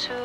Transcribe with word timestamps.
Oke 0.00 0.16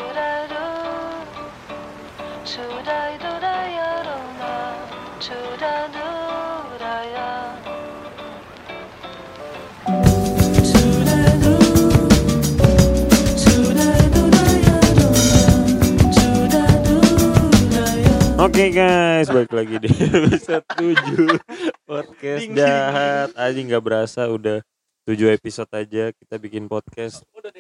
guys, 18.72 19.28
balik 19.28 19.52
lagi 19.52 19.76
di 19.84 19.92
episode 19.92 20.64
7 20.80 21.36
podcast 21.84 22.48
jahat. 22.48 23.28
Aja 23.36 23.60
nggak 23.60 23.84
berasa 23.84 24.24
udah 24.32 24.64
7 25.04 25.36
episode 25.36 25.68
aja 25.76 26.16
kita 26.16 26.40
bikin 26.40 26.72
podcast. 26.72 27.28
Udah 27.36 27.52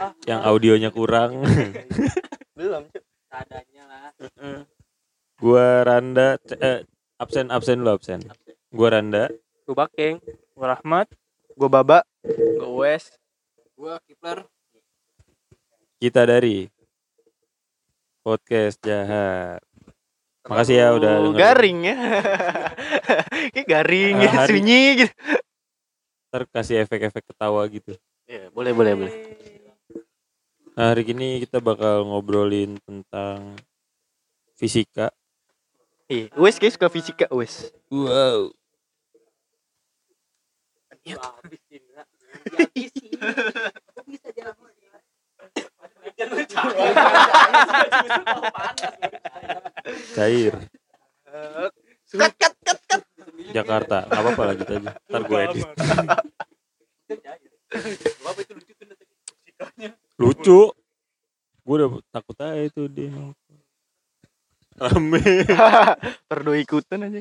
ah. 0.00 0.12
yang 0.24 0.40
audionya 0.42 0.90
kurang. 0.94 1.42
Belum, 2.58 2.86
Cuk. 2.90 3.04
Adanya 3.34 3.82
lah. 3.90 4.10
Gua 5.42 5.82
Randa 5.82 6.38
eh, 6.62 6.86
absen 7.18 7.50
absen 7.50 7.82
lu 7.82 7.90
absen. 7.90 8.22
Gua 8.70 8.94
Randa. 8.94 9.26
Gue 9.64 9.72
Bakeng, 9.72 10.20
gue 10.28 10.66
Rahmat, 10.68 11.08
gue 11.56 11.68
Baba, 11.72 12.04
gue 12.20 12.70
Wes, 12.84 13.16
gue 13.72 13.96
Kipler. 14.04 14.44
Kita 15.96 16.28
dari 16.28 16.68
podcast 18.20 18.76
jahat. 18.84 19.64
Makasih 20.44 20.76
ya 20.76 20.88
udah 20.92 21.12
dengerin. 21.24 21.40
garing 21.40 21.78
ya. 21.88 21.96
Kayak 23.56 23.68
garing 23.72 24.14
ya, 24.20 24.32
sunyi 24.44 24.82
gitu. 25.00 25.14
Ntar 26.28 26.42
kasih 26.52 26.84
efek-efek 26.84 27.24
ketawa 27.24 27.64
gitu. 27.72 27.96
Ya, 28.28 28.52
boleh, 28.52 28.76
boleh, 28.76 28.92
boleh. 28.92 29.14
Nah, 30.74 30.90
hari 30.90 31.06
ini 31.06 31.46
kita 31.46 31.62
bakal 31.62 32.02
ngobrolin 32.02 32.74
tentang 32.82 33.54
fisika. 34.58 35.14
Iya, 36.10 36.34
Wes 36.34 36.58
kayak 36.58 36.74
suka 36.74 36.90
fisika, 36.90 37.30
Wes. 37.30 37.70
Wow. 37.94 38.50
Cair. 50.18 50.54
Cut, 52.10 52.32
cut, 52.34 52.54
cut, 52.66 52.78
cut. 52.90 53.02
Jakarta. 53.54 54.10
Gak 54.10 54.20
apa-apa 54.26 54.42
lah 54.42 54.54
gitu 54.58 54.72
aja. 54.74 54.90
Ntar 55.06 55.22
gue 55.22 55.38
edit. 55.38 55.68
Lucu. 60.24 60.72
Gue 61.64 61.74
udah 61.80 61.88
takut 62.08 62.36
aja 62.40 62.64
itu 62.64 62.88
dia. 62.88 63.12
Rame. 64.80 65.20
Terdo 66.28 66.52
ikutan 66.56 67.04
aja. 67.04 67.20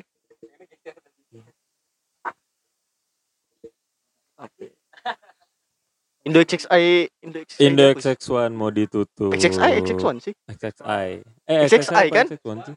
Indo 6.23 6.39
XXI 6.39 7.11
Indo 7.19 7.39
XXI 7.43 7.59
Indo 7.67 7.83
apa 7.83 7.99
sih? 7.99 8.15
XX1 8.15 8.51
mau 8.55 8.71
ditutup. 8.71 9.35
XXI 9.35 9.83
XX1 9.83 10.15
sih 10.23 10.33
XXI. 10.47 11.19
Eh, 11.51 11.67
XXI 11.67 11.83
XXI 11.83 12.07
kan? 12.15 12.25
XX1 12.31 12.57
sih? 12.63 12.75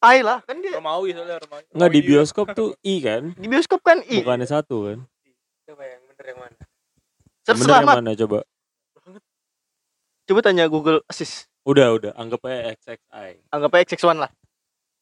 I 0.00 0.18
lah 0.24 0.40
kan 0.48 0.56
dia 0.64 0.80
Romawi 0.80 1.12
soalnya 1.12 1.44
Romawi. 1.44 1.62
Enggak 1.76 1.90
di 1.92 2.00
bioskop 2.00 2.46
tuh 2.56 2.72
I 2.80 2.94
kan? 3.04 3.22
di 3.36 3.46
bioskop 3.52 3.84
kan 3.84 4.00
I 4.00 4.24
Bukannya 4.24 4.48
satu 4.48 4.76
kan? 4.88 4.98
Coba 5.68 5.82
yang 5.84 6.02
bener 6.08 6.24
yang 6.24 6.38
mana? 6.40 6.56
Bener 6.56 7.52
yang 7.52 7.58
selamat 7.60 7.94
mana 8.00 8.12
coba? 8.16 8.38
Coba 10.28 10.40
tanya 10.42 10.64
Google 10.66 11.00
Assist 11.04 11.48
Udah, 11.62 11.90
udah. 11.90 12.12
Anggap 12.14 12.40
aja 12.44 12.72
XXI. 12.74 13.44
anggap 13.48 13.70
aja 13.74 13.84
XX1 13.86 14.16
lah 14.18 14.30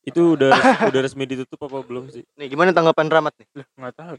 Itu 0.02 0.34
udah 0.34 0.50
res- 0.50 0.82
udah 0.86 1.00
resmi 1.00 1.24
ditutup 1.24 1.58
apa 1.60 1.78
belum 1.80 2.06
sih? 2.08 2.22
nih 2.32 2.46
gimana 2.48 2.70
tanggapan 2.70 3.06
Ramat 3.08 3.34
nih 3.36 3.46
Enggak 3.72 3.94
tahu. 3.96 4.14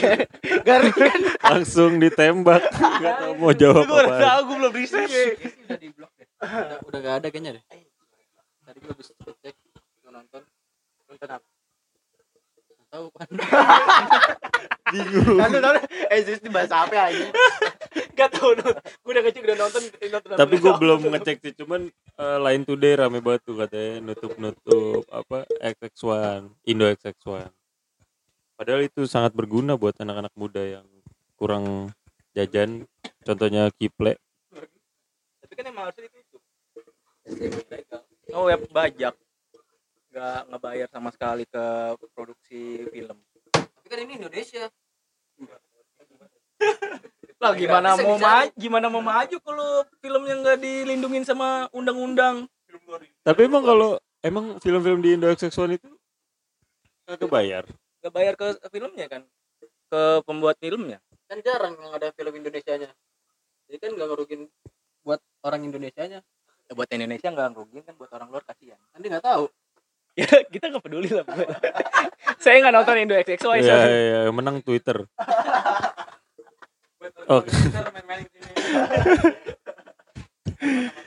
garing 0.66 0.90
kan 0.92 1.20
Langsung 1.40 1.92
ditembak. 1.96 2.62
Enggak 2.68 3.14
tahu 3.16 3.32
mau 3.36 3.52
jawab 3.52 3.84
gue 3.84 4.00
apa. 4.00 4.14
tahu 4.20 4.40
gue 4.44 4.56
belum 4.58 4.72
riset 4.72 5.06
udah 5.06 5.78
di 5.78 5.88
blok 5.88 6.10
deh. 6.14 6.26
Udah, 6.36 6.78
udah 6.82 6.98
gak 7.00 7.14
ada 7.16 7.28
kayaknya 7.28 7.50
deh. 7.54 7.64
Tadi 8.60 8.78
gue 8.80 8.90
habis 8.90 9.08
cek 9.14 9.54
nonton. 10.04 10.42
Nonton 11.06 11.28
apa? 11.28 11.46
Tahu 12.90 13.06
kan. 13.14 13.28
Bingung. 14.90 15.38
Tahu 15.38 15.58
tahu 15.62 15.74
eh 16.10 16.20
jadi 16.26 16.48
bahasa 16.50 16.82
apa 16.82 16.94
ya 16.98 17.06
ini 17.14 17.30
Gak 18.18 18.30
tahu 18.36 18.58
nonton. 18.58 18.76
Gue 19.00 19.10
udah 19.14 19.22
ngecek 19.24 19.42
udah 19.46 19.56
nonton 19.56 19.82
nonton. 20.10 20.36
Tapi 20.36 20.54
gue 20.58 20.72
belum 20.76 21.00
ngecek 21.14 21.36
sih, 21.40 21.52
cuman 21.56 21.88
eh, 21.94 22.38
Line 22.42 22.64
Today 22.66 22.92
rame 22.98 23.22
banget 23.22 23.40
tuh 23.46 23.56
katanya 23.56 23.92
nutup-nutup 24.04 25.02
apa 25.08 25.48
XX1, 25.62 26.50
Indo 26.68 26.84
XX1. 26.90 27.48
Padahal 28.60 28.84
itu 28.84 29.08
sangat 29.08 29.32
berguna 29.32 29.80
buat 29.80 29.96
anak-anak 29.96 30.34
muda 30.36 30.60
yang 30.60 30.86
kurang 31.40 31.96
jajan. 32.36 32.84
Contohnya 33.24 33.72
Kiple. 33.72 34.20
Tapi 35.40 35.52
kan 35.56 35.64
emang 35.64 35.88
harusnya 35.88 36.12
ditutup. 36.12 36.42
Oh 38.36 38.46
web 38.46 38.60
bajak. 38.68 39.16
Gak 40.10 40.40
ngebayar 40.50 40.88
sama 40.90 41.14
sekali 41.14 41.46
ke 41.46 41.64
produksi 42.14 42.82
film. 42.90 43.18
Tapi 43.54 43.86
kan 43.86 43.98
ini 44.02 44.18
Indonesia. 44.18 44.66
Lah 47.40 47.56
gimana 47.56 47.96
Bisa 47.96 48.04
mau 48.04 48.16
maju? 48.20 48.50
Gimana 48.52 48.86
mau 48.92 49.00
maju 49.00 49.36
kalau 49.40 49.70
filmnya 50.04 50.34
nggak 50.44 50.58
dilindungin 50.60 51.24
sama 51.24 51.72
undang-undang? 51.72 52.44
Tapi 53.24 53.40
emang 53.48 53.64
kalau 53.64 53.96
emang 54.20 54.60
film-film 54.60 55.00
di 55.00 55.16
Indo 55.16 55.24
XX1 55.32 55.80
itu 55.80 55.88
kagak 57.08 57.32
bayar. 57.32 57.64
Gak 58.04 58.12
bayar 58.12 58.34
ke 58.36 58.46
filmnya 58.68 59.06
kan? 59.08 59.22
Ke 59.88 60.20
pembuat 60.28 60.60
filmnya. 60.60 61.00
Kan 61.26 61.40
jarang 61.40 61.80
yang 61.80 61.92
ada 61.96 62.12
film 62.12 62.34
Indonesianya. 62.36 62.92
Jadi 63.66 63.76
kan 63.80 63.90
nggak 63.96 64.08
ngerugin 64.12 64.50
buat 65.02 65.20
orang 65.42 65.64
Indonesianya. 65.64 66.20
Ya, 66.70 66.72
buat 66.76 66.86
Indonesia 66.92 67.28
nggak 67.32 67.48
ngerugin 67.56 67.82
kan 67.82 67.94
buat 67.96 68.10
orang 68.14 68.28
luar 68.30 68.44
kasihan. 68.46 68.78
Kan 68.92 69.00
dia 69.00 69.16
nggak 69.16 69.26
tahu. 69.26 69.48
Ya 70.18 70.26
kita 70.50 70.74
nggak 70.74 70.84
peduli 70.84 71.10
lah. 71.10 71.24
Saya 72.42 72.60
nggak 72.60 72.74
nonton 72.74 72.98
Indo 72.98 73.14
XXO 73.14 73.56
Iya, 73.56 73.78
iya, 73.86 74.20
menang 74.34 74.60
Twitter. 74.60 75.06
Oke. 77.30 77.50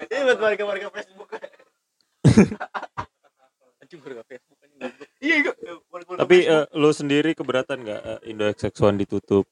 ini 0.09 0.21
buat 0.25 0.39
warga 0.41 0.63
warga 0.65 0.87
Facebook 0.89 1.29
Anjing 3.83 4.01
harga 4.01 4.23
Facebook 4.25 4.57
iya 5.21 5.35
warga 5.93 6.25
Tapi 6.25 6.37
eh, 6.47 6.65
lu 6.73 6.89
sendiri 6.89 7.37
keberatan 7.37 7.85
nggak 7.85 8.01
eh, 8.01 8.19
Indo 8.31 8.49
XX1 8.49 9.03
ditutup? 9.03 9.45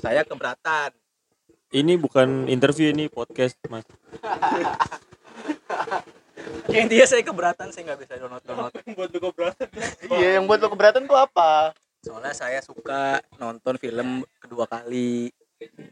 Saya 0.00 0.24
keberatan. 0.24 0.96
Ini 1.74 1.98
bukan 2.00 2.48
interview 2.48 2.88
ini 2.94 3.10
podcast, 3.10 3.58
Mas. 3.68 3.84
Ya, 6.72 6.82
intinya 6.82 7.06
saya 7.06 7.22
keberatan 7.22 7.68
saya 7.70 7.82
nggak 7.92 8.00
bisa 8.04 8.12
nonton 8.26 8.54
nonton. 8.56 8.82
buat 8.96 9.10
lo 9.12 9.18
keberatan. 9.30 9.68
Iya 10.10 10.28
yang 10.40 10.44
buat 10.48 10.58
lo 10.60 10.68
keberatan 10.72 11.02
tuh 11.06 11.18
apa? 11.18 11.74
Soalnya 12.04 12.34
saya 12.36 12.58
suka 12.60 13.22
nonton 13.40 13.78
film 13.80 14.26
kedua 14.42 14.68
kali 14.68 15.32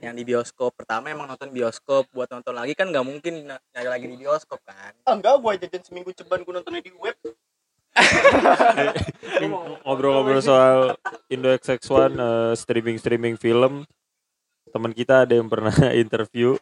yang 0.02 0.12
di 0.12 0.22
bioskop. 0.26 0.74
Pertama 0.76 1.08
emang 1.08 1.30
nonton 1.30 1.48
bioskop 1.54 2.10
buat 2.12 2.28
nonton 2.28 2.52
lagi 2.52 2.74
kan 2.76 2.90
nggak 2.90 3.06
mungkin 3.06 3.48
nyari 3.48 3.88
lagi 3.88 4.06
di 4.10 4.16
bioskop 4.18 4.60
kan? 4.66 4.92
Ah 5.06 5.14
enggak 5.16 5.40
gue 5.40 5.52
jajan 5.66 5.82
seminggu 5.86 6.10
ceban 6.12 6.42
gue 6.44 6.52
nontonnya 6.52 6.82
di 6.82 6.92
web. 6.98 7.16
Ngobrol-ngobrol 9.84 10.40
soal 10.40 10.96
Indo 11.28 11.52
XX1 11.52 12.16
eh, 12.16 12.52
streaming-streaming 12.56 13.36
film. 13.36 13.84
Teman 14.72 14.96
kita 14.96 15.28
ada 15.28 15.36
yang 15.36 15.52
pernah 15.52 15.76
interview 16.02 16.56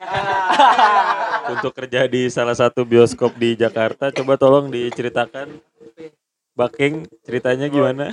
untuk 1.48 1.72
kerja 1.72 2.04
di 2.10 2.28
salah 2.28 2.52
satu 2.52 2.84
bioskop 2.84 3.32
di 3.40 3.56
Jakarta. 3.56 4.12
Coba 4.12 4.36
tolong 4.36 4.68
diceritakan. 4.68 5.56
Bakeng 6.52 7.08
ceritanya 7.24 7.72
gimana? 7.72 8.12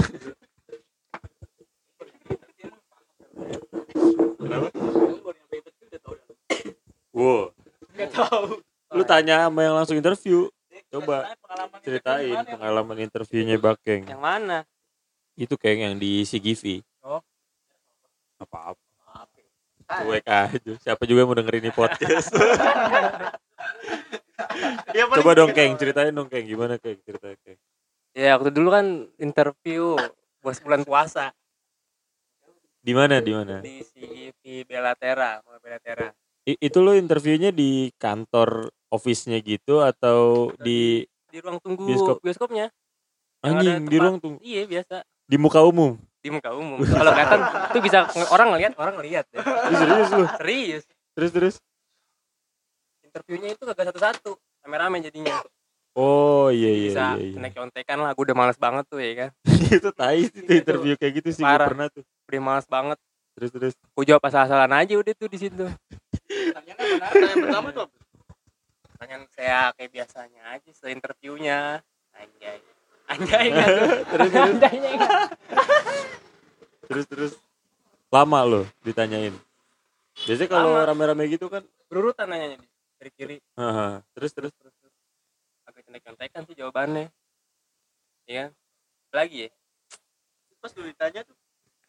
Wow, 7.18 7.50
tahu 8.14 8.62
lu 8.94 9.04
tanya 9.04 9.50
sama 9.50 9.60
yang 9.66 9.76
langsung 9.76 9.98
interview. 9.98 10.48
Coba 10.88 11.34
pengalaman 11.44 11.80
ceritain 11.84 12.38
pengalaman 12.48 12.98
interviewnya 13.04 13.58
Bakeng. 13.60 14.08
yang 14.08 14.24
mana 14.24 14.64
Itu 15.36 15.60
kayak 15.60 15.78
yang 15.92 15.96
di 16.00 16.24
CGV. 16.24 16.86
Oh. 17.04 17.20
Apa-apa. 18.40 18.87
Cuek 19.88 20.26
aja. 20.26 20.72
Siapa 20.78 21.04
juga 21.04 21.24
yang 21.24 21.30
mau 21.32 21.38
dengerin 21.38 21.64
ini 21.64 21.72
podcast. 21.72 22.28
ya, 24.92 25.04
Coba 25.08 25.32
dong 25.34 25.52
gitu. 25.52 25.58
Keng, 25.58 25.74
ceritain 25.76 26.12
dong 26.12 26.28
Keng. 26.28 26.46
Gimana 26.46 26.76
Keng? 26.78 27.00
Ceritain 27.02 27.38
Keng. 27.42 27.60
ya 28.12 28.34
waktu 28.34 28.50
dulu 28.50 28.70
kan 28.70 28.86
interview 29.16 29.94
bos 30.40 30.58
bulan 30.58 30.82
puasa 30.82 31.30
Di 32.82 32.90
mana? 32.90 33.22
Di 33.22 33.30
mana? 33.30 33.62
di 33.62 33.86
CGV 33.86 34.66
Belatera 34.66 35.38
Belatera 35.62 36.10
I- 36.44 36.58
itu 36.58 36.80
lo 36.80 36.98
interviewnya 36.98 37.52
di 37.52 37.94
kantor 37.94 38.74
office-nya 38.90 39.38
gitu 39.40 39.86
atau 39.86 40.50
di 40.58 41.06
di 41.28 41.38
ruang 41.38 41.62
tunggu 41.62 41.84
Bioskop. 41.86 42.18
bioskopnya 42.24 42.72
anjing 43.44 43.86
di 43.86 43.98
ruang 44.00 44.18
tunggu 44.18 44.40
iya 44.42 44.66
biasa 44.66 45.06
di 45.28 45.38
muka 45.38 45.62
umum 45.62 46.00
di 46.22 46.30
muka 46.34 46.52
umum. 46.54 46.82
Kalau 46.84 47.12
kelihatan 47.14 47.40
tuh 47.72 47.82
bisa 47.82 48.00
orang 48.34 48.48
ngelihat 48.56 48.74
orang 48.78 48.96
ngelihat 49.02 49.26
ya. 49.32 49.40
Serius 49.74 50.10
lu? 50.14 50.26
Serius. 50.42 50.84
Terus 51.14 51.32
terus? 51.34 51.56
Interviewnya 53.06 53.50
itu 53.54 53.64
kagak 53.64 53.94
satu-satu. 53.94 54.38
Rame-rame 54.66 55.02
jadinya. 55.02 55.42
Oh 55.98 56.54
iya 56.54 56.70
iya 56.70 56.90
bisa 56.94 57.06
iya, 57.18 57.34
iya. 57.34 57.38
naik 57.42 57.58
contekan 57.58 57.98
lah. 57.98 58.14
Gue 58.14 58.30
udah 58.30 58.38
males 58.38 58.60
banget 58.62 58.86
tuh 58.86 59.02
ya 59.02 59.14
kan? 59.18 59.30
Itu 59.82 59.90
tai 59.90 60.30
sih 60.30 60.46
tuh 60.46 60.54
interview 60.54 60.94
kayak 60.94 61.14
gitu 61.26 61.30
sih 61.34 61.42
gue 61.42 61.50
Parah. 61.50 61.74
pernah 61.74 61.88
tuh. 61.90 62.06
Udah 62.30 62.42
males 62.46 62.68
banget. 62.70 63.02
Terus 63.34 63.50
terus? 63.50 63.74
Gue 63.98 64.06
jawab 64.06 64.22
asal-asalan 64.30 64.70
aja 64.78 64.94
udah 64.94 65.14
tuh 65.18 65.26
di 65.26 65.42
situ. 65.42 65.66
Pertanyaan 66.30 67.38
pertama 67.42 67.68
tuh 67.74 67.90
pertanyaan 68.98 69.30
saya 69.30 69.70
kayak 69.78 69.94
biasanya 69.94 70.42
aja 70.58 70.70
setelah 70.74 70.94
interviewnya 70.98 71.60
anjay 72.18 72.58
anjay 73.08 73.48
tuh 73.52 73.88
terus 74.12 74.30
terus. 74.32 74.56
Anjaynya 74.56 74.92
terus 76.88 77.06
terus. 77.08 77.34
Lama 78.08 78.40
lo 78.48 78.62
ditanyain. 78.88 79.36
Biasanya 80.24 80.50
kalau 80.50 80.72
rame-rame 80.80 81.28
gitu 81.28 81.52
kan 81.52 81.64
berurutan 81.92 82.32
nanyanya 82.32 82.64
dari 82.98 83.12
kiri. 83.12 83.38
Terus 84.16 84.32
terus. 84.32 84.52
Terus 84.56 84.74
terus. 84.80 84.96
Agak 85.68 85.84
contek-contekan 85.88 86.42
sih 86.48 86.56
jawabannya. 86.56 87.12
Iya 88.28 88.52
kan? 88.52 88.52
lagi 89.16 89.48
ya? 89.48 89.50
Pas 90.60 90.72
dulu 90.76 90.88
ditanya 90.92 91.22
tuh. 91.24 91.38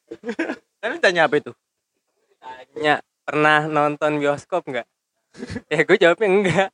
Kan 0.80 0.94
ditanya 0.94 1.26
apa 1.26 1.42
itu? 1.42 1.52
tanya 2.38 3.02
pernah 3.26 3.66
nonton 3.66 4.22
bioskop 4.22 4.62
nggak? 4.64 4.86
Ya 5.74 5.82
gue 5.84 5.96
jawabnya 5.98 6.28
enggak. 6.30 6.70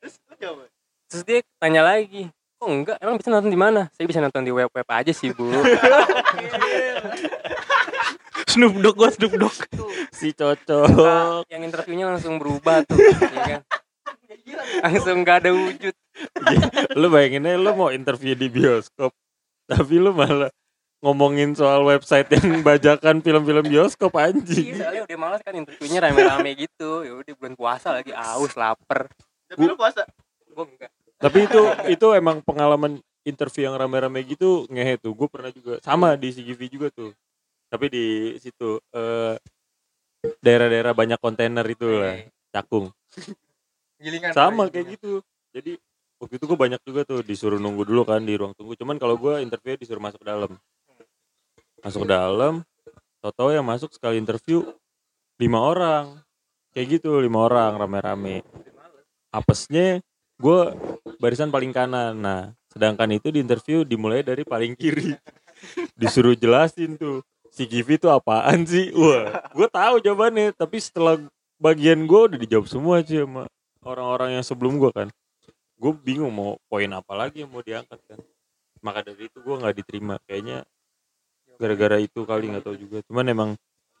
Terus 0.00 0.14
lu 0.30 0.34
jawab. 0.40 0.68
terus 1.10 1.22
dia 1.26 1.38
tanya 1.58 1.82
lagi 1.82 2.30
kok 2.60 2.68
enggak. 2.68 2.96
Emang 3.00 3.16
bisa 3.16 3.32
nonton 3.32 3.48
di 3.48 3.56
mana? 3.56 3.88
Saya 3.96 4.04
bisa 4.04 4.20
nonton 4.20 4.44
di 4.44 4.52
web 4.52 4.68
web 4.68 4.88
aja 4.92 5.12
sih 5.16 5.32
bu. 5.32 5.48
Snoop 8.52 8.76
Dogg 8.84 9.00
gua 9.00 9.08
Snoop 9.08 9.32
Dogg. 9.40 9.56
si 10.12 10.36
cocok. 10.36 11.48
Yang 11.48 11.62
interviewnya 11.72 12.12
langsung 12.12 12.36
berubah 12.36 12.84
tuh 12.84 13.00
ya 13.00 13.56
kan? 13.56 13.62
Langsung 14.84 15.22
gak 15.22 15.46
ada 15.46 15.50
wujud. 15.54 15.94
Lu 16.98 17.06
bayangin 17.08 17.46
aja 17.46 17.56
lu 17.56 17.70
mau 17.72 17.94
interview 17.94 18.34
di 18.34 18.50
bioskop 18.50 19.14
tapi 19.70 20.02
lu 20.02 20.10
malah 20.10 20.50
ngomongin 20.98 21.54
soal 21.54 21.86
website 21.86 22.26
yang 22.34 22.60
bajakan 22.66 23.22
film-film 23.22 23.64
bioskop 23.70 24.10
Iya, 24.18 24.34
anjing 24.34 24.66
soalnya 24.74 25.02
udah 25.06 25.18
males 25.18 25.40
kan 25.46 25.54
interviewnya 25.54 25.98
rame-rame 26.02 26.50
gitu. 26.58 27.06
Ya 27.06 27.12
udah 27.14 27.34
bulan 27.38 27.54
puasa 27.54 27.94
lagi. 27.94 28.10
Aus 28.10 28.58
lapar. 28.58 29.06
Tapi 29.46 29.62
lu 29.64 29.78
puasa. 29.78 30.04
gue 30.50 30.66
enggak 30.66 30.90
tapi 31.20 31.44
itu 31.44 31.60
itu 31.92 32.06
emang 32.16 32.40
pengalaman 32.40 32.96
interview 33.28 33.68
yang 33.68 33.76
rame-rame 33.76 34.24
gitu 34.24 34.64
ngehe 34.72 34.96
tuh. 34.96 35.12
Gue 35.12 35.28
pernah 35.28 35.52
juga 35.52 35.76
sama 35.84 36.16
di 36.16 36.32
CGV 36.32 36.60
juga 36.72 36.88
tuh. 36.88 37.12
Tapi 37.68 37.86
di 37.92 38.06
situ 38.40 38.80
eh, 38.96 39.36
daerah-daerah 40.40 40.96
banyak 40.96 41.20
kontainer 41.20 41.64
itu 41.68 41.86
lah 41.86 42.24
cakung. 42.50 42.88
Gilingan 44.00 44.32
sama 44.32 44.72
kayak 44.72 44.96
gitu. 44.96 45.20
Jadi 45.52 45.76
waktu 46.16 46.34
itu 46.40 46.44
gue 46.48 46.58
banyak 46.58 46.80
juga 46.88 47.04
tuh 47.04 47.20
disuruh 47.20 47.60
nunggu 47.60 47.84
dulu 47.84 48.08
kan 48.08 48.24
di 48.24 48.34
ruang 48.34 48.56
tunggu. 48.56 48.72
Cuman 48.80 48.96
kalau 48.96 49.20
gue 49.20 49.44
interview 49.44 49.76
disuruh 49.76 50.00
masuk 50.00 50.24
ke 50.24 50.28
dalam. 50.28 50.56
Masuk 51.84 52.08
ke 52.08 52.10
dalam 52.10 52.64
tau 53.20 53.52
yang 53.52 53.68
masuk 53.68 53.92
sekali 53.92 54.16
interview 54.16 54.64
lima 55.36 55.60
orang. 55.60 56.24
Kayak 56.72 57.00
gitu 57.00 57.20
lima 57.20 57.44
orang 57.44 57.76
rame-rame. 57.76 58.40
Apesnya 59.28 60.00
gue 60.40 60.60
barisan 61.20 61.52
paling 61.52 61.70
kanan. 61.70 62.16
Nah 62.16 62.40
sedangkan 62.72 63.12
itu 63.12 63.28
di 63.28 63.44
interview 63.44 63.84
dimulai 63.84 64.24
dari 64.24 64.42
paling 64.42 64.72
kiri. 64.72 65.12
Disuruh 66.00 66.32
jelasin 66.32 66.96
tuh 66.96 67.20
si 67.52 67.68
Givi 67.68 68.00
itu 68.00 68.08
apaan 68.08 68.64
sih? 68.64 68.88
Wah 68.96 69.44
gue 69.52 69.68
tahu 69.68 70.00
jawabannya 70.00 70.56
tapi 70.56 70.80
setelah 70.80 71.20
bagian 71.60 72.08
gue 72.08 72.20
udah 72.32 72.38
dijawab 72.40 72.66
semua 72.66 73.04
sih 73.04 73.20
sama 73.20 73.44
orang-orang 73.84 74.40
yang 74.40 74.44
sebelum 74.44 74.80
gue 74.80 74.90
kan. 74.96 75.08
Gue 75.76 75.92
bingung 75.92 76.32
mau 76.32 76.56
poin 76.72 76.88
apa 76.88 77.12
lagi 77.12 77.44
yang 77.44 77.52
mau 77.52 77.60
diangkat 77.60 78.00
kan. 78.08 78.20
Maka 78.80 79.04
dari 79.04 79.28
itu 79.28 79.44
gue 79.44 79.56
nggak 79.60 79.76
diterima. 79.76 80.16
Kayaknya 80.24 80.64
gara-gara 81.60 82.00
itu 82.00 82.24
kali 82.24 82.48
nggak 82.48 82.64
tahu 82.64 82.76
juga. 82.80 82.98
Cuman 83.04 83.28
emang 83.28 83.50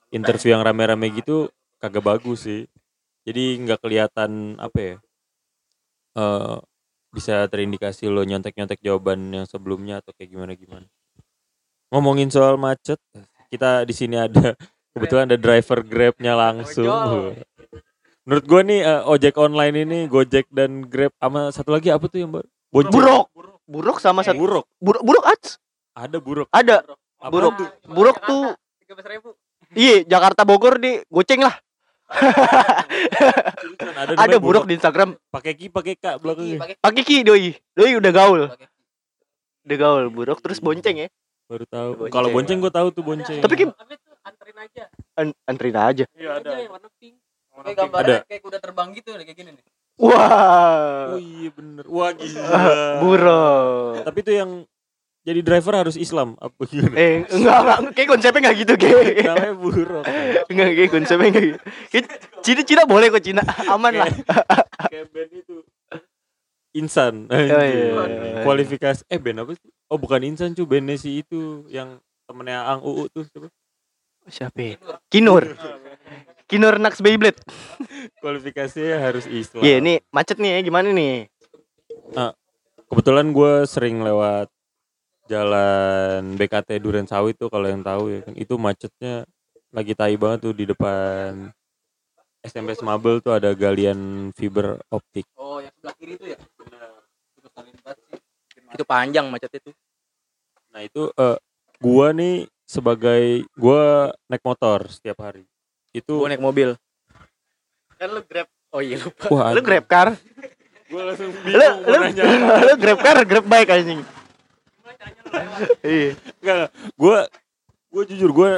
interview 0.08 0.56
yang 0.56 0.64
rame-rame 0.64 1.12
gitu 1.12 1.52
kagak 1.76 2.00
bagus 2.00 2.48
sih. 2.48 2.64
Jadi 3.28 3.60
nggak 3.60 3.84
kelihatan 3.84 4.56
apa 4.56 4.78
ya 4.80 4.96
eh 6.16 6.56
bisa 7.10 7.42
terindikasi 7.50 8.06
lo 8.06 8.22
nyontek-nyontek 8.22 8.78
jawaban 8.82 9.34
yang 9.34 9.46
sebelumnya 9.46 9.98
atau 9.98 10.14
kayak 10.14 10.30
gimana 10.30 10.52
gimana 10.54 10.86
ngomongin 11.90 12.30
soal 12.30 12.54
macet 12.54 13.02
kita 13.50 13.82
di 13.82 13.94
sini 13.94 14.14
ada 14.14 14.54
kebetulan 14.94 15.26
ada 15.26 15.38
driver 15.38 15.82
grabnya 15.82 16.38
langsung 16.38 16.86
menurut 18.22 18.44
gua 18.46 18.62
nih 18.62 18.80
eh, 18.86 19.02
ojek 19.10 19.34
online 19.42 19.74
ini 19.82 19.98
gojek 20.06 20.46
dan 20.54 20.86
grab 20.86 21.10
sama 21.18 21.50
satu 21.50 21.74
lagi 21.74 21.90
apa 21.90 22.06
tuh 22.06 22.22
yang 22.22 22.30
baru 22.30 22.46
Bonceng. 22.70 22.94
Buruk. 22.94 23.26
Buruk 23.66 23.98
sama 24.02 24.22
satu. 24.22 24.38
buruk 24.38 24.66
Buruk 24.78 25.02
buruk 25.02 25.24
ats. 25.26 25.58
ada 25.94 26.18
buruk 26.22 26.48
Ada. 26.54 26.86
Buruk. 27.28 27.52
tuh? 27.58 27.68
Buruk 27.90 28.16
tuh. 28.24 28.54
Iya, 29.76 30.02
Jakarta 30.08 30.42
Bogor 30.42 30.80
di 30.80 30.98
goceng 31.12 31.44
lah. 31.44 31.54
Ada, 33.92 34.12
Ada 34.18 34.36
buruk 34.36 34.64
di 34.64 34.74
Instagram. 34.74 35.14
pakai 35.28 35.52
ki 35.52 35.66
pakai 35.68 35.94
kak 35.94 36.18
belakangnya 36.18 36.76
Pakai 36.76 37.02
ki 37.02 37.22
doi. 37.22 37.54
Doi 37.70 37.92
udah 37.94 38.12
gaul. 38.12 38.40
Udah 39.62 39.76
gaul 39.78 40.04
buruk 40.08 40.40
terus 40.40 40.58
bonceng 40.58 40.96
ya. 40.98 41.08
baru 41.46 41.66
tahu 41.66 41.90
Bonceng. 41.96 42.12
kalau 42.12 42.28
bonceng 42.30 42.58
gua 42.58 42.70
tahu 42.70 42.88
tuh 42.90 43.02
bonceng 43.02 43.38
Tapi 43.38 43.54
Ki 43.56 43.66
tapi 43.66 43.98
tuh 43.98 44.14
anterin 44.22 44.54
aja 44.56 44.82
an- 45.16 45.38
antrin 45.44 45.74
aja. 45.74 46.04
iya 46.12 46.30
ada 46.32 46.50
yang 46.56 46.70
warna 46.70 46.86
pink 46.94 47.18
Kayak 47.50 47.74
gambarnya 47.76 48.06
Ada. 48.16 48.28
kayak 48.30 48.40
kuda 48.40 48.58
terbang 48.62 48.88
gitu 48.94 49.10
kayak 49.12 49.34
gini 49.34 49.50
nih. 49.50 49.64
oh 49.98 50.14
Wah. 50.14 51.18
iya 51.18 51.50
bener 51.50 51.84
wah 51.84 52.14
gila 52.14 52.46
Buruk. 53.02 54.06
tapi 54.06 54.18
itu 54.22 54.32
yang 54.32 54.50
jadi 55.20 55.40
driver 55.40 55.74
harus 55.76 55.94
Islam 55.94 56.32
apa 56.36 56.60
gimana 56.64 56.94
Eh, 56.94 57.28
enggak, 57.28 57.56
enggak, 57.60 57.78
kayak 57.92 58.08
konsepnya 58.08 58.40
enggak 58.40 58.56
gitu, 58.58 58.72
kayak. 58.74 59.20
namanya 59.22 59.54
buruk 59.54 60.04
Enggak, 60.46 60.68
kayak 60.74 60.90
konsepnya 60.90 61.26
enggak 61.28 61.44
gitu. 61.46 61.58
Kayak 61.88 62.04
Cina 62.40 62.60
Cina 62.64 62.82
boleh 62.84 63.06
kok 63.08 63.20
Cina, 63.20 63.42
aman 63.66 63.92
lah. 63.96 64.08
kayak 64.88 65.06
band 65.10 65.30
itu 65.30 65.56
Insan 66.72 67.26
Oh, 67.26 67.34
iya, 67.34 67.50
anjir. 67.50 67.90
iya. 67.90 68.42
kualifikasi 68.42 69.02
eh 69.04 69.18
band 69.18 69.42
apa 69.42 69.52
sih 69.52 69.68
oh 69.86 69.98
bukan 69.98 70.22
Insan 70.22 70.54
cu 70.54 70.62
bandnya 70.64 70.94
si 70.94 71.18
itu 71.18 71.66
yang 71.66 71.98
temennya 72.24 72.62
Ang 72.64 72.80
Uu 72.80 73.04
tuh 73.06 73.26
siapa 73.26 73.50
Siapa? 74.22 74.78
Kinur. 75.08 75.58
Kinur 76.46 76.78
Nax 76.78 77.00
Beyblade. 77.00 77.40
kualifikasinya 78.18 79.00
harus 79.00 79.26
Islam 79.26 79.60
Iya, 79.60 79.80
ini 79.80 79.98
macet 80.08 80.36
nih, 80.36 80.62
gimana 80.62 80.88
nih? 80.88 81.26
kebetulan 82.86 83.30
gue 83.30 83.52
sering 83.64 83.98
lewat 84.00 84.46
jalan 85.30 86.34
BKT 86.34 86.82
Duren 86.82 87.06
Sawit 87.06 87.38
tuh 87.38 87.46
kalau 87.46 87.70
yang 87.70 87.86
tahu 87.86 88.10
ya 88.10 88.20
kan 88.26 88.34
itu 88.34 88.54
macetnya 88.58 89.22
lagi 89.70 89.94
tai 89.94 90.18
banget 90.18 90.50
tuh 90.50 90.54
di 90.58 90.66
depan 90.66 91.54
SMP 92.42 92.74
Smabel 92.74 93.22
tuh 93.22 93.38
ada 93.38 93.54
galian 93.54 94.32
fiber 94.34 94.82
optik 94.90 95.22
Oh, 95.38 95.62
yang 95.62 95.70
sebelah 95.78 95.94
kiri 95.94 96.18
itu 96.18 96.26
ya. 96.34 96.38
Benar. 96.58 97.04
Itu 97.38 97.48
sih. 98.10 98.18
Itu 98.74 98.82
panjang 98.82 99.30
macet 99.30 99.52
itu. 99.54 99.70
nah 100.70 100.82
itu 100.82 101.10
eh, 101.10 101.38
gua 101.78 102.10
nih 102.10 102.46
sebagai 102.62 103.42
gua 103.54 104.10
naik 104.26 104.42
motor 104.42 104.86
setiap 104.86 105.18
hari 105.22 105.42
itu 105.90 106.14
Gua 106.18 106.30
naik 106.30 106.42
mobil. 106.42 106.74
Kan 107.94 108.10
lu 108.10 108.22
Grab. 108.26 108.46
Oh 108.70 108.78
iya 108.78 108.98
lupa. 108.98 109.26
wah 109.30 109.50
Lu 109.54 109.62
Grab 109.62 109.86
car. 109.86 110.14
gue 110.90 111.02
langsung 111.06 111.30
Lu 111.30 111.42
bingung 111.46 111.86
lu, 111.86 111.96
nanya 112.02 112.22
lu 112.66 112.74
Grab 112.74 112.98
car, 112.98 113.16
Grab 113.22 113.46
bike 113.46 113.70
anjing. 113.70 114.02
Iya. 115.84 116.16
Enggak, 116.40 116.68
gue 116.96 117.18
gue 117.90 118.02
jujur 118.14 118.30
gue 118.32 118.50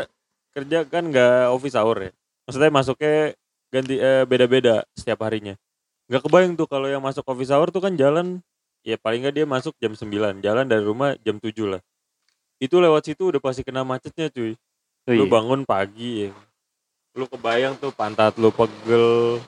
kerja 0.52 0.78
kan 0.86 1.04
nggak 1.08 1.50
office 1.50 1.76
hour 1.78 1.96
ya. 2.08 2.12
Maksudnya 2.46 2.70
masuknya 2.70 3.16
ganti 3.72 3.96
eh, 3.96 4.24
beda-beda 4.28 4.84
setiap 4.92 5.24
harinya. 5.24 5.56
Nggak 6.10 6.22
kebayang 6.28 6.52
tuh 6.58 6.68
kalau 6.68 6.86
yang 6.90 7.00
masuk 7.00 7.24
office 7.24 7.50
hour 7.50 7.72
tuh 7.72 7.80
kan 7.80 7.94
jalan 7.96 8.44
ya 8.82 8.98
paling 8.98 9.22
nggak 9.22 9.34
dia 9.38 9.46
masuk 9.46 9.74
jam 9.78 9.94
9, 9.94 10.42
jalan 10.42 10.66
dari 10.66 10.82
rumah 10.82 11.14
jam 11.22 11.38
7 11.38 11.78
lah. 11.78 11.80
Itu 12.58 12.78
lewat 12.78 13.10
situ 13.10 13.30
udah 13.30 13.40
pasti 13.42 13.62
kena 13.66 13.82
macetnya 13.82 14.30
cuy. 14.30 14.54
Oh, 15.08 15.14
Lu 15.14 15.26
iya. 15.26 15.30
bangun 15.30 15.60
pagi 15.66 16.10
ya. 16.26 16.30
Lu 17.18 17.26
kebayang 17.26 17.74
tuh 17.78 17.90
pantat 17.90 18.38
lu 18.38 18.54
pegel, 18.54 19.42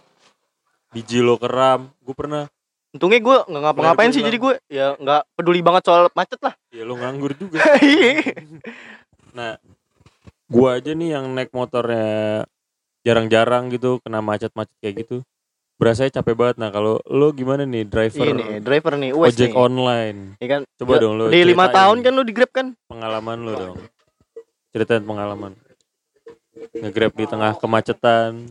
biji 0.91 1.23
lo 1.23 1.39
keram. 1.39 1.91
Gue 2.03 2.15
pernah, 2.15 2.51
Untungnya 2.95 3.19
gue 3.19 3.37
nggak 3.45 3.63
ngapa-ngapain 3.65 4.09
sih, 4.09 4.23
jadi 4.23 4.39
gue 4.39 4.55
ya 4.71 4.95
nggak 4.95 5.35
peduli 5.35 5.61
banget 5.61 5.83
soal 5.83 6.07
macet 6.15 6.39
lah. 6.39 6.55
ya 6.71 6.87
lu 6.87 6.95
nganggur 6.95 7.35
juga. 7.35 7.59
Iya. 7.83 8.23
Nah, 9.35 9.59
gua 10.47 10.79
aja 10.79 10.95
nih 10.95 11.11
yang 11.11 11.27
naik 11.35 11.51
motornya 11.51 12.47
jarang-jarang 13.03 13.67
gitu 13.69 13.99
kena 13.99 14.23
macet-macet 14.23 14.71
kayak 14.79 15.03
gitu. 15.03 15.27
Berasanya 15.75 16.23
capek 16.23 16.39
banget. 16.39 16.57
Nah, 16.57 16.71
kalau 16.71 17.03
lo 17.05 17.35
gimana 17.35 17.67
nih 17.67 17.83
driver 17.83 18.31
Ini 18.31 18.63
driver 18.63 18.95
nih, 18.95 19.11
Wes 19.11 19.35
ojek 19.35 19.51
nih. 19.51 19.59
online? 19.59 20.19
Iya 20.39 20.49
kan? 20.49 20.61
Coba 20.79 20.93
Ya, 20.93 21.01
dong 21.03 21.15
lo 21.19 21.25
Di 21.27 21.43
lima 21.43 21.67
tahun 21.69 21.99
kan 21.99 22.13
lu 22.15 22.23
di 22.23 22.31
Grab 22.31 22.51
kan? 22.55 22.67
pengalaman 22.87 23.39
lo 23.43 23.53
dong. 23.53 23.77
Ceritain 24.71 25.03
pengalaman. 25.03 25.59
Nge-grab 26.73 27.11
di 27.13 27.27
tengah 27.27 27.59
kemacetan. 27.59 28.47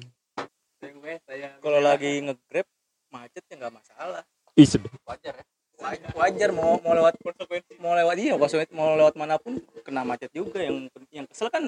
Kalau 1.57 1.79
lagi 1.79 2.19
nge-grab 2.21 2.67
macet 3.09 3.43
ya 3.45 3.55
nggak 3.55 3.71
masalah. 3.73 4.23
Ih, 4.53 4.67
sedih. 4.67 4.89
Wajar 5.03 5.33
ya. 5.33 5.43
Wajar, 5.75 6.11
wajar 6.15 6.49
mau 6.49 6.79
mau 6.79 6.93
lewat 6.93 7.19
mau 7.75 7.91
lewat 7.91 8.15
iya 8.15 8.39
konsekuensi 8.39 8.71
mau 8.71 8.95
lewat 8.95 9.19
mana 9.19 9.35
pun 9.35 9.59
kena 9.83 10.01
macet 10.01 10.31
juga 10.31 10.63
yang 10.63 10.87
yang 11.11 11.27
kesel 11.27 11.51
kan 11.51 11.67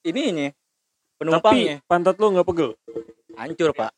ininya 0.00 0.54
penumpangnya 1.18 1.80
Tapi 1.80 1.88
pantat 1.88 2.14
lo 2.14 2.30
nggak 2.30 2.46
pegel. 2.46 2.78
hancur 3.34 3.74
pak 3.74 3.90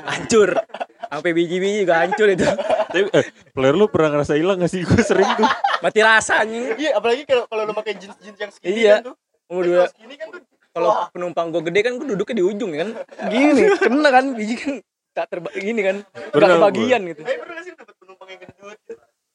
hancur 0.00 0.56
sampai 1.04 1.30
biji-biji 1.30 1.84
juga 1.84 2.00
hancur 2.00 2.32
itu 2.32 2.48
Tapi 2.88 3.10
eh, 3.12 3.24
player 3.52 3.74
lu 3.74 3.86
pernah 3.86 4.14
ngerasa 4.14 4.34
hilang 4.34 4.56
gak 4.56 4.70
sih? 4.70 4.80
Gue 4.80 5.02
sering 5.02 5.26
tuh. 5.36 5.46
mati 5.78 6.00
rasanya 6.00 6.72
Iya, 6.74 6.96
apalagi 6.96 7.22
kalau 7.22 7.44
kalau 7.44 7.66
lu 7.66 7.74
pakai 7.74 7.94
jeans 7.94 8.16
jeans 8.18 8.38
yang 8.38 8.50
skinny 8.50 8.78
Iya. 8.80 9.04
kan 9.04 9.12
tuh. 9.12 9.16
udah 9.52 9.84
Skinny 9.90 10.16
kan 10.16 10.32
tuh 10.32 10.40
kalau 10.72 10.90
penumpang 11.10 11.52
gue 11.52 11.62
gede 11.66 11.80
kan 11.82 11.92
gue 11.94 12.06
duduknya 12.08 12.34
di 12.34 12.44
ujung 12.46 12.70
ya 12.72 12.78
kan 12.80 12.90
gini 13.28 13.62
kena 13.76 14.08
kan 14.08 14.24
biji 14.32 14.54
kan 14.56 14.74
tak 15.14 15.26
terba 15.28 15.48
gini 15.50 15.80
kan 15.80 15.96
Bener, 16.02 16.34
nggak 16.34 16.58
kebagian 16.58 17.00
gitu. 17.06 17.22
Eh, 17.22 17.38
pernah 17.38 17.54
gak 17.54 17.64
sih 17.64 17.72
dapat 17.72 17.94
penumpang 17.94 18.28
yang 18.28 18.40
gendut? 18.42 18.78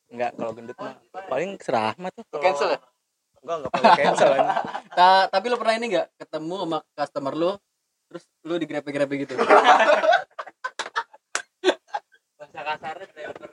nggak 0.10 0.32
kalau 0.36 0.52
gendut 0.52 0.76
mah 0.76 0.94
paling 1.26 1.52
serahmat 1.58 2.12
tuh. 2.12 2.24
Kalau- 2.30 2.44
Cancel 2.44 2.70
ya? 2.70 2.80
enggak 3.40 3.56
enggak 3.58 3.72
perlu 3.72 3.92
cancel 3.96 4.30
kan 4.30 4.46
Ta- 4.92 5.28
tapi 5.30 5.46
lo 5.48 5.56
pernah 5.56 5.72
ini 5.74 5.86
nggak 5.90 6.08
ketemu 6.20 6.56
sama 6.60 6.78
customer 6.92 7.34
lo 7.34 7.52
terus 8.06 8.24
lo 8.44 8.54
di 8.54 8.66
grepe 8.66 8.90
grepe 8.90 9.16
gitu? 9.18 9.32
Bahasa 12.36 12.60
kasarnya 12.60 13.08
driver. 13.08 13.50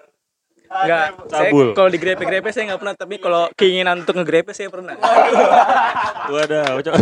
Enggak 0.66 1.02
saya 1.28 1.47
Cabul. 1.47 1.68
kalau 1.73 1.87
di 1.87 1.97
grepe 1.97 2.25
grepe 2.25 2.50
saya 2.50 2.64
nggak 2.66 2.80
pernah 2.80 2.97
tapi 2.97 3.14
kalau 3.16 3.47
keinginan 3.54 4.02
untuk 4.02 4.16
ngegrepe 4.16 4.50
saya 4.50 4.66
pernah. 4.66 4.99
Waduh, 6.26 6.83
coba. 6.90 6.99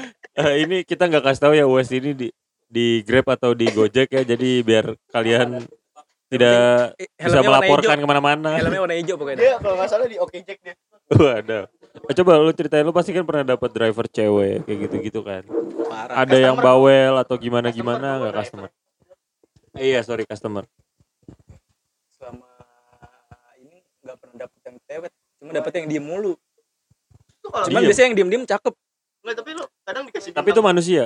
Eh, 0.42 0.64
ini 0.64 0.76
kita 0.82 1.04
nggak 1.04 1.22
kasih 1.22 1.42
tahu 1.42 1.52
ya 1.52 1.66
West 1.66 1.92
ini 1.92 2.10
di 2.12 2.28
di 2.64 3.02
Grab 3.02 3.26
atau 3.28 3.52
di 3.52 3.66
Gojek 3.66 4.08
ya. 4.08 4.22
Jadi 4.22 4.62
biar 4.62 4.84
kalian 5.08 5.60
tidak 6.28 6.94
Eh, 6.94 7.10
bisa 7.10 7.18
helmnya 7.18 7.42
warna 7.42 7.50
melaporkan 7.60 7.96
ke 7.98 8.06
mana-mana. 8.06 8.50
helmnya 8.54 8.80
warna 8.80 8.96
hijau 8.96 9.16
pokoknya 9.16 9.36
Dia 9.36 9.54
kalau 9.58 9.74
nggak 9.74 9.88
salah 9.88 10.06
di 10.06 10.16
Oke 10.16 10.40
Jack 10.40 10.58
dia. 10.60 10.74
Waduh. 11.10 11.64
Eh, 12.06 12.14
coba 12.14 12.38
lu 12.38 12.52
ceritain 12.52 12.86
lu 12.86 12.94
pasti 12.94 13.10
kan 13.10 13.24
pernah 13.24 13.44
dapat 13.44 13.68
driver 13.68 14.06
cewek 14.06 14.62
kayak 14.62 14.78
gitu-gitu 14.80 15.20
kan. 15.20 15.42
parah 15.84 16.22
Ada 16.22 16.36
yang 16.40 16.56
bawel 16.56 17.18
atau 17.18 17.34
gimana-gimana 17.34 18.22
nggak 18.22 18.34
customer? 18.36 18.70
Eh, 19.72 19.84
iya, 19.88 20.00
sorry 20.00 20.22
customer. 20.22 20.64
selama 22.12 22.46
ini 23.58 23.82
nggak 23.98 24.16
pernah 24.16 24.36
dapet 24.38 24.60
yang 24.62 24.76
cewek 24.80 25.10
cuma 25.36 25.50
dapet 25.50 25.72
yang 25.74 25.86
diem 25.88 26.04
mulu 26.04 26.32
Itu 27.32 27.48
kalau 27.48 27.64
cuman 27.64 27.80
Diem. 27.80 27.88
biasanya 27.88 28.06
yang 28.06 28.16
diem 28.16 28.30
diem 28.30 28.44
cakep 28.46 28.74
Nggak, 29.20 29.34
tapi 29.36 29.50
lu 29.52 29.64
kadang 29.82 30.04
dikasih 30.04 30.30
Tapi 30.32 30.48
itu 30.50 30.62
manusia. 30.62 31.04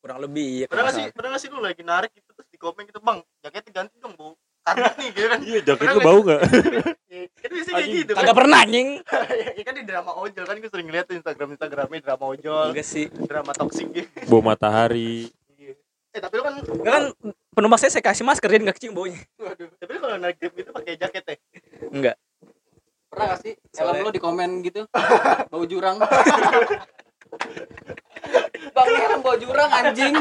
kurang 0.00 0.16
lebih 0.18 0.64
ya 0.64 0.66
pernah 0.66 0.82
nggak 0.82 0.96
sih 0.96 1.06
pernah 1.12 1.36
sih 1.36 1.48
lu 1.48 1.60
lagi 1.60 1.84
narik 1.84 2.08
gitu 2.10 2.32
terus 2.32 2.48
di 2.48 2.56
komen 2.56 2.88
gitu 2.88 3.04
bang 3.04 3.20
jaketnya 3.38 3.84
ganti 3.84 4.00
dong 4.00 4.16
bau 4.16 4.32
karbit 4.62 4.94
nih 4.96 5.08
gitu 5.10 5.26
kan. 5.28 5.40
Iya, 5.42 5.60
jaket 5.62 5.86
lu 5.90 6.00
bau 6.00 6.20
nggak? 6.22 6.40
Iya, 7.10 7.26
kan 7.34 7.48
biasanya 7.50 7.74
kayak 7.74 7.90
gitu 7.92 8.10
kan 8.10 8.22
kagak 8.22 8.36
pernah 8.38 8.58
anjing. 8.60 8.88
Ya 9.58 9.62
kan 9.62 9.74
di 9.74 9.84
drama 9.84 10.12
ojol 10.14 10.44
kan 10.46 10.56
gue 10.56 10.70
sering 10.70 10.88
lihat 10.88 11.06
instagram 11.10 11.48
instagramnya 11.52 12.00
drama 12.00 12.24
ojol 12.28 12.72
enggak 12.72 12.86
sih. 12.86 13.12
drama 13.20 13.52
toksik 13.52 13.92
gitu. 13.92 14.08
Bau 14.24 14.40
matahari. 14.40 15.28
eh 16.10 16.18
tapi 16.18 16.34
lu 16.34 16.42
kan 16.42 16.54
enggak 16.56 16.90
kan 16.90 17.04
penumpang 17.52 17.78
saya 17.78 17.92
saya 17.92 18.02
kasih 18.02 18.24
masker 18.24 18.48
dia 18.48 18.60
nggak 18.62 18.76
kecium 18.80 18.94
baunya. 18.94 19.20
Tapi 19.76 19.90
lu 19.90 20.00
kalau 20.00 20.16
naik 20.16 20.40
grab 20.40 20.52
gitu 20.54 20.70
pakai 20.72 20.96
jaket 20.96 21.24
ya? 21.24 21.36
Enggak 21.92 22.16
pernah 23.10 23.26
gak 23.26 23.40
sih? 23.42 23.52
Soalnya- 23.68 24.00
helm 24.00 24.06
lo 24.06 24.12
di 24.14 24.22
komen 24.22 24.50
gitu. 24.62 24.80
Bau 25.52 25.66
jurang 25.66 25.98
bang 28.70 28.88
helm 29.00 29.20
bau 29.24 29.36
jurang 29.36 29.70
anjing. 29.70 30.14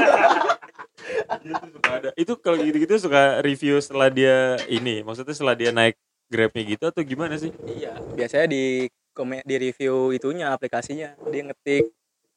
Suka 1.69 1.91
ada. 1.95 2.09
Itu 2.15 2.33
kalau 2.39 2.57
gitu-gitu 2.59 2.95
suka 2.99 3.39
review 3.41 3.79
setelah 3.79 4.09
dia 4.11 4.59
ini, 4.67 5.01
maksudnya 5.01 5.33
setelah 5.35 5.55
dia 5.55 5.71
naik 5.71 5.95
Grabnya 6.29 6.61
gitu 6.61 6.85
atau 6.85 7.01
gimana 7.01 7.41
sih? 7.41 7.49
iya. 7.65 7.97
Biasanya 8.13 8.53
di 8.53 8.85
komen 9.17 9.41
di 9.41 9.55
review 9.57 10.13
itunya 10.13 10.53
aplikasinya. 10.53 11.17
Dia 11.33 11.41
ngetik 11.49 11.89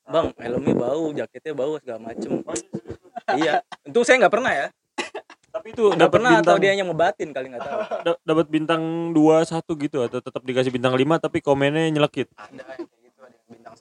bang 0.09 0.33
helmnya 0.41 0.75
bau 0.75 1.13
jaketnya 1.13 1.53
bau 1.53 1.77
segala 1.77 2.01
macem. 2.01 2.41
Iya. 3.37 3.61
Untung 3.85 4.05
saya 4.09 4.17
nggak 4.25 4.33
pernah 4.33 4.53
ya. 4.57 4.67
Tapi 5.53 5.77
itu 5.77 5.85
nggak 5.93 6.09
pernah 6.09 6.41
bintang 6.41 6.49
atau 6.49 6.57
dia 6.65 6.73
yang 6.73 6.89
ngebatin 6.89 7.29
kali 7.37 7.47
nggak 7.53 7.61
tahu. 7.69 7.81
Da- 8.09 8.21
dapat 8.25 8.47
bintang 8.49 9.13
2 9.13 9.45
1 9.45 9.61
gitu 9.85 9.99
atau 10.01 10.19
tetap 10.25 10.41
dikasih 10.41 10.73
bintang 10.73 10.97
5 10.97 11.21
tapi 11.21 11.45
komennya 11.45 11.93
nyelekit. 11.93 12.33
ada 12.33 12.65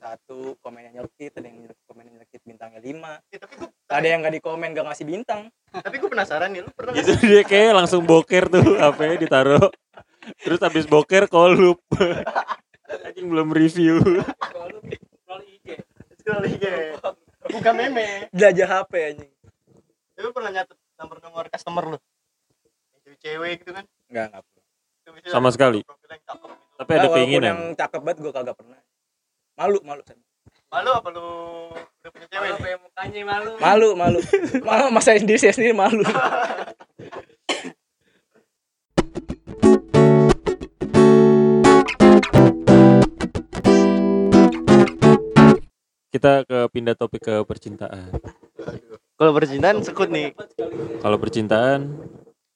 satu 0.02 0.58
komennya 0.58 0.98
nyelkit 0.98 1.38
ada 1.38 1.46
yang 1.46 1.70
komennya 1.86 2.18
nyelekit 2.18 2.42
bintangnya 2.42 2.82
lima 2.82 3.22
Eh, 3.30 3.38
tapi 3.38 3.54
gue 3.56 3.68
ada 3.86 4.02
yang 4.02 4.18
nggak 4.18 4.34
di 4.34 4.42
komen 4.42 4.68
nggak 4.74 4.86
ngasih 4.90 5.06
bintang 5.06 5.40
tapi 5.70 5.96
gue 5.96 6.10
penasaran 6.10 6.50
nih 6.50 6.66
lu 6.66 6.70
pernah 6.74 6.90
nggak 6.92 7.06
Itu 7.06 7.14
dia 7.22 7.42
kayak 7.42 7.72
langsung 7.78 8.02
boker 8.02 8.50
tuh 8.50 8.76
HP-nya 8.76 9.16
ditaruh. 9.16 9.66
Terus 10.38 10.60
habis 10.60 10.84
boker 10.84 11.26
kolup. 11.26 11.78
Anjing 13.06 13.30
belum 13.30 13.48
review. 13.50 14.02
scroll 16.18 16.46
IG 16.46 16.66
bukan 17.50 17.72
meme 17.74 18.30
jelajah 18.30 18.68
HP 18.70 18.92
anjing 19.10 19.30
tapi 20.14 20.20
lu 20.22 20.30
pernah 20.30 20.50
nyatet 20.54 20.78
nomor 20.94 21.18
nomor 21.18 21.44
customer 21.50 21.84
lu 21.90 21.98
cewek 23.18 23.62
gitu 23.62 23.74
kan 23.74 23.84
nggak 24.06 24.24
nggak 24.30 24.42
Itu 25.02 25.10
biasanya 25.10 25.34
Sama 25.34 25.48
sekali. 25.50 25.82
gitu. 25.82 25.94
Tapi 26.78 26.90
ada 26.90 26.98
walaupun 27.02 27.16
keinginan. 27.18 27.46
yang 27.50 27.60
cakep 27.74 28.00
banget 28.02 28.18
gue 28.22 28.32
kagak 28.32 28.54
pernah 28.54 28.78
malu 29.52 29.78
malu. 29.84 30.02
Malu 30.72 30.90
apa 30.96 31.08
lu 31.12 31.28
udah 31.76 32.10
punya 32.10 32.26
cewek 32.32 32.48
malu 32.48 32.64
nih? 32.64 32.76
mukanya 32.80 33.20
malu? 33.28 33.50
Malu 33.60 33.88
malu. 33.92 34.20
Malu 34.68 34.84
mas 34.88 35.04
saya 35.04 35.20
sendiri 35.20 35.36
saya 35.36 35.52
sendiri 35.52 35.76
malu. 35.76 36.00
Kita 46.12 46.44
ke 46.48 46.58
pindah 46.72 46.96
topik 46.96 47.20
ke 47.20 47.34
percintaan. 47.44 48.08
kalau 49.20 49.32
percintaan 49.36 49.84
sekut 49.84 50.08
nih. 50.08 50.32
Kalau 51.04 51.16
percintaan 51.20 52.00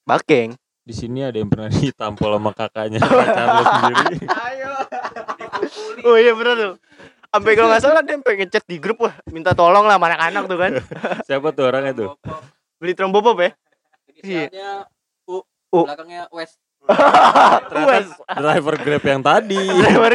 bakeng. 0.08 0.56
di 0.86 0.94
sini 0.94 1.18
ada 1.18 1.34
yang 1.34 1.50
pernah 1.50 1.66
ditampol 1.66 2.38
sama 2.38 2.54
kakaknya 2.54 3.02
pacar 3.02 3.46
lo 3.58 3.62
sendiri. 3.66 4.16
oh 6.06 6.16
iya 6.16 6.32
bener 6.32 6.54
tuh 6.54 6.74
sampai 7.26 7.52
kalau 7.52 7.68
nggak 7.68 7.82
salah 7.82 8.00
dia 8.00 8.14
sampai 8.14 8.34
ngechat 8.38 8.64
di 8.64 8.76
grup 8.76 8.98
wah 8.98 9.14
minta 9.28 9.52
tolong 9.52 9.84
lah 9.84 9.94
sama 9.94 10.06
anak-anak 10.08 10.42
tuh 10.46 10.58
kan 10.58 10.72
Siapa 11.28 11.48
tuh 11.50 11.64
orangnya 11.64 11.92
tuh? 11.92 12.08
beli 12.76 12.92
trombopop 12.92 13.36
ya 13.38 13.50
inisialnya 14.10 14.84
U 15.26 15.42
U. 15.70 15.80
belakangnya 15.82 16.28
West 16.30 16.56
Wes 17.88 18.06
Driver 18.30 18.74
Grab 18.78 19.02
yang 19.02 19.20
tadi. 19.20 19.58
driver 19.58 20.12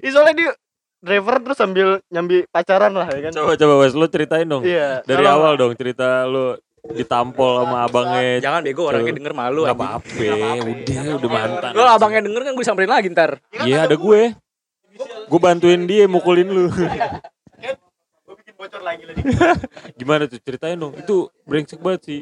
Ih, 0.00 0.10
soalnya 0.10 0.34
dia 0.34 0.50
driver 0.98 1.36
terus 1.38 1.54
sambil 1.54 1.88
nyambi 2.08 2.44
pacaran 2.46 2.90
lah 2.90 3.06
ya 3.06 3.28
kan 3.28 3.32
Coba 3.32 3.52
coba 3.54 3.74
Wes 3.78 3.92
lu 3.92 4.06
ceritain 4.06 4.44
dong. 4.44 4.64
iya 4.64 5.00
Dari 5.00 5.20
tolong. 5.20 5.36
awal 5.38 5.52
dong 5.54 5.72
cerita 5.74 6.24
lu 6.24 6.56
ditampol 6.86 7.64
sama 7.64 7.84
abangnya. 7.84 8.42
jangan 8.42 8.60
bego 8.60 8.84
orangnya 8.84 9.12
denger 9.14 9.32
malu 9.32 9.64
Gak 9.64 9.72
apa-apa, 9.72 10.28
udah 10.60 11.04
udah 11.16 11.30
mantan. 11.30 11.70
lo 11.72 11.82
abangnya 11.86 12.20
denger 12.20 12.42
kan 12.42 12.52
gue 12.52 12.64
samperin 12.64 12.90
lagi 12.90 13.08
ntar 13.08 13.40
Iya 13.58 13.86
ada 13.86 13.94
gue. 13.94 14.36
Gue 15.24 15.38
bantuin 15.38 15.82
dia 15.82 16.04
mukulin 16.04 16.46
lu. 16.46 16.66
gue 16.68 18.34
bikin 18.36 18.54
bocor 18.54 18.80
lagi 18.80 19.04
lagi 19.04 19.20
Gimana 19.98 20.24
tuh 20.24 20.38
ceritain 20.38 20.74
dong. 20.74 20.94
Itu 20.94 21.28
brengsek 21.42 21.78
banget 21.78 22.02
sih. 22.04 22.20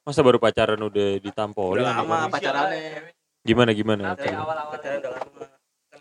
Masa 0.00 0.20
baru 0.20 0.36
pacaran 0.36 0.80
udah 0.80 1.18
ditampolin? 1.18 1.82
udah 1.82 1.96
lama 1.96 2.26
pacarannya 2.26 3.12
Gimana 3.40 3.70
gimana? 3.70 4.12
dari 4.12 4.32
awal-awal 4.32 4.68
pacaran 4.70 4.96
udah 4.98 5.12
lama 5.12 5.44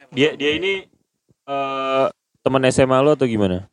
Dia 0.10 0.34
dia 0.34 0.52
ini 0.54 0.88
eh 1.46 2.08
teman 2.40 2.64
SMA 2.70 2.98
lu 2.98 3.12
atau 3.12 3.28
gimana? 3.28 3.68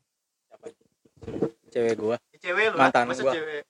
cewek 1.68 1.95
gua 1.95 2.16
cewek 2.37 2.68
lu 2.68 2.76
Mantan 2.76 3.06
gua. 3.06 3.33
cewek 3.33 3.62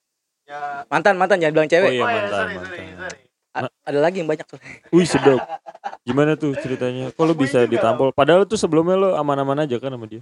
ya 0.47 0.87
mantan 0.87 1.15
mantan 1.17 1.39
jangan 1.39 1.55
bilang 1.55 1.69
cewek 1.69 1.89
Oh 1.89 1.93
iya 1.93 2.03
oh, 2.03 2.09
ya, 2.09 2.15
mantan 2.17 2.31
sorry, 2.33 2.55
sorry, 2.57 2.79
mantan. 2.79 2.97
sorry. 2.97 3.21
A- 3.59 3.73
ada 3.83 3.99
lagi 3.99 4.21
yang 4.21 4.29
banyak 4.29 4.45
soalnya 4.45 4.69
Wih 4.89 5.05
sedap. 5.05 5.41
Gimana 6.07 6.35
tuh 6.35 6.53
ceritanya? 6.55 7.09
Kok 7.09 7.25
lu 7.25 7.35
bisa 7.35 7.65
ditampol? 7.65 8.11
Padahal 8.11 8.45
tuh 8.45 8.55
sebelumnya 8.55 8.95
lu 8.95 9.09
aman-aman 9.13 9.63
aja 9.63 9.77
kan 9.77 9.89
sama 9.89 10.05
dia. 10.05 10.21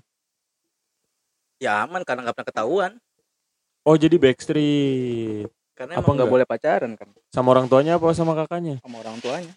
ya 1.57 1.83
aman 1.83 2.03
karena 2.03 2.25
nggak 2.25 2.35
pernah 2.35 2.51
ketahuan 2.51 2.93
Oh 3.83 3.95
jadi 3.95 4.17
backstreet. 4.17 5.49
karena 5.73 5.93
Apa 5.93 6.01
emang 6.01 6.15
nggak 6.15 6.25
enggak? 6.25 6.33
boleh 6.33 6.47
pacaran 6.47 6.93
kan 6.95 7.09
Sama 7.29 7.49
orang 7.51 7.67
tuanya 7.67 7.93
apa 7.95 8.07
sama 8.13 8.33
kakaknya? 8.35 8.81
sama 8.81 8.97
orang 8.99 9.17
tuanya 9.19 9.53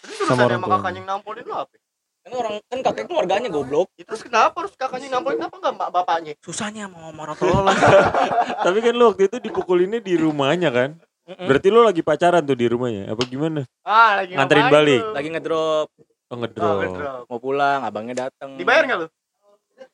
Terus 0.00 0.16
Sama 0.24 0.42
orang 0.42 0.58
sama 0.58 0.66
tuanya. 0.66 0.76
kakaknya 0.78 0.98
yang 0.98 1.08
nampolin 1.08 1.44
lu 1.44 1.54
apa? 1.54 1.74
kan 2.24 2.32
orang 2.32 2.54
kan 2.64 2.78
kakek 2.82 3.04
keluarganya 3.04 3.48
goblok 3.48 3.92
itu 3.94 4.08
terus 4.08 4.24
kenapa 4.24 4.56
harus 4.58 4.72
kakaknya 4.74 5.12
nampolin 5.12 5.36
kenapa 5.36 5.56
enggak 5.58 5.74
mbak 5.74 5.90
bapaknya 5.92 6.32
susahnya 6.40 6.84
mau 6.86 7.12
marah 7.12 7.36
tolol 7.36 7.68
Tapi 8.64 8.78
kan 8.80 8.92
lu 8.92 9.04
waktu 9.06 9.28
itu 9.28 9.36
dipukulinnya 9.40 10.00
di 10.00 10.16
rumahnya 10.16 10.72
kan? 10.72 10.90
Berarti 11.26 11.68
lu 11.68 11.80
lagi 11.80 12.00
pacaran 12.00 12.40
tuh 12.40 12.52
di 12.52 12.66
rumahnya? 12.66 13.08
Apa 13.08 13.24
gimana? 13.24 13.64
ah 13.80 14.20
lagi 14.20 14.32
Nganterin 14.32 14.68
balik. 14.68 15.02
lagi 15.10 15.28
ngedrop 15.30 15.88
Oh 15.90 16.00
Oh, 16.26 16.36
ngedrop. 16.36 16.76
ngedrop. 16.82 17.22
mau 17.26 17.38
pulang 17.38 17.80
abangnya 17.80 18.14
datang 18.26 18.56
dibayar 18.56 18.84
nggak 18.84 18.98
lu 18.98 19.08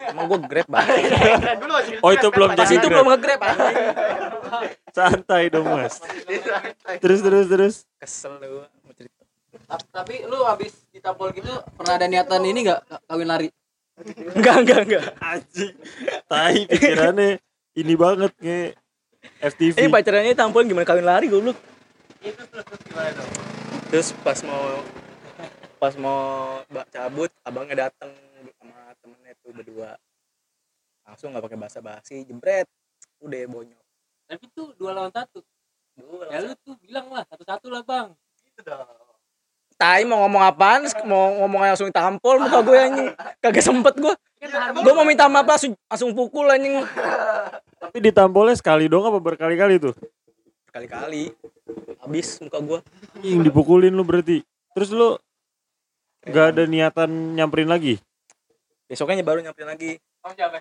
emang 0.02 0.24
gue 0.26 0.38
grab 0.44 0.68
banget 0.68 0.96
Keren 1.02 1.58
dulu 1.62 1.72
masih 1.72 1.94
Oh, 1.98 2.10
itu 2.10 2.26
belum 2.28 2.48
pas 2.48 2.58
jadi 2.60 2.74
itu 2.76 2.86
belum 2.88 3.06
nge-grab 3.08 3.40
anjing. 3.40 3.76
Santai 4.96 5.44
dong 5.48 5.66
mas. 5.66 6.02
Terus 6.98 7.20
terus 7.20 7.46
terus. 7.46 7.74
kesel 7.96 8.34
lu 8.36 8.60
mau 8.80 8.92
cerita 8.92 9.22
Ta- 9.62 9.90
Tapi 9.96 10.24
lu 10.24 10.42
habis 10.42 10.72
ditampol 10.88 11.30
gitu 11.30 11.48
pernah 11.74 11.94
ada 11.94 12.06
niatan 12.06 12.42
ini 12.42 12.64
enggak 12.64 12.80
kawin 13.04 13.28
lari? 13.28 13.48
enggak 14.32 14.56
enggak 14.58 14.80
enggak 14.84 15.04
Anjing. 15.18 15.74
Tai 16.24 16.58
pikirannya 16.66 17.30
ini 17.74 17.94
banget 17.94 18.32
nge 18.36 18.60
FTV. 19.40 19.74
eh 19.76 19.88
pacarannya 19.88 20.34
tampon 20.36 20.68
gimana 20.68 20.88
kawin 20.88 21.04
lari 21.04 21.26
goblok 21.28 21.56
terus 23.88 24.12
pas 24.20 24.38
mau 24.44 24.84
pas 25.80 25.94
mau 25.96 26.20
cabut 26.92 27.32
abangnya 27.44 27.88
datang 27.88 28.12
sama 28.60 28.92
temennya 29.00 29.32
tuh 29.40 29.50
berdua 29.56 29.90
langsung 31.08 31.32
nggak 31.32 31.44
pakai 31.48 31.58
basa 31.58 31.78
basi 31.80 32.22
jebret 32.28 32.68
udah 33.20 33.40
bonyok 33.48 33.82
Tapi 34.30 34.46
tuh 34.54 34.70
dua 34.78 34.94
lawan 34.94 35.10
satu. 35.10 35.42
Ya 36.30 36.38
lu 36.38 36.54
tuh 36.62 36.78
bilang 36.78 37.10
lah 37.10 37.26
satu-satu 37.26 37.66
lah 37.66 37.82
bang. 37.82 38.14
Tai 39.74 40.06
mau 40.06 40.22
ngomong 40.22 40.42
apaan? 40.46 40.86
Mau 41.02 41.42
ngomong 41.42 41.66
langsung 41.66 41.90
tampol 41.90 42.38
muka 42.38 42.62
gue 42.62 42.78
anjing. 42.78 43.10
Kagak 43.42 43.66
sempet 43.66 43.98
gue. 43.98 44.14
Gue 44.86 44.92
mau 44.94 45.02
minta 45.02 45.26
maaf 45.26 45.50
langsung, 45.50 45.74
langsung 45.90 46.14
pukul 46.14 46.46
anjing. 46.46 46.78
Tapi 47.80 47.96
ditampolnya 48.04 48.52
sekali 48.60 48.92
dong 48.92 49.08
apa 49.08 49.16
berkali-kali 49.16 49.80
tuh? 49.80 49.96
Kali-kali 50.68 51.32
habis 52.04 52.36
muka 52.44 52.60
gue. 52.60 52.78
Yang 53.24 53.42
dipukulin 53.48 53.96
lu 53.96 54.04
berarti. 54.04 54.44
Terus 54.76 54.92
lu 54.92 55.16
nggak 56.28 56.46
ada 56.54 56.62
niatan 56.68 57.08
nyamperin 57.40 57.72
lagi? 57.72 57.96
Besoknya 58.84 59.24
baru 59.24 59.40
nyamperin 59.40 59.72
lagi. 59.72 59.90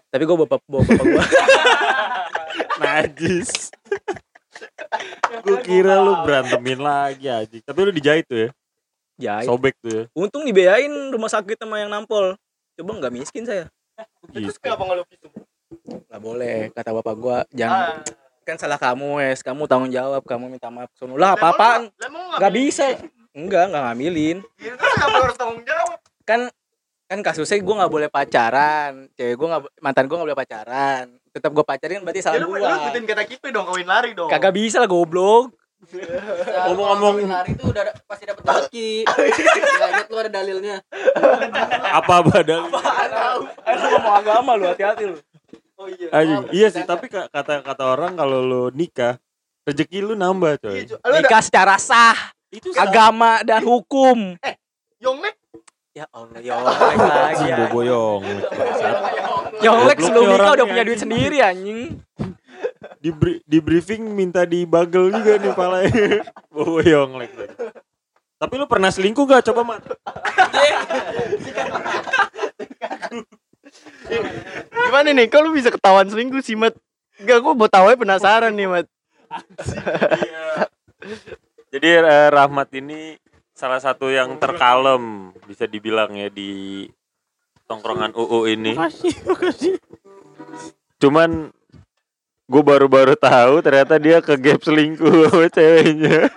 Tapi 0.08 0.24
gue 0.24 0.36
bawa 0.40 0.48
bawa 0.48 0.82
bapak 0.88 1.04
gue. 1.04 1.26
Najis. 2.88 3.76
Gue 5.44 5.58
kira 5.68 6.00
lu 6.00 6.24
berantemin 6.24 6.80
lagi 6.80 7.28
aja. 7.28 7.58
Tapi 7.60 7.80
lu 7.84 7.92
dijahit 7.92 8.24
tuh 8.26 8.48
ya? 8.48 8.50
Jahit. 9.20 9.52
Sobek 9.52 9.76
tuh 9.84 9.92
ya? 9.92 10.04
Untung 10.16 10.48
dibiayain 10.48 11.12
rumah 11.12 11.28
sakit 11.28 11.60
sama 11.60 11.84
yang 11.84 11.92
nampol. 11.92 12.40
Coba 12.80 12.92
nggak 12.96 13.12
miskin 13.12 13.44
saya. 13.44 13.68
terus 14.32 14.56
Gitu. 14.56 14.64
kenapa 14.64 14.88
nggak 14.88 14.98
lu 15.04 15.06
gitu 15.12 15.28
Nggak 15.90 16.22
boleh 16.22 16.58
kata 16.72 16.90
bapak 16.94 17.16
gue. 17.16 17.38
Jangan 17.56 17.80
Ah. 17.80 18.02
kan 18.44 18.56
salah 18.56 18.78
kamu 18.78 19.08
wes. 19.18 19.40
Kamu 19.40 19.66
tanggung 19.66 19.90
jawab. 19.90 20.22
Kamu 20.22 20.48
minta 20.48 20.68
maaf. 20.68 20.90
Sono 20.94 21.16
lah 21.16 21.34
apa 21.34 21.50
apaan? 21.50 21.82
Emang 21.98 22.38
Nggak 22.38 22.54
bisa. 22.54 22.86
Enggak 23.30 23.70
nggak 23.70 23.84
ngambilin. 23.84 24.38
Ya, 24.58 24.74
harus 24.76 25.36
tanggung 25.36 25.62
jawab 25.62 25.98
kan 26.24 26.46
kan 27.06 27.26
kasusnya 27.26 27.58
gue 27.58 27.74
nggak 27.74 27.90
boleh 27.90 28.06
pacaran 28.06 29.10
cewek 29.18 29.34
gue 29.34 29.48
nggak 29.50 29.64
mantan 29.82 30.06
gue 30.06 30.14
nggak 30.14 30.28
boleh 30.30 30.38
pacaran 30.38 31.04
tetap 31.30 31.50
gue 31.50 31.66
pacarin 31.66 32.06
berarti 32.06 32.22
ya 32.22 32.26
salah 32.30 32.38
lu, 32.38 32.54
gue 32.54 32.62
lu 32.62 32.70
ikutin 32.70 33.04
kata 33.04 33.24
kita 33.26 33.48
dong 33.50 33.66
kawin 33.66 33.90
lari 33.90 34.14
dong 34.14 34.30
kagak 34.30 34.54
bisa 34.54 34.78
lah 34.78 34.86
goblok 34.86 35.50
Ngomong-ngomong- 36.70 37.18
kawin 37.18 37.30
lari 37.32 37.52
tuh 37.56 37.72
udah 37.72 37.84
pasti 38.04 38.28
dapat. 38.28 38.44
Enggak 38.46 39.90
ingat 39.90 40.06
lu 40.06 40.18
ada 40.20 40.30
dalilnya. 40.30 40.76
Apa 41.90 42.20
badal? 42.22 42.68
lu 42.68 43.88
ngomong 43.90 44.14
agama 44.14 44.52
lu 44.54 44.66
hati-hati 44.68 45.04
lu 45.08 45.16
Anjing. 45.80 46.44
Iya 46.52 46.68
sih, 46.70 46.84
tapi 46.84 47.08
ka- 47.08 47.28
kata 47.28 47.64
kata 47.64 47.84
orang 47.88 48.14
kalau 48.14 48.40
lu 48.40 48.64
nikah 48.70 49.16
rezeki 49.64 50.04
lu 50.04 50.14
nambah 50.14 50.60
Iya, 50.60 50.92
coy. 50.92 51.00
lu 51.00 51.16
ada 51.16 51.20
nikah 51.22 51.42
secara 51.42 51.76
sah 51.78 52.18
Itu 52.50 52.74
agama 52.74 53.40
dan 53.42 53.62
hukum 53.62 54.36
Yonglek 55.00 55.40
ya 55.92 56.06
Allah 56.10 56.40
ya 56.40 56.54
Allah 56.56 56.76
lagi 57.26 57.46
ya 57.46 57.56
boboyong. 57.64 58.24
Yonglek 59.60 59.98
Goblok 59.98 60.00
sebelum 60.02 60.26
nikah 60.30 60.52
udah 60.54 60.66
punya 60.66 60.84
duit 60.84 61.00
sendiri 61.00 61.38
anjing 61.40 61.96
Di 63.00 63.10
bri- 63.10 63.40
di 63.44 63.60
briefing 63.60 64.04
minta 64.10 64.44
dibagel 64.44 65.08
juga 65.10 65.40
nih 65.40 65.54
palanya. 65.54 66.28
boboyong 66.52 67.16
lagi. 67.16 67.48
Tapi 68.36 68.54
lu 68.56 68.66
pernah 68.66 68.88
selingkuh 68.88 69.24
gak? 69.26 69.44
Coba 69.46 69.64
mat. 69.66 69.84
Gimana 74.90 75.10
nih 75.14 75.28
kalau 75.30 75.54
bisa 75.54 75.70
ketahuan 75.70 76.10
selingkuh 76.10 76.42
sih 76.42 76.58
mat 76.58 76.74
Gak, 77.20 77.44
gue 77.44 77.52
mau 77.52 77.68
tahu 77.68 77.92
aja 77.92 78.00
penasaran 78.00 78.56
nih, 78.56 78.68
Mat. 78.72 78.88
Jadi 81.70 81.88
eh, 82.00 82.30
Rahmat 82.32 82.70
ini 82.80 83.20
salah 83.52 83.84
satu 83.84 84.08
yang 84.08 84.40
terkalem 84.40 85.36
bisa 85.44 85.68
dibilang 85.68 86.16
ya 86.16 86.32
di 86.32 86.88
tongkrongan 87.68 88.16
UU 88.16 88.40
ini. 88.56 88.72
Cuman 91.04 91.52
gue 92.50 92.64
baru-baru 92.64 93.20
tahu 93.20 93.62
ternyata 93.62 94.00
dia 94.00 94.24
ke 94.24 94.40
gap 94.40 94.64
selingkuh 94.64 95.28
sama 95.28 95.48
ceweknya. 95.60 96.32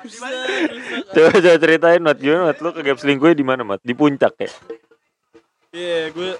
coba 1.14 1.30
coba 1.38 1.56
ceritain 1.62 2.02
Mat 2.02 2.18
gimana 2.18 2.50
Mat 2.50 2.58
lu 2.58 2.74
ke 2.74 2.82
gap 2.82 2.98
selingkuhnya 2.98 3.38
di 3.38 3.46
mana 3.46 3.62
Mat? 3.62 3.80
Di 3.86 3.94
puncak 3.94 4.34
ya? 4.34 4.50
Iya, 5.72 6.12
gue 6.12 6.30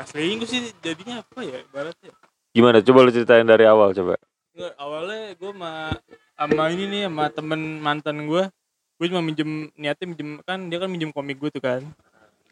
nggak 0.00 0.08
selingkuh 0.08 0.48
sih 0.48 0.60
jadinya 0.80 1.20
apa 1.20 1.40
ya 1.40 1.60
ibaratnya. 1.60 2.12
Gimana? 2.50 2.80
Coba 2.80 3.04
lu 3.04 3.12
ceritain 3.12 3.44
dari 3.44 3.62
awal 3.62 3.92
coba. 3.92 4.16
Nggak, 4.50 4.72
awalnya 4.74 5.20
gue 5.34 5.50
sama 5.52 5.72
sama 6.34 6.62
ini 6.68 6.84
nih 6.88 7.02
sama 7.04 7.24
temen 7.28 7.60
mantan 7.78 8.24
gue 8.24 8.48
gue 8.96 9.06
cuma 9.06 9.20
minjem 9.20 9.48
niatnya 9.74 10.06
minjem 10.06 10.28
kan 10.40 10.56
dia 10.66 10.76
kan 10.76 10.88
minjem 10.88 11.08
komik 11.08 11.36
gue 11.36 11.48
tuh 11.50 11.60
kan 11.60 11.84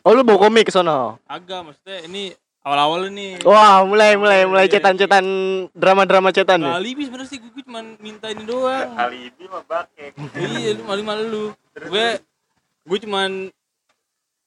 Oh, 0.00 0.12
lu 0.12 0.20
bawa 0.22 0.40
komik 0.42 0.64
ke 0.64 0.72
sono. 0.72 1.16
agak 1.24 1.60
maksudnya 1.62 2.00
ini 2.02 2.32
awal-awal 2.60 3.08
nih 3.08 3.40
Wah, 3.42 3.80
mulai 3.82 4.12
mulai 4.14 4.44
mulai 4.44 4.64
cetan-cetan 4.66 5.24
drama-drama 5.72 6.28
cetan 6.30 6.60
nih. 6.62 6.72
alibi 6.74 7.02
sebenarnya 7.02 7.28
sih 7.28 7.38
gue 7.38 7.62
cuma 7.62 7.80
minta 7.98 8.28
ini 8.28 8.44
doang 8.44 8.92
Alibi 8.94 9.44
mah 9.46 9.64
bakek. 9.64 10.12
iya 10.34 10.72
lu 10.72 10.84
malu 10.84 11.02
malu 11.02 11.22
lu 11.24 11.44
gue 11.74 12.06
gue 12.86 12.98
cuman 13.02 13.48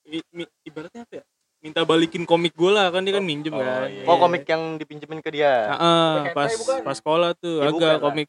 i- 0.07 0.29
mi- 0.31 0.53
ibaratnya 0.63 1.01
apa 1.01 1.13
ya 1.17 1.23
minta 1.61 1.85
balikin 1.85 2.25
komik 2.25 2.57
gue 2.57 2.71
lah 2.73 2.89
kan 2.89 3.05
dia 3.05 3.13
kan 3.13 3.23
minjem 3.23 3.53
kan. 3.53 3.85
Oh, 4.09 4.17
komik 4.17 4.43
yang 4.49 4.81
dipinjemin 4.81 5.21
ke 5.21 5.29
dia. 5.29 5.69
Heeh, 5.69 6.33
pas 6.33 6.49
pas 6.81 6.95
sekolah 6.97 7.37
tuh 7.37 7.61
Ya, 7.61 7.69
agak 7.69 7.77
bukan 7.77 7.97
komik 8.01 8.27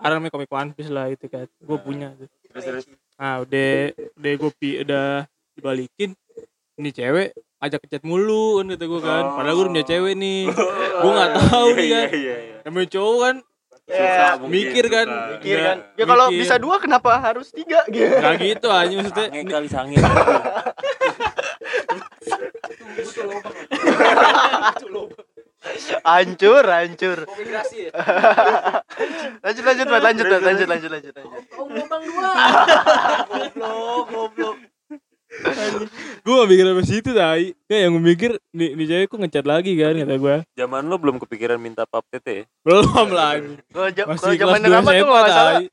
namanya 0.00 0.32
komik 0.32 0.50
One 0.52 0.72
Piece 0.76 0.92
lah 0.92 1.08
itu 1.12 1.28
kan 1.28 1.44
gue 1.48 1.78
punya 1.80 2.16
tuh. 2.16 2.28
Terus 2.52 2.64
terus. 2.64 2.84
nah 3.16 3.44
udah 3.44 3.92
udah 4.18 4.32
gue 4.34 4.50
pi 4.56 4.82
udah 4.82 5.24
dibalikin 5.54 6.16
ini 6.80 6.90
cewek 6.90 7.36
ajak 7.62 7.80
kecet 7.86 8.02
mulu 8.02 8.60
kan 8.60 8.72
kata 8.72 8.84
gue 8.88 9.00
kan. 9.04 9.24
Padahal 9.36 9.54
gue 9.54 9.64
udah 9.68 9.72
punya 9.76 9.86
cewek 9.86 10.14
nih. 10.16 10.40
Gue 11.00 11.10
nggak 11.12 11.32
tahu 11.36 11.66
nih 11.76 11.88
kan. 11.88 12.06
Iya 12.08 12.36
iya. 12.40 12.56
namanya 12.64 12.88
cowok 12.88 13.18
kan 13.20 13.36
Ya, 13.82 14.38
mikir 14.38 14.86
kan. 14.88 15.08
Mikir 15.36 15.56
kan. 15.58 15.76
Ya 15.98 16.04
kalau 16.06 16.30
bisa 16.30 16.54
dua 16.56 16.78
kenapa 16.78 17.18
harus 17.18 17.50
tiga? 17.50 17.82
Gitu. 17.90 18.08
nggak 18.08 18.34
gitu 18.38 18.68
aja 18.70 18.94
maksudnya. 18.94 19.26
Sange 19.28 19.42
kali 19.50 19.68
sange. 19.68 19.96
Hancur, 26.02 26.64
hancur. 26.66 27.18
Migrasi 27.38 27.86
ya. 27.86 27.90
Lanjut 29.46 29.64
lanjut. 29.64 29.86
Lanjut, 29.86 30.26
lanjut, 30.26 30.68
lanjut, 30.68 30.90
lanjut, 30.90 30.90
lanjut. 30.90 31.14
Oh, 31.54 31.66
gelombang 31.70 32.02
dua. 32.02 32.30
Goblok, 33.30 34.04
goblok. 34.10 34.56
gue 36.22 36.34
gak 36.36 36.48
mikir 36.52 36.64
sampai 36.68 36.84
situ 36.84 37.10
tai 37.16 37.56
kayak 37.64 37.80
yang 37.88 37.92
gue 37.96 38.04
mikir 38.04 38.30
nih, 38.52 38.76
nih 38.76 38.84
cewek 38.84 39.06
kok 39.08 39.16
ngechat 39.16 39.46
lagi 39.48 39.72
kan 39.80 39.96
kata 39.96 40.14
gue 40.20 40.36
Zaman 40.60 40.82
lu 40.84 40.96
belum 41.00 41.16
kepikiran 41.24 41.56
minta 41.56 41.88
pap 41.88 42.04
tete 42.12 42.44
ya? 42.44 42.44
belum 42.68 43.08
lagi 43.16 43.56
masih 44.04 44.36
zaman 44.36 44.60
kelas 44.60 44.84
dua 44.84 44.92
tuh 44.92 44.92
SMA 44.92 45.20
salah 45.32 45.52
tai 45.56 45.66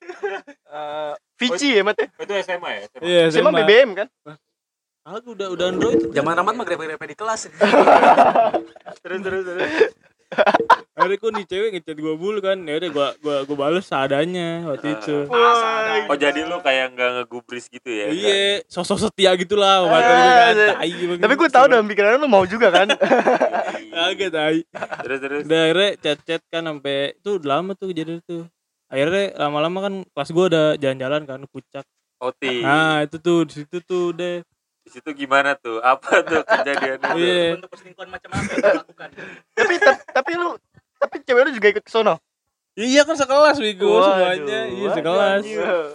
eh, 0.71 1.13
Vici 1.39 1.69
ya, 1.75 1.83
Mat. 1.83 1.99
ya? 1.99 2.07
Itu 2.07 2.33
SMA 2.39 2.69
ya? 2.71 2.83
SMA 3.35 3.51
BBM 3.51 3.89
kan? 3.99 4.07
Aku 5.11 5.33
udah 5.33 5.47
udah 5.49 5.65
android. 5.67 5.99
Zaman 6.09 6.33
ramat 6.33 6.53
mah 6.53 6.63
grepe-grepe 6.63 7.05
di 7.05 7.15
kelas. 7.15 7.49
Terus 9.01 9.19
terus 9.19 9.43
terus. 9.43 9.71
akhirnya 10.93 11.17
kok 11.17 11.31
nih 11.31 11.45
cewek 11.47 11.69
ngechat 11.73 11.97
gue 11.97 12.13
mulu 12.13 12.37
kan. 12.39 12.57
Ya 12.59 12.77
udah 12.77 12.89
gue 12.89 13.07
gue 13.17 13.35
gue 13.43 13.55
bales 13.55 13.81
seadanya 13.81 14.67
waktu 14.67 14.93
itu. 14.93 15.25
Wah, 15.25 16.05
Oh 16.05 16.13
jadi 16.13 16.43
lu 16.43 16.59
kayak 16.59 16.93
nggak 16.93 17.09
ngegubris 17.17 17.65
gitu 17.65 17.87
ya? 17.87 18.09
iya 18.09 18.61
sosok 18.65 18.99
setia 19.01 19.33
gitu 19.33 19.55
lah 19.55 19.81
Eh, 19.81 19.87
gue 19.87 19.99
kan. 19.99 20.53
iya. 20.53 20.67
tai 20.75 20.91
Tapi 21.17 21.33
gue 21.33 21.49
tahu 21.49 21.65
dalam 21.65 21.85
pikiran 21.85 22.17
lu 22.17 22.27
mau 22.27 22.43
juga 22.43 22.69
kan? 22.69 22.87
agak 24.05 24.29
tai. 24.29 24.61
Terus 25.01 25.19
terus. 25.19 25.41
udah 25.49 25.61
akhirnya 25.65 25.89
chat 25.97 26.19
chat 26.23 26.41
kan 26.47 26.63
sampai 26.63 26.97
itu 27.15 27.29
udah 27.35 27.47
lama 27.49 27.71
tuh 27.73 27.87
kejadian 27.89 28.19
itu. 28.19 28.45
Akhirnya 28.85 29.23
lama-lama 29.39 29.77
kan 29.81 29.93
kelas 30.03 30.29
gue 30.29 30.45
ada 30.47 30.63
jalan-jalan 30.75 31.21
kan 31.23 31.39
ke 31.41 31.49
puncak 31.49 31.85
Oti. 32.19 32.59
nah 32.59 32.99
itu 32.99 33.15
tuh 33.15 33.47
di 33.47 33.53
situ 33.55 33.79
tuh 33.79 34.11
deh 34.11 34.43
Di 34.83 34.89
situ 34.89 35.09
gimana 35.13 35.55
tuh? 35.59 35.79
Apa 35.83 36.23
tuh 36.23 36.43
kejadian 36.43 36.99
itu? 36.99 37.17
Iya. 37.19 37.43
Bentuk 37.59 37.69
perselingkuhan 37.71 38.09
macam 38.09 38.29
apa 38.35 38.51
yang 38.51 38.79
lakukan? 38.83 39.09
tapi 39.55 39.73
tapi, 40.11 40.31
lu 40.35 40.49
tapi 40.99 41.15
cewek 41.23 41.41
lu 41.47 41.51
juga 41.55 41.67
ikut 41.71 41.83
ke 41.85 41.91
sono 41.91 42.19
Iya 42.79 43.03
kan 43.03 43.19
sekelas 43.19 43.59
Wigo 43.59 43.99
semuanya. 43.99 44.71
Iya 44.71 44.89
sekelas. 44.95 45.43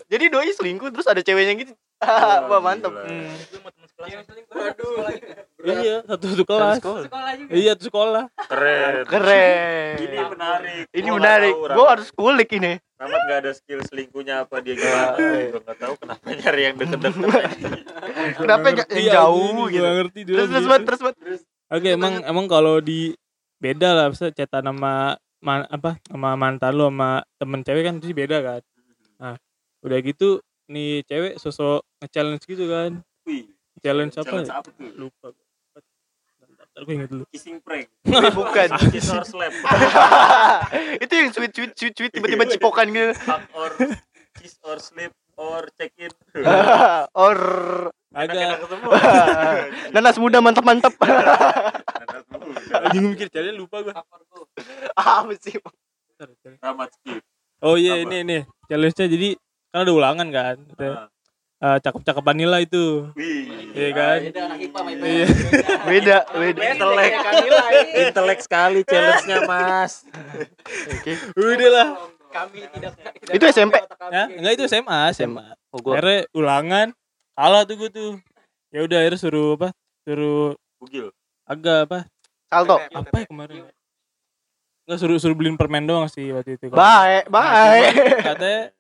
jadi 0.04 0.24
doi 0.28 0.52
selingkuh 0.52 0.92
terus 0.92 1.08
ada 1.08 1.24
ceweknya 1.24 1.56
gitu 1.56 1.72
wah 2.50 2.60
mantap 2.60 2.92
gila. 2.92 3.06
Hmm. 3.08 3.32
Gue 3.34 3.60
mau 3.60 3.70
teman 3.72 3.88
sekelas. 3.88 4.08
Waduh. 4.54 4.92
Iya 5.64 5.96
satu 6.04 6.24
satu 6.32 6.44
kelas. 6.44 6.76
Sekolah 6.78 7.32
juga. 7.40 7.52
Iya 7.56 7.70
satu 7.74 7.84
sekolah. 7.88 8.24
Keren. 8.50 8.94
keren 9.08 9.96
Ini 9.98 10.18
menarik. 10.28 10.84
ini 10.92 11.08
Gua 11.08 11.16
menarik 11.18 11.54
gua 11.56 11.86
harus 11.96 12.08
kulik 12.12 12.50
ini 12.56 12.76
Rahmat 12.94 13.20
nggak 13.26 13.38
ada 13.42 13.52
skill 13.52 13.80
selingkuhnya 13.84 14.34
apa 14.46 14.62
dia 14.62 14.74
gimana? 14.78 15.18
Iya. 15.18 15.50
Gue 15.50 15.60
nggak 15.66 15.78
tahu 15.82 15.94
kenapa 15.98 16.24
nyari 16.30 16.62
yang 16.62 16.76
deket-deket. 16.78 17.42
kenapa 18.38 18.64
yang 18.70 18.78
jauh 19.10 19.34
anjing, 19.34 19.72
gitu 19.74 19.82
Gua 19.82 19.92
ngerti 19.98 20.20
dulu. 20.24 20.36
terus 20.38 20.64
terus 20.86 21.00
terus. 21.18 21.40
Oke, 21.74 21.88
emang 21.98 22.22
emang 22.22 22.46
kalau 22.46 22.78
di 22.78 23.12
beda 23.58 23.96
lah, 23.96 24.06
misalnya 24.12 24.36
cetak 24.36 24.62
nama 24.62 25.18
man, 25.42 25.66
apa 25.68 25.98
sama 26.06 26.38
mantan 26.38 26.72
lu 26.76 26.86
sama 26.86 27.24
temen 27.36 27.60
cewek 27.66 27.82
kan 27.82 27.94
pasti 27.98 28.14
beda 28.14 28.36
kan. 28.40 28.60
Nah, 29.20 29.36
udah 29.84 29.98
gitu 30.00 30.38
nih 30.66 31.04
cewek 31.04 31.34
sosok 31.36 31.82
nge-challenge 31.98 32.44
gitu 32.44 32.64
kan. 32.66 32.90
Wih, 33.24 33.48
Challenge 33.78 34.12
apa? 34.12 34.24
challenge 34.24 34.48
ya? 34.48 34.56
apa 34.58 34.68
tuh? 34.70 34.90
Lupa. 34.94 35.28
Gue 36.74 36.92
inget 36.92 37.06
dulu. 37.06 37.24
Kissing 37.30 37.60
prank. 37.60 37.86
Bukan 38.34 38.68
Kiss 38.90 39.06
or 39.08 39.22
slap. 39.22 39.54
itu 40.98 41.12
yang 41.12 41.30
sweet 41.30 41.52
sweet 41.52 41.72
sweet 41.72 41.94
sweet 41.94 42.10
tiba-tiba 42.10 42.44
cipokan 42.48 42.90
gitu 42.90 43.14
Hug 43.22 43.42
or 43.54 43.70
kiss 44.34 44.58
or 44.60 44.78
slip 44.78 45.14
or 45.36 45.70
check 45.74 45.94
in. 45.94 46.10
or 47.16 47.38
Agak 48.10 48.62
nanas 49.94 50.18
muda 50.18 50.38
mantap 50.38 50.62
mantap 50.62 50.94
Enak 50.98 52.22
muda. 52.32 52.74
anjing 52.84 53.06
mikir 53.08 53.26
challenge 53.28 53.54
lupa 53.56 53.78
gua. 53.80 54.02
apa 54.94 55.34
sih. 55.36 55.54
Rahmat 56.58 56.90
skip. 56.92 57.22
Oh 57.58 57.74
iya 57.74 57.96
Apa? 57.96 58.02
ini 58.04 58.16
ini 58.20 58.38
challenge-nya 58.66 59.06
jadi 59.08 59.28
kan 59.74 59.82
ada 59.82 59.90
ulangan 59.90 60.28
kan. 60.30 60.56
Ah. 60.78 61.10
Eh, 61.64 61.78
cakep-cakepan 61.82 62.36
nila 62.38 62.62
itu. 62.62 63.10
Wih. 63.18 63.74
Iya 63.74 63.90
kan? 63.90 64.18
Beda 64.22 64.40
anak 64.46 64.58
IPA 64.62 64.78
sama 64.78 64.90
IPA. 64.94 65.06
Iya. 65.10 65.26
beda 65.82 66.16
beda 66.30 66.60
Intelek. 66.70 67.12
Intelek 68.06 68.40
sekali 68.44 68.80
challenge-nya, 68.86 69.38
Mas. 69.50 70.06
Udah 71.34 71.70
lah. 71.74 71.88
Kami 72.30 72.66
tidak 72.70 72.92
Itu 73.34 73.44
SMP? 73.50 73.74
Ya, 74.14 74.30
enggak 74.30 74.52
itu 74.58 74.64
SMA, 74.70 75.10
SMA. 75.10 75.46
oh, 75.74 75.78
gua 75.82 75.98
Akhirnya 75.98 76.18
ulangan 76.34 76.86
kalah 77.34 77.62
tuh 77.66 77.74
gue 77.78 77.90
tuh. 77.90 78.12
Ya 78.70 78.86
udah 78.86 78.98
akhirnya 79.02 79.18
suruh 79.18 79.58
apa? 79.58 79.68
Suruh 80.06 80.58
Bugil. 80.78 81.10
agak 81.46 81.90
apa? 81.90 81.98
salto 82.50 82.78
Apa 82.78 83.22
ya 83.22 83.26
kemarin? 83.26 83.70
Enggak 84.84 84.98
suruh 84.98 85.18
suruh 85.22 85.34
beliin 85.38 85.54
permen 85.54 85.86
doang 85.86 86.10
sih 86.10 86.28
waktu 86.34 86.58
itu. 86.58 86.74
baik 86.74 87.30
Nah, 87.30 87.30
baik 87.30 87.94
Katanya 88.20 88.73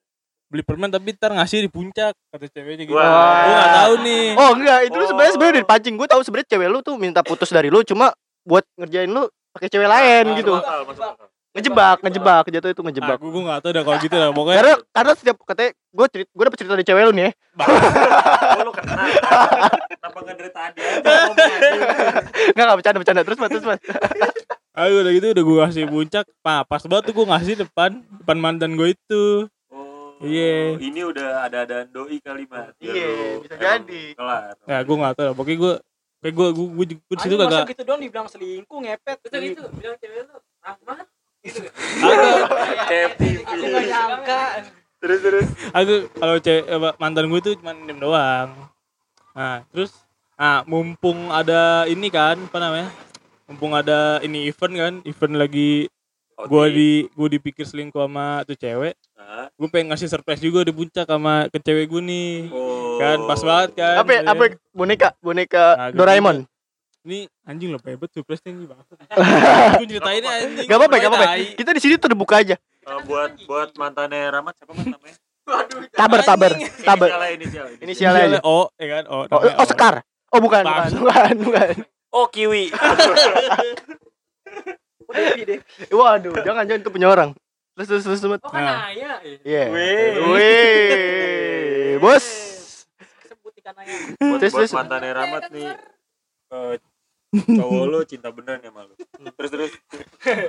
beli 0.54 0.62
permen 0.62 0.86
tapi 0.86 1.10
ntar 1.12 1.30
ngasih 1.32 1.58
di 1.60 1.68
puncak 1.68 2.14
kata 2.30 2.46
ceweknya 2.48 2.84
gitu. 2.84 2.94
Wah. 2.94 3.10
Gue 3.42 3.52
enggak 3.52 3.72
tahu 3.74 3.94
nih. 4.00 4.24
oh 4.32 4.50
enggak 4.54 4.78
itu 4.84 4.94
lu 4.94 5.04
sebenarnya 5.04 5.26
Oh. 5.26 5.34
sebenarnya 5.34 5.54
dari 5.56 5.66
pancing 5.66 5.94
gue 5.94 6.06
tahu 6.06 6.20
sebenarnya 6.22 6.48
cewek 6.48 6.68
lu 6.68 6.78
tuh 6.80 6.94
minta 6.94 7.20
putus 7.20 7.50
dari 7.50 7.68
lu 7.68 7.82
cuma 7.82 8.14
buat 8.40 8.62
ngerjain 8.76 9.08
lu 9.08 9.26
pakai 9.50 9.66
cewek 9.68 9.84
lain 9.84 10.24
Ah, 10.24 10.36
gitu 10.36 10.52
Masuk 10.52 10.62
akal, 10.64 10.80
masuk 10.84 11.04
akal. 11.04 11.26
ngejebak 11.50 11.98
ngejebak 12.00 12.44
jatuh 12.48 12.70
itu 12.70 12.82
ngejebak 12.82 13.16
Aku 13.16 13.26
gue 13.28 13.42
enggak 13.42 13.58
tahu 13.60 13.70
dah 13.72 13.82
kalau 13.82 13.98
gitu 14.00 14.14
dah. 14.16 14.28
Pokoknya 14.30 14.56
karena 14.56 14.74
karena 14.90 15.12
setiap 15.12 15.36
katanya 15.40 15.70
gue 15.74 16.06
cerita 16.08 16.30
gue 16.30 16.44
dapet 16.44 16.58
cerita 16.58 16.72
dari 16.72 16.84
cewek 16.84 17.02
lu 17.02 17.12
nih 17.12 17.24
ya 17.24 17.30
Oh, 18.54 18.62
lu 18.62 18.72
kenal. 18.72 18.96
Kenapa 19.90 20.18
nggak 20.20 20.36
dari 20.36 20.52
tadi 20.52 20.78
aja 20.80 20.98
ngomong 21.02 21.36
aja? 21.36 21.78
nggak 22.48 22.64
nggak 22.64 22.76
bercanda 22.76 22.98
bercanda 22.98 23.22
terus 23.22 23.36
mas 23.36 23.50
terus 23.50 23.64
mas 23.64 23.80
Ayo 24.74 24.94
udah 25.00 25.12
gitu 25.12 25.26
udah 25.30 25.44
gue 25.44 25.56
kasih 25.64 25.86
puncak. 25.86 26.24
Nah, 26.40 26.62
pas 26.62 26.82
banget 26.82 27.02
tuh 27.06 27.14
gue 27.14 27.26
ngasih 27.28 27.54
depan 27.56 27.90
depan 28.02 28.36
mantan 28.36 28.74
gue 28.74 28.90
itu. 28.90 29.46
Oh, 30.24 30.28
Iya. 30.32 30.80
Ini 30.80 31.00
udah 31.04 31.28
ada 31.44 31.58
ada 31.68 31.78
doi 31.84 32.16
kali, 32.24 32.48
Mat. 32.48 32.72
Ya 32.80 32.96
Iya, 32.96 33.08
lu, 33.12 33.44
bisa 33.44 33.54
jadi. 33.60 34.02
Kelar. 34.16 34.56
Ya 34.64 34.78
gue 34.80 34.96
enggak 34.96 35.14
tahu. 35.20 35.30
Pokoknya 35.36 35.58
gue 35.60 35.74
kayak 36.24 36.34
gue 36.34 36.48
gue 36.48 36.66
gue, 36.72 36.84
gue 36.96 37.16
di 37.20 37.22
situ 37.22 37.36
Anjing, 37.36 37.40
masa 37.44 37.52
kagak 37.60 37.68
gitu 37.76 37.82
doang 37.84 38.00
dibilang 38.00 38.28
selingkuh 38.32 38.78
ngepet. 38.80 39.16
Betul 39.20 39.40
itu, 39.44 39.62
bilang 39.76 39.96
cewek 40.00 40.20
lu 40.24 40.36
Rahmat. 40.64 41.06
Happy. 42.88 43.30
Aku 43.44 43.64
gak 43.68 43.84
nyangka. 43.84 44.42
Terus 45.04 45.20
terus. 45.20 45.48
aku 45.76 45.94
kalau 46.16 46.36
cewek 46.40 46.64
apa, 46.64 46.90
mantan 46.96 47.28
gue 47.28 47.40
tuh 47.44 47.52
cuma 47.60 47.76
diem 47.76 48.00
doang 48.00 48.48
nah 49.34 49.66
terus 49.68 49.92
nah 50.38 50.64
mumpung 50.64 51.28
ada 51.28 51.84
ini 51.90 52.08
kan 52.08 52.40
apa 52.40 52.56
namanya 52.56 52.88
mumpung 53.44 53.76
ada 53.76 54.22
ini 54.24 54.48
event 54.48 54.74
kan 54.78 54.94
event 55.04 55.34
lagi 55.36 55.92
gue 56.38 56.64
di 56.72 56.90
gue 57.12 57.28
dipikir 57.36 57.68
selingkuh 57.68 58.00
sama 58.00 58.46
tuh 58.48 58.56
cewek 58.56 58.96
Gue 59.54 59.68
pengen 59.70 59.92
ngasih 59.92 60.08
surprise 60.10 60.42
juga 60.42 60.66
di 60.66 60.72
puncak 60.74 61.06
sama 61.06 61.46
ke 61.52 61.58
cewek 61.62 61.86
gue 61.90 62.02
nih 62.02 62.30
oh. 62.50 62.98
kan 62.98 63.18
pas 63.26 63.40
banget 63.40 63.70
kan 63.78 63.94
apa 64.02 64.10
Iya. 64.10 64.20
apa 64.30 64.42
boneka 64.70 65.08
boneka 65.22 65.64
Nah. 65.78 65.88
Doraemon 65.94 66.36
ini 67.04 67.28
anjing 67.44 67.68
lo 67.68 67.78
hebat 67.84 68.08
surprise 68.10 68.40
nih 68.44 68.64
banget 68.64 68.86
gue 69.80 69.86
ceritain 69.92 70.24
anjing 70.24 70.66
Gak 70.66 70.78
apa-apa, 70.80 70.96
gak 70.96 71.10
apa-apa. 71.12 71.26
Kita 71.52 71.70
di 71.76 71.80
sini 71.84 71.94
terbuka 72.00 72.40
aja. 72.40 72.56
Eh, 72.56 73.00
buat 73.04 73.36
buat 73.44 73.76
mantannya 73.76 74.32
Rahmat 74.32 74.56
siapa 74.56 74.72
namanya? 74.72 75.20
Tabar, 76.00 76.20
tabar, 76.24 76.52
tabar. 76.56 77.08
Inisialnya 77.12 77.36
inisial. 77.36 77.66
Ini. 77.68 77.84
Inisialnya 77.84 78.40
O 78.48 78.72
ya 78.80 78.86
kan 78.88 79.04
Oh, 79.12 79.22
namanya 79.28 79.60
oh, 79.60 79.66
Sekar. 79.68 79.94
Oh, 80.32 80.40
bukan, 80.40 80.64
bukan, 80.64 80.90
bukan, 81.04 81.34
bukan. 81.44 81.68
Oh, 82.08 82.26
Kiwi. 82.32 82.72
Waduh, 85.92 86.34
jangan 86.42 86.64
jangan 86.64 86.80
itu 86.80 86.90
punya 86.90 87.08
orang. 87.12 87.36
Terus 87.74 87.86
terus 87.88 88.04
terus. 88.04 88.20
terus. 88.20 88.38
Oh 88.38 88.48
kan 88.48 88.60
Nah. 88.60 88.76
Naya. 88.86 89.12
Iya. 89.42 89.62
Wih. 89.66 90.10
Wih, 90.30 91.90
bos. 91.98 92.26
Sebut 93.24 93.52
ikan. 93.58 93.74
Buat, 93.74 94.38
Terus, 94.38 94.52
buat 94.52 94.60
terus. 94.60 94.72
mantannya 94.72 95.12
Rahmat 95.12 95.42
nih. 95.50 95.66
eh, 96.46 96.74
cowok 97.34 97.84
lo 97.84 98.00
cinta 98.04 98.30
beneran 98.30 98.62
ya 98.62 98.70
malu. 98.70 98.94
Terus 99.34 99.50
terus. 99.50 99.72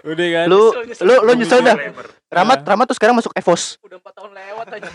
udah 0.04 0.28
kan 0.32 0.46
Lu 0.46 0.70
lu 1.02 1.14
lu 1.24 1.32
nyesel 1.34 1.60
dah. 1.60 1.74
Ramat 2.30 2.62
Ramat 2.62 2.86
tuh 2.88 2.96
sekarang 2.96 3.18
masuk 3.18 3.34
Evos. 3.34 3.82
Udah 3.82 3.98
4 3.98 4.06
tahun 4.14 4.32
lewat 4.32 4.68
aja. 4.72 4.90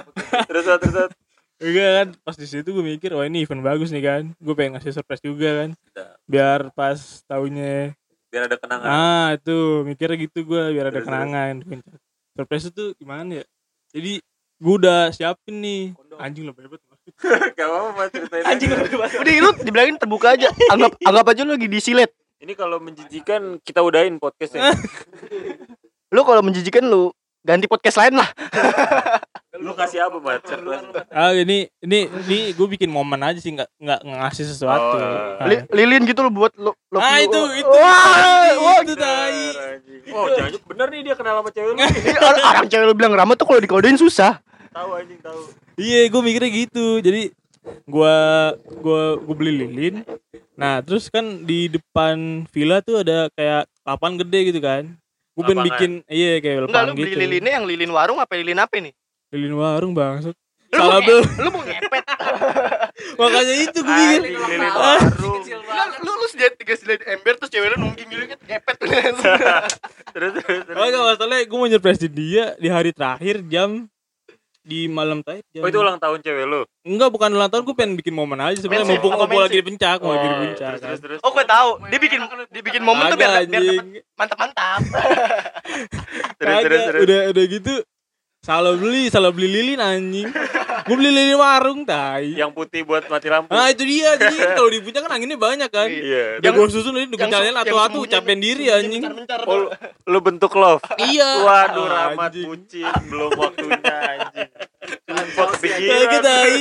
Terus 0.48 0.64
terus 0.64 0.80
terus. 0.90 1.12
Enggak 1.54 1.90
kan 1.94 2.08
pas 2.20 2.34
di 2.34 2.46
situ 2.46 2.66
gue 2.66 2.82
mikir 2.82 3.12
wah 3.12 3.24
ini 3.24 3.46
event 3.46 3.62
bagus 3.62 3.88
nih 3.88 4.02
kan 4.02 4.22
gue 4.34 4.54
pengen 4.54 4.74
ngasih 4.74 4.90
surprise 4.90 5.22
juga 5.22 5.62
kan 5.62 5.70
biar 6.26 6.74
pas 6.74 6.98
tahunnya 7.24 7.94
Biar 8.34 8.50
ada 8.50 8.58
kenangan. 8.58 8.86
ah 8.90 9.28
itu 9.30 9.56
mikirnya 9.86 10.16
gitu 10.18 10.38
gue 10.42 10.62
biar 10.74 10.90
ada 10.90 10.98
Terus, 10.98 11.06
kenangan 11.06 11.52
di 11.54 11.64
puncak. 11.70 11.94
surprise 12.34 12.66
itu 12.66 12.84
gimana 12.98 13.30
ya 13.38 13.44
jadi 13.94 14.12
gue 14.58 14.74
udah 14.74 15.14
siapin 15.14 15.62
nih 15.62 15.82
anjing 16.18 16.42
lo 16.42 16.52
hebat 16.52 16.82
Gak 17.54 17.68
apa-apa 17.68 18.08
ceritain. 18.08 18.44
Anjing 18.48 18.72
lu 18.72 18.80
bebas. 18.80 19.12
Udah 19.12 19.32
lu 19.36 19.50
dibilangin 19.60 20.00
terbuka 20.00 20.32
aja. 20.32 20.48
Anggap 20.72 20.96
anggap 21.04 21.26
aja 21.30 21.44
lu 21.44 21.52
lagi 21.52 21.68
disilet. 21.68 22.08
Ini 22.40 22.56
kalau 22.56 22.80
menjijikan 22.80 23.60
kita 23.60 23.84
udahin 23.84 24.16
podcastnya. 24.16 24.72
Lu 26.08 26.24
kalau 26.24 26.40
menjijikan 26.40 26.88
lu 26.88 27.12
ganti 27.44 27.68
podcast 27.68 28.00
lain 28.00 28.16
lah. 28.16 28.28
Lu 29.54 29.70
kasih 29.72 30.02
apa 30.02 30.18
Mat? 30.18 30.42
Surprise. 30.42 30.82
ah 31.08 31.30
ini 31.30 31.70
ini 31.78 31.98
ini 32.10 32.38
gue 32.50 32.66
bikin 32.68 32.90
momen 32.90 33.22
aja 33.22 33.38
sih 33.38 33.54
nggak 33.54 33.70
nggak 33.78 34.00
ngasih 34.02 34.44
sesuatu 34.44 34.98
Oh. 34.98 35.38
Ah. 35.38 35.46
Li- 35.46 35.62
lilin 35.70 36.02
gitu 36.04 36.20
lu 36.20 36.30
buat 36.30 36.50
lu. 36.54 36.74
lu 36.90 36.98
ah 36.98 37.18
itu 37.18 37.38
itu 37.54 37.70
Wah, 37.70 38.50
wah, 38.56 38.78
itu 38.82 38.94
tai 38.94 39.46
Oh, 40.10 40.26
jangan 40.28 40.58
bener 40.60 40.86
nih 40.90 41.00
dia 41.02 41.14
kenal 41.14 41.38
sama 41.38 41.50
cewek 41.50 41.70
lu. 41.70 41.78
Ini 41.78 42.18
orang, 42.18 42.44
orang 42.44 42.66
cewek 42.66 42.84
lu 42.84 42.94
bilang 42.94 43.14
Ramat 43.14 43.36
tuh 43.36 43.46
kalau 43.46 43.58
dikodein 43.58 43.94
susah. 43.94 44.42
Tahu 44.70 44.90
anjing 44.92 45.22
tahu. 45.22 45.40
Iya, 45.74 46.06
gue 46.06 46.20
mikirnya 46.20 46.50
gitu. 46.50 46.86
Jadi 46.98 47.30
gua 47.86 48.14
gua 48.76 49.16
gua 49.16 49.34
beli 49.34 49.64
lilin. 49.64 50.02
Nah, 50.54 50.82
terus 50.82 51.06
kan 51.08 51.24
di 51.42 51.66
depan 51.68 52.42
villa 52.50 52.78
tuh 52.78 53.00
ada 53.00 53.30
kayak 53.32 53.70
lapangan 53.82 54.22
gede 54.22 54.40
gitu 54.50 54.58
kan. 54.58 54.98
Gue 55.34 55.42
pengen 55.44 55.62
bikin 55.64 55.90
iya 56.06 56.38
kayak 56.38 56.66
Enggak 56.66 56.70
lapangan 56.70 56.90
lu 56.90 56.94
beli 56.96 57.10
gitu. 57.10 57.20
lilinnya 57.22 57.52
yang 57.54 57.66
lilin 57.66 57.90
warung 57.90 58.18
apa 58.18 58.34
lilin 58.34 58.58
apa 58.58 58.74
nih? 58.78 58.94
Lilin 59.34 59.52
warung 59.52 59.92
bangsat. 59.92 60.34
Lu 60.70 60.78
Salah 60.80 60.96
mau 60.96 61.02
bel. 61.04 61.18
nge- 61.20 61.34
Lu 61.36 61.48
mau 61.50 61.62
ngepet. 61.62 62.04
Makanya 63.20 63.54
itu 63.60 63.78
gue 63.80 63.94
mikir. 63.96 64.20
Anjing 64.20 64.38
lilin 64.40 64.62
Ah. 64.64 64.98
warung. 64.98 65.38
Kecil 65.40 65.58
Lu 66.00 66.10
lu 66.12 66.26
sedia 66.26 66.48
tiga 66.52 66.74
sedia 66.74 66.96
ember 67.08 67.34
terus 67.34 67.46
cewek 67.48 67.68
lu 67.68 67.78
nungging 67.80 68.06
gitu 68.08 68.24
kan 68.28 68.38
ngepet. 68.40 68.76
Terus 70.14 70.30
terus. 70.36 70.60
terus. 70.62 70.62
Oh, 70.72 70.84
enggak 70.84 71.02
masalahnya 71.04 71.44
gue 71.44 71.56
mau 71.56 71.66
nyerpresin 71.66 72.12
dia 72.12 72.54
di 72.54 72.68
hari 72.68 72.90
terakhir 72.90 73.42
jam 73.44 73.90
di 74.60 74.88
malam 74.88 75.20
tadi 75.20 75.42
jam 75.50 75.60
Oh 75.60 75.68
itu 75.68 75.76
ulang 75.76 75.98
tahun 75.98 76.18
cewek 76.20 76.44
lu. 76.44 76.62
enggak 76.82 77.10
bukan 77.10 77.30
ulang 77.30 77.46
tahun 77.48 77.62
gue 77.64 77.74
pengen 77.74 77.94
bikin 77.94 78.12
momen 78.12 78.38
aja 78.40 78.56
sebenarnya 78.56 78.86
mumpung 78.88 79.12
mensi? 79.12 79.36
lagi 79.36 79.54
di 79.54 79.64
pencak 79.64 79.98
mau 80.00 80.10
lagi 80.10 80.24
di 80.24 80.32
Oh, 80.32 80.40
pencak 80.40 80.56
Terus 80.56 80.80
kan. 80.80 80.88
terus 80.88 81.00
terus. 81.02 81.18
Oh 81.20 81.30
gue 81.30 81.44
tahu. 81.44 81.70
Dia 81.84 82.00
bikin 82.00 82.18
dia 82.48 82.62
bikin 82.64 82.82
momen 82.82 83.02
tuh 83.04 83.16
biar 83.16 83.30
biar 83.30 83.42
anjing. 83.42 83.62
dapet 83.84 84.04
mantap-mantap. 84.14 84.80
Terus 86.34 86.56
terus 86.62 86.80
terus. 86.84 87.00
udah 87.04 87.20
udah 87.30 87.44
gitu 87.46 87.74
salah 88.44 88.76
beli 88.76 89.08
salah 89.08 89.32
beli 89.32 89.48
lilin 89.48 89.80
anjing 89.80 90.28
Gue 90.84 91.00
beli 91.00 91.08
lilin 91.08 91.40
warung 91.40 91.80
tai. 91.88 92.36
Yang 92.36 92.52
putih 92.52 92.84
buat 92.84 93.08
mati 93.08 93.32
lampu. 93.32 93.48
Nah 93.48 93.72
itu 93.72 93.88
dia 93.88 94.20
jadi 94.20 94.36
kalau 94.58 94.68
di 94.68 94.84
puncak 94.84 95.00
kan 95.00 95.16
anginnya 95.16 95.40
banyak 95.40 95.70
kan. 95.72 95.88
Iya. 95.88 96.44
Ya 96.44 96.50
gue 96.52 96.66
susun 96.68 96.92
ini 96.92 97.08
gue 97.08 97.16
atu-atu 97.16 97.64
yang 97.64 97.64
sembunyi- 97.64 98.10
capein 98.10 98.40
diri 98.42 98.64
anjing. 98.68 99.02
Oh, 99.48 99.72
lu, 100.04 100.18
bentuk 100.20 100.52
love. 100.52 100.84
Iya. 101.00 101.40
Waduh, 101.40 101.78
Oh, 101.78 101.88
Rahmat 101.88 102.28
anjing. 102.28 102.44
bucin, 102.44 102.84
belum 103.08 103.30
waktunya 103.32 103.80
anjing. 103.96 104.48
Kayak 104.84 105.48
kepikiran. 105.56 105.96
gitu 106.04 106.18
tai. 106.20 106.60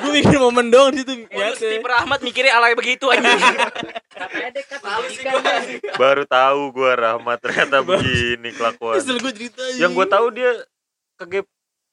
Gue 0.00 0.12
bikin 0.16 0.38
momen 0.40 0.66
dong 0.72 0.88
di 0.96 1.04
situ. 1.04 1.12
Lihat 1.28 1.54
Steve. 1.60 1.84
Rahmat 1.84 2.18
mikirnya 2.24 2.52
alay 2.56 2.72
begitu 2.72 3.04
anjing. 3.12 3.36
Baru 5.96 6.24
tahu 6.24 6.60
gua 6.72 6.92
Rahmat 6.94 7.36
ternyata 7.36 7.84
begini 7.84 8.48
kelakuan. 8.50 8.96
Gue 8.96 9.28
Yang 9.76 9.90
gua 9.92 10.06
tahu 10.08 10.26
dia 10.32 10.50
kegep 11.16 11.46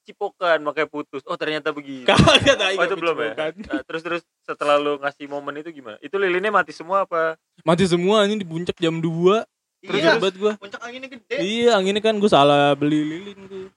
cipokan 0.03 0.59
makanya 0.59 0.91
putus. 0.91 1.23
Oh, 1.23 1.39
ternyata 1.39 1.71
begini. 1.71 2.03
Kagak 2.03 2.59
tai. 2.59 2.75
Oh, 2.75 2.83
itu 2.83 2.95
belum 2.99 3.15
ya? 3.17 3.31
Nah, 3.55 3.81
terus 3.87 4.01
terus 4.03 4.21
setelah 4.43 4.75
lu 4.75 4.99
ngasih 4.99 5.31
momen 5.31 5.63
itu 5.63 5.71
gimana? 5.71 5.95
Itu 6.03 6.19
lilinnya 6.19 6.51
mati 6.51 6.75
semua 6.75 7.07
apa? 7.07 7.39
Mati 7.63 7.87
semua 7.87 8.27
anjing 8.27 8.43
di 8.43 8.47
puncak 8.47 8.75
jam 8.77 8.99
2. 8.99 9.47
Terus 9.83 9.99
Iya. 9.99 10.15
gue. 10.19 10.53
Puncak 10.59 10.81
anginnya 10.83 11.07
gede. 11.07 11.35
Iya, 11.39 11.79
anginnya 11.79 12.03
kan 12.03 12.15
gue 12.15 12.27
salah 12.27 12.75
beli 12.75 12.99
lilin 13.03 13.39
tuh. 13.47 13.67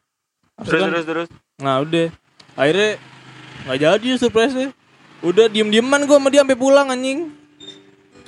Harusnya 0.56 0.66
Terus 0.66 0.82
kan- 0.82 0.90
terus 0.90 1.06
terus. 1.06 1.28
Nah 1.62 1.76
udah 1.80 2.06
Akhirnya 2.56 2.96
nggak 3.68 3.78
jadi 3.78 4.09
surprise 4.16 4.54
Udah 5.20 5.44
diem-dieman 5.46 6.09
gue 6.09 6.16
sama 6.16 6.32
dia 6.32 6.40
sampai 6.40 6.56
pulang 6.56 6.88
anjing 6.88 7.28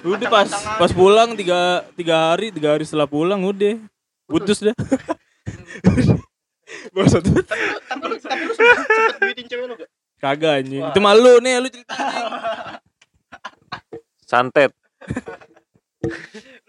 Udah 0.05 0.29
pas 0.29 0.47
pas 0.79 0.93
pulang 0.93 1.35
tiga, 1.35 1.83
tiga 1.97 2.15
hari 2.31 2.53
tiga 2.53 2.77
hari 2.77 2.85
setelah 2.85 3.09
pulang 3.09 3.43
udah 3.43 3.81
putus 4.29 4.61
dah. 4.61 4.77
Bangsat. 6.95 7.23
Tapi 7.25 8.05
lu 8.05 8.17
tapi 8.21 8.43
lu 8.47 8.53
sempet 8.55 8.77
sempet 8.85 9.17
duitin 9.23 9.47
cewek 9.49 9.65
lu 9.69 9.75
gak? 9.77 9.91
Kagak 10.19 10.53
anjing. 10.65 10.83
Itu 10.83 11.01
malu 11.01 11.35
nih 11.41 11.63
lu 11.63 11.69
cerita. 11.73 11.95
Santet. 14.29 14.73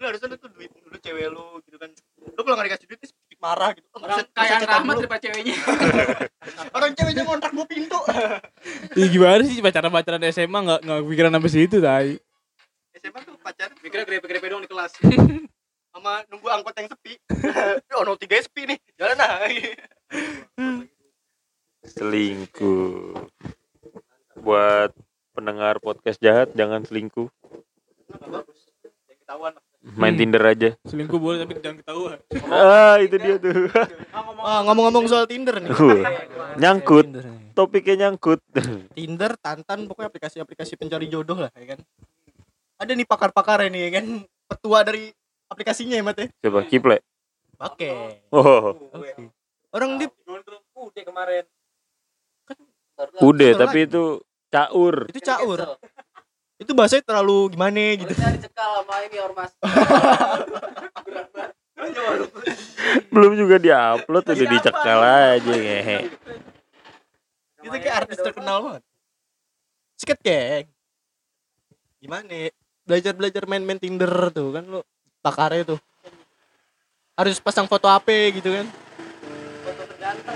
Lu 0.00 0.04
harusnya 0.08 0.28
lu 0.32 0.36
tuh 0.40 0.50
duitin 0.52 0.80
dulu 0.80 0.96
cewek 1.00 1.26
lu 1.28 1.46
gitu 1.68 1.76
kan. 1.76 1.90
Lu 2.20 2.40
kalau 2.40 2.56
gak 2.56 2.66
dikasih 2.72 2.86
duit 2.88 2.98
terus 3.00 3.12
marah 3.40 3.70
gitu. 3.72 3.88
Orang 3.96 4.20
kayak 4.36 4.68
Rahmat 4.68 4.94
lu. 4.94 5.00
daripada 5.04 5.20
ceweknya. 5.24 5.56
Orang 6.76 6.90
ceweknya 6.92 7.22
ngontrak 7.24 7.52
gua 7.56 7.66
pintu. 7.66 7.98
Ih, 9.00 9.08
gimana 9.08 9.42
sih 9.48 9.64
pacaran-pacaran 9.64 10.20
SMA 10.28 10.58
nggak 10.60 10.80
nggak 10.84 10.98
kepikiran 11.04 11.32
sampai 11.32 11.50
situ 11.50 11.76
tai. 11.80 12.20
SMA 13.00 13.20
tuh 13.24 13.34
pacaran 13.40 13.72
Mikirnya 13.80 14.04
grepe-grepe 14.04 14.46
doang 14.52 14.60
di 14.60 14.68
kelas. 14.68 14.92
sama 16.00 16.24
nunggu 16.32 16.48
angkot 16.48 16.72
yang 16.80 16.88
sepi. 16.88 17.12
oh, 18.00 18.16
03 18.16 18.48
sepi 18.48 18.62
nih. 18.72 18.78
Jalan 18.96 19.20
ah. 19.20 19.44
Selingkuh. 21.84 23.28
Buat 24.40 24.96
pendengar 25.36 25.76
podcast 25.84 26.16
jahat 26.24 26.56
jangan 26.56 26.88
selingkuh. 26.88 27.28
Ketahuan. 29.20 29.52
Main 29.80 30.16
Hmm. 30.16 30.20
Tinder 30.24 30.44
aja. 30.44 30.70
Selingkuh 30.88 31.20
boleh 31.20 31.44
tapi 31.44 31.60
jangan 31.60 31.84
ketahuan. 31.84 32.18
Ah, 32.48 32.96
itu 33.04 33.16
dia 33.20 33.36
tuh. 33.36 33.68
Ah, 34.40 34.64
ngomong-ngomong 34.64 35.04
soal 35.04 35.28
Tinder 35.28 35.60
nih. 35.60 35.68
Uh, 35.68 36.04
nyangkut. 36.56 37.12
Topiknya 37.52 38.08
nyangkut. 38.08 38.40
Tinder, 38.96 39.36
Tantan, 39.36 39.84
pokoknya 39.84 40.08
aplikasi-aplikasi 40.08 40.80
pencari 40.80 41.12
jodoh 41.12 41.44
lah, 41.44 41.52
ya 41.56 41.76
kan. 41.76 41.80
Ada 42.80 42.96
nih 42.96 43.04
pakar-pakar 43.04 43.68
ini 43.68 43.88
ya 43.88 44.00
kan, 44.00 44.24
petua 44.48 44.80
dari 44.84 45.12
aplikasinya 45.50 45.98
ya, 45.98 46.04
Mat 46.06 46.16
ya. 46.16 46.26
Coba 46.40 46.64
Kiple. 46.64 46.98
Pakai. 47.58 48.24
Oh, 48.32 48.72
Orang 49.70 50.00
di 50.00 50.06
Udah 50.80 51.04
kemarin. 51.04 51.44
udah 53.20 53.50
Betul 53.52 53.60
tapi 53.60 53.78
itu 53.84 54.02
caur. 54.48 54.94
itu 55.08 55.20
caur. 55.24 55.60
Itu 56.60 56.72
bahasanya 56.76 57.04
terlalu 57.04 57.56
gimana 57.56 57.96
gitu. 57.96 58.12
Dicekal 58.12 58.84
sama 58.84 58.94
ini 59.08 59.16
ormas. 59.20 59.52
Belum 63.12 63.32
juga 63.38 63.56
diupload 63.56 64.24
udah 64.28 64.48
dicekal 64.52 65.00
aja 65.00 65.52
ngehe. 65.52 65.98
Itu 67.60 67.68
kayak 67.72 67.96
artis 68.04 68.18
terkenal 68.20 68.56
banget. 68.64 68.82
Sikat 69.96 70.18
geng. 70.20 70.66
Gimana? 72.00 72.52
Belajar-belajar 72.84 73.44
main-main 73.44 73.80
Tinder 73.80 74.32
tuh 74.32 74.56
kan 74.56 74.64
lu 74.64 74.80
pakarnya 75.20 75.76
tuh. 75.76 75.80
Harus 77.16 77.36
pasang 77.40 77.68
foto 77.68 77.86
HP 77.88 78.40
gitu 78.40 78.50
kan. 78.52 78.66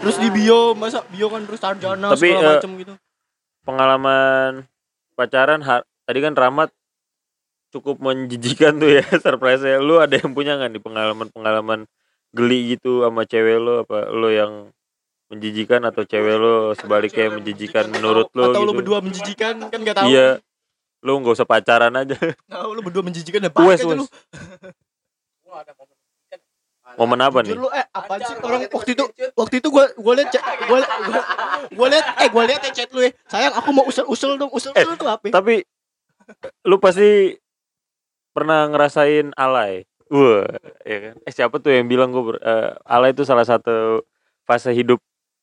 Terus 0.04 0.16
di 0.20 0.28
bio, 0.28 0.76
masa 0.76 1.00
bio 1.08 1.32
kan 1.32 1.42
terus 1.48 1.60
sarjana 1.60 2.12
Tapi, 2.12 2.28
segala 2.30 2.60
macem 2.60 2.70
gitu. 2.76 2.92
Pengalaman 3.64 4.68
pacaran 5.16 5.60
ha- 5.64 5.86
tadi 6.04 6.18
kan 6.20 6.36
Ramat 6.36 6.70
cukup 7.72 7.98
menjijikan 7.98 8.76
tuh 8.76 9.00
ya 9.00 9.04
surprise 9.24 9.64
-nya. 9.64 9.80
Lu 9.80 9.98
ada 9.98 10.14
yang 10.20 10.36
punya 10.36 10.60
nggak 10.60 10.70
nih 10.76 10.82
pengalaman-pengalaman 10.84 11.88
geli 12.34 12.76
gitu 12.76 13.06
sama 13.06 13.24
cewek 13.24 13.62
lo 13.62 13.86
apa 13.86 14.10
lo 14.10 14.26
yang 14.26 14.74
menjijikan 15.30 15.86
atau 15.86 16.02
cewek 16.02 16.36
lo 16.36 16.74
sebaliknya 16.74 17.30
menjijikan 17.30 17.88
menurut 17.88 18.28
lo 18.34 18.50
Atau 18.50 18.60
gitu. 18.60 18.68
lu 18.68 18.72
berdua 18.76 18.98
menjijikan 19.00 19.54
kan 19.70 19.78
gak 19.80 19.96
tahu. 20.02 20.06
Iya. 20.10 20.28
Lu 21.04 21.20
nggak 21.20 21.36
usah 21.36 21.44
pacaran 21.44 21.92
aja. 21.92 22.16
Tahu 22.48 22.68
lu 22.72 22.80
berdua 22.80 23.04
menjijikan 23.04 23.44
dan 23.44 23.52
Wes, 23.52 23.84
balik 23.84 23.84
aja 23.84 23.94
lu. 24.00 24.06
Momen 26.96 27.20
apa 27.20 27.44
nih? 27.44 27.52
Lu 27.58 27.68
eh 27.68 27.84
apa 27.92 28.16
sih 28.24 28.34
orang 28.40 28.64
waktu 28.72 28.96
itu 28.96 29.04
waktu 29.36 29.54
itu 29.60 29.68
gua 29.68 29.92
gua 30.00 30.14
liat 30.16 30.32
chat 30.32 30.42
gua 30.64 30.78
liat 30.80 30.92
gua, 31.04 31.20
gua 31.76 31.86
liat 31.92 32.06
eh 32.22 32.28
gua 32.32 32.42
liat 32.48 32.60
ya 32.64 32.70
chat 32.72 32.88
lu 32.96 33.04
ya. 33.04 33.12
Sayang 33.28 33.52
aku 33.52 33.68
mau 33.76 33.84
usul-usul 33.84 34.40
dong. 34.40 34.48
Usul-usul 34.48 34.96
tuh 34.96 35.10
apa? 35.12 35.28
Tapi 35.28 35.60
lu 36.64 36.80
pasti 36.80 37.36
pernah 38.32 38.64
ngerasain 38.72 39.36
alay. 39.36 39.84
Wah, 40.08 40.46
ya 40.86 40.96
kan? 41.10 41.14
Eh 41.26 41.32
siapa 41.32 41.56
tuh 41.60 41.74
yang 41.74 41.84
bilang 41.90 42.14
gue 42.14 42.38
alay 42.88 43.12
itu 43.12 43.28
salah 43.28 43.44
satu 43.44 44.04
fase 44.48 44.72
hidup 44.72 45.02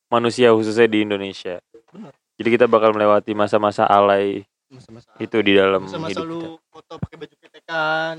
manusia 0.10 0.54
khususnya 0.56 0.90
di 0.90 1.06
Indonesia. 1.06 1.62
Benar. 1.92 2.14
Jadi 2.40 2.50
kita 2.58 2.66
bakal 2.66 2.96
melewati 2.96 3.38
masa-masa 3.38 3.86
alay 3.86 4.48
Masa-masa 4.72 5.08
itu 5.20 5.38
di 5.42 5.52
dalam 5.52 5.84
masa-masa 5.84 6.16
hidup 6.16 6.24
kita. 6.24 6.32
lu 6.32 6.40
foto 6.66 6.94
pakai 6.98 7.18
baju 7.20 7.36
ketekan, 7.38 8.18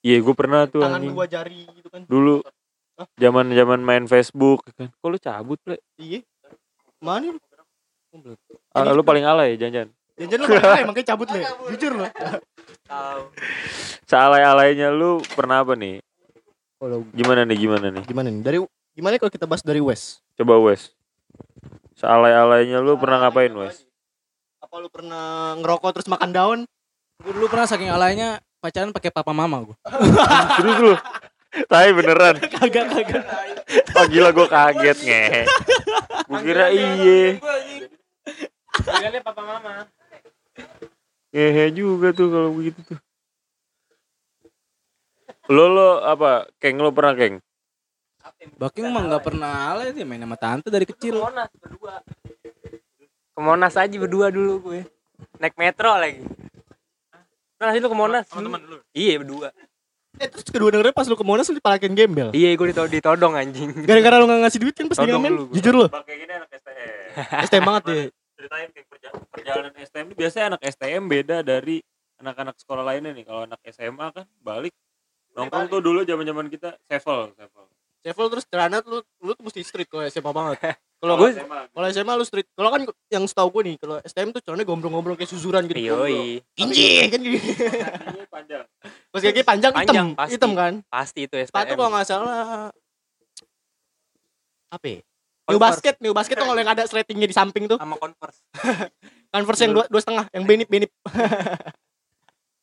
Iya, 0.00 0.16
gue 0.18 0.34
pernah 0.34 0.66
tuh 0.66 0.80
tangan 0.80 0.98
anjing. 0.98 1.12
dua 1.12 1.26
jari 1.26 1.62
gitu 1.70 1.86
kan. 1.86 2.02
Dulu 2.02 2.42
Hah? 2.96 3.06
zaman-zaman 3.14 3.78
main 3.78 4.04
Facebook 4.04 4.64
kan. 4.68 4.88
Kok 4.90 5.08
lu 5.08 5.18
cabut, 5.20 5.58
Ple? 5.60 5.78
Iya. 5.94 6.24
Mana 6.98 7.30
lu? 7.30 7.40
Ah, 8.72 8.88
lu 8.88 9.00
paling 9.00 9.22
alay 9.22 9.54
jangan-jangan. 9.54 9.92
Jangan 10.18 10.38
lu 10.38 10.46
pakai 10.50 10.82
emang 10.82 10.96
kayak 10.96 11.08
cabut 11.08 11.28
le. 11.28 11.40
Jujur 11.70 11.92
lu. 11.94 12.04
Sealay-alaynya 14.04 14.90
lu 14.90 15.22
pernah 15.28 15.60
apa 15.60 15.72
nih? 15.74 16.02
Kalau 16.76 17.06
Gimana 17.12 17.44
nih, 17.44 17.56
gimana 17.58 17.86
nih? 17.90 18.02
gimana 18.02 18.28
nih? 18.28 18.42
Dari 18.42 18.58
gimana 18.92 19.14
kalau 19.16 19.30
kita 19.30 19.46
bahas 19.46 19.62
dari 19.62 19.78
West? 19.78 20.20
Coba 20.34 20.58
Wes. 20.58 20.90
Sealay-alaynya 21.94 22.82
lu 22.82 22.98
pernah 22.98 23.22
ngapain, 23.22 23.54
Wes? 23.54 23.86
Apa 24.62 24.78
lu 24.78 24.86
pernah 24.86 25.58
ngerokok 25.58 25.90
terus 25.98 26.08
makan 26.08 26.30
daun? 26.30 26.60
Gue 27.18 27.32
dulu 27.34 27.50
pernah 27.50 27.66
saking 27.66 27.90
alaynya 27.90 28.38
pacaran 28.62 28.94
pakai 28.94 29.10
papa 29.10 29.34
mama 29.34 29.66
gue. 29.66 29.76
Terus 30.58 30.76
lu? 30.86 30.94
Tai 31.66 31.90
beneran. 31.92 32.38
Kagak 32.54 32.86
kagak. 32.94 33.24
Oh 33.98 34.06
gila 34.06 34.30
gue 34.30 34.46
kaget 34.46 34.98
ngehe. 35.02 35.42
Gue 36.30 36.38
kira 36.46 36.70
iye. 36.70 37.42
Panggilannya 38.72 39.20
papa 39.20 39.42
mama. 39.42 39.72
Ngehe 41.34 41.66
juga 41.74 42.14
tuh 42.14 42.30
kalau 42.30 42.50
begitu 42.54 42.80
tuh. 42.86 42.98
Lo 45.50 45.66
lo 45.66 46.06
apa? 46.06 46.46
Keng 46.62 46.78
lo 46.78 46.94
pernah 46.94 47.18
keng? 47.18 47.42
Baking 48.56 48.94
mah 48.94 49.02
nggak 49.10 49.24
pernah 49.26 49.74
alay 49.74 49.90
sih 49.90 50.06
main 50.06 50.22
sama 50.22 50.38
tante 50.38 50.70
dari 50.70 50.86
kecil. 50.86 51.18
Monas 51.18 51.50
berdua. 51.58 51.98
Ke 53.42 53.50
Monas 53.50 53.74
aja 53.74 53.90
berdua 53.98 54.30
dulu 54.30 54.70
gue. 54.70 54.86
Naik 55.42 55.58
metro 55.58 55.90
lagi. 55.98 56.22
Nah, 57.58 57.74
lu 57.74 57.90
ke 57.90 57.98
Monas. 57.98 58.30
Teman-teman 58.30 58.62
lu. 58.70 58.78
Iya, 58.94 59.18
berdua. 59.18 59.50
Eh 60.22 60.30
terus 60.30 60.46
kedua 60.46 60.70
dengernya 60.70 60.94
pas 60.94 61.10
lu 61.10 61.18
ke 61.18 61.26
Monas 61.26 61.50
lu 61.50 61.58
dipalakin 61.58 61.90
gembel. 61.90 62.30
Iya, 62.30 62.54
gue 62.54 62.70
ditodong, 62.70 62.94
ditodong 62.94 63.34
anjing. 63.34 63.82
Gara-gara 63.82 64.22
lu 64.22 64.30
gak 64.30 64.46
ngasih 64.46 64.60
duit 64.62 64.74
kan 64.78 64.86
pas 64.86 64.94
di 64.94 65.10
ngamen. 65.10 65.50
Jujur 65.58 65.74
lu. 65.74 65.86
Kayak 65.90 66.18
gini 66.22 66.32
anak 66.38 66.50
STM. 66.54 66.98
STM 67.50 67.64
banget 67.74 67.82
ya. 67.82 67.94
Ceritain 68.38 68.68
kayak 68.70 68.86
perja- 68.86 69.14
perjalanan 69.34 69.72
STM 69.74 70.04
itu 70.06 70.16
biasanya 70.22 70.44
anak 70.54 70.60
STM 70.62 71.02
beda 71.10 71.36
dari 71.42 71.76
anak-anak 72.22 72.54
sekolah 72.62 72.86
lainnya 72.86 73.10
nih. 73.10 73.26
Kalau 73.26 73.42
anak 73.42 73.58
SMA 73.74 74.06
kan 74.14 74.26
balik 74.38 74.70
nongkrong 75.34 75.66
tuh 75.66 75.82
dulu 75.82 76.06
zaman-zaman 76.06 76.46
kita 76.46 76.78
sevel, 76.86 77.34
sevel. 77.34 77.66
Sevel 78.02 78.26
terus 78.28 78.44
celana 78.44 78.82
lu 78.82 78.98
lu 79.18 79.30
tuh 79.32 79.46
mesti 79.46 79.62
street 79.62 79.86
kalau 79.86 80.02
SMA 80.04 80.30
banget. 80.30 80.58
Kalau 81.02 81.18
Gue- 81.18 81.34
kalau 81.74 81.86
SMA 81.90 82.14
lu 82.14 82.22
street. 82.22 82.46
Kalau 82.54 82.70
kan 82.70 82.78
yang 83.10 83.26
setahu 83.26 83.50
gue 83.50 83.62
nih, 83.64 83.76
kalau 83.76 83.98
STM 84.02 84.30
tuh 84.30 84.38
celananya 84.38 84.70
gombrong-gombrong 84.70 85.18
kayak 85.18 85.26
susuran 85.28 85.66
gitu. 85.66 85.82
Yoi. 85.82 86.38
Inji 86.54 87.10
kan 87.10 87.18
gitu. 87.18 87.42
Panjang. 88.34 88.62
Pas 89.10 89.18
kaki 89.20 89.42
panjang, 89.42 89.72
Panjang, 89.74 90.06
hitam, 90.06 90.06
pasti. 90.14 90.32
hitam 90.38 90.50
kan. 90.54 90.72
Pasti 90.86 91.20
itu 91.26 91.34
STM. 91.34 91.50
Sepatu 91.50 91.74
kalau 91.74 91.90
nggak 91.90 92.06
salah 92.06 92.70
apa? 94.70 94.86
ya? 94.86 94.98
New 95.50 95.58
basket, 95.58 95.94
new 95.98 96.14
basket 96.14 96.38
tuh 96.38 96.46
kalau 96.46 96.54
yang 96.56 96.70
ada 96.70 96.86
sletingnya 96.86 97.26
di 97.26 97.34
samping 97.34 97.66
tuh. 97.66 97.76
sama 97.76 97.98
converse 97.98 98.38
Converse 99.34 99.60
yang 99.60 99.72
dua, 99.74 99.84
dua 99.90 100.00
setengah, 100.00 100.30
yang 100.30 100.44
benip 100.46 100.70
benip. 100.70 100.90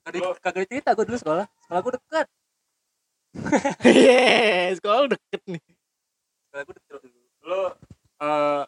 kagak 0.02 0.40
kagak 0.40 0.66
cerita 0.66 0.96
gue 0.96 1.06
dulu 1.06 1.18
sekolah 1.18 1.46
sekolah 1.62 1.80
gue 1.82 1.92
dekat 2.00 2.28
Yes, 3.82 4.78
sekolah 4.78 4.98
lu 5.02 5.10
deket 5.10 5.42
nih. 5.48 5.62
sekolah 6.44 6.64
gue 6.64 6.76
dulu 6.76 7.20
Lo 7.46 7.62
eh, 8.20 8.64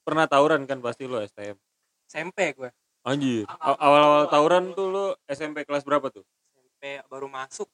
pernah 0.00 0.24
tawuran 0.24 0.64
kan 0.64 0.78
pasti 0.78 1.04
lo 1.04 1.18
STM. 1.20 1.58
SMP 2.06 2.54
gue 2.54 2.70
Anjir. 3.02 3.44
A- 3.46 3.76
Awal-awal 3.76 4.24
tawuran 4.28 4.64
tuh 4.72 4.86
lo 4.86 5.04
SMP 5.24 5.62
kelas 5.62 5.82
berapa 5.82 6.08
tuh? 6.08 6.24
SMP 6.46 7.02
baru 7.04 7.26
masuk 7.26 7.68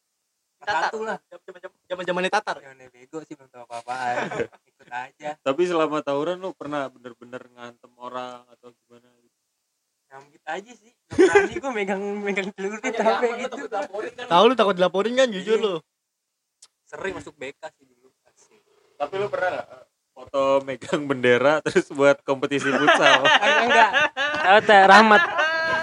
satu 0.60 1.04
lah 1.04 1.20
Zaman 1.84 2.02
zamannya 2.02 2.32
tatar. 2.32 2.56
jangan 2.56 2.88
bego 2.88 3.20
sih 3.20 3.36
belum 3.36 3.52
tahu 3.52 3.62
apa-apaan 3.62 4.16
ikut 4.70 4.88
aja 4.88 5.36
Tapi 5.38 5.62
selama 5.62 6.00
tawuran 6.00 6.40
lo 6.40 6.50
pernah 6.50 6.88
bener-bener 6.88 7.44
ngantem 7.50 7.92
orang 7.94 8.48
atau 8.48 8.72
gimana 8.74 9.12
gitu? 9.20 9.36
nyambit 10.06 10.40
aja 10.42 10.72
sih 10.72 10.92
berani 11.10 11.52
gue 11.52 11.72
megang 11.74 12.00
megang 12.16 12.48
celurit 12.50 12.80
sampai 12.80 13.28
gitu 13.40 13.56
Tahu 14.24 14.44
lu 14.46 14.54
takut 14.54 14.72
dilaporin 14.72 15.12
kan 15.14 15.28
jujur 15.28 15.58
lu. 15.58 15.74
Sering 16.94 17.14
masuk 17.18 17.34
BK 17.34 17.62
sih 17.74 17.84
dulu 17.84 18.08
Asik. 18.24 18.60
Tapi 18.94 19.14
lo 19.18 19.26
pernah 19.26 19.48
nggak 19.58 19.68
eh, 19.68 19.84
foto 20.14 20.42
megang 20.62 21.02
bendera 21.10 21.58
terus 21.66 21.90
buat 21.90 22.22
kompetisi 22.22 22.70
futsal? 22.70 23.26
Ah, 23.26 23.62
enggak 23.66 23.90
tahu 24.14 24.58
teh 24.62 24.82
Rahmat 24.86 25.22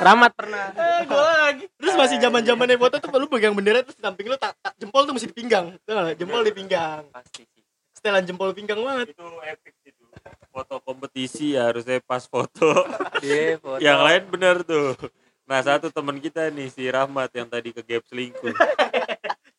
Rahmat 0.02 0.32
pernah 0.34 0.64
Gua 1.06 1.34
lagi. 1.52 1.66
Terus 1.78 1.94
masih 1.98 2.18
zaman 2.18 2.42
zamannya 2.42 2.78
foto 2.80 2.96
tuh 2.98 3.10
lu 3.20 3.28
pegang 3.30 3.54
bendera 3.54 3.84
terus 3.86 3.98
di 4.00 4.04
samping 4.06 4.26
lu 4.32 4.38
tak, 4.40 4.56
tak- 4.64 4.78
jempol 4.80 5.04
tuh 5.06 5.14
mesti 5.14 5.30
di 5.30 5.36
pinggang. 5.36 5.76
Tuh 5.84 5.94
jempol 6.18 6.42
di 6.42 6.54
pinggang. 6.56 7.06
pasti 7.12 7.44
sih 7.46 7.62
Setelan 7.94 8.24
jempol 8.26 8.50
pinggang 8.56 8.82
banget. 8.82 9.14
itu 9.14 9.26
epic 9.46 9.76
itu. 9.86 10.04
Foto 10.50 10.82
kompetisi 10.82 11.54
ya 11.54 11.70
harusnya 11.70 12.02
pas 12.02 12.26
foto. 12.26 12.86
iya 13.26 13.62
foto 13.62 13.78
yang 13.78 14.02
lain 14.02 14.24
bener 14.32 14.66
tuh. 14.66 14.96
Nah 15.46 15.60
satu 15.62 15.92
teman 15.94 16.18
kita 16.18 16.50
nih 16.50 16.72
si 16.72 16.88
Rahmat 16.88 17.30
yang 17.36 17.50
tadi 17.52 17.70
ke 17.76 17.82
gap 17.86 18.02
selingkuh. 18.10 18.56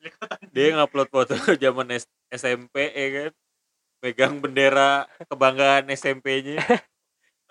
Dia 0.55 0.77
ngupload 0.77 1.09
foto 1.09 1.35
zaman 1.63 1.89
S- 1.95 2.11
SMP 2.33 2.91
ya 2.93 3.09
kan. 3.11 3.33
Megang 4.03 4.35
bendera 4.43 5.07
kebanggaan 5.31 5.87
SMP-nya. 5.95 6.59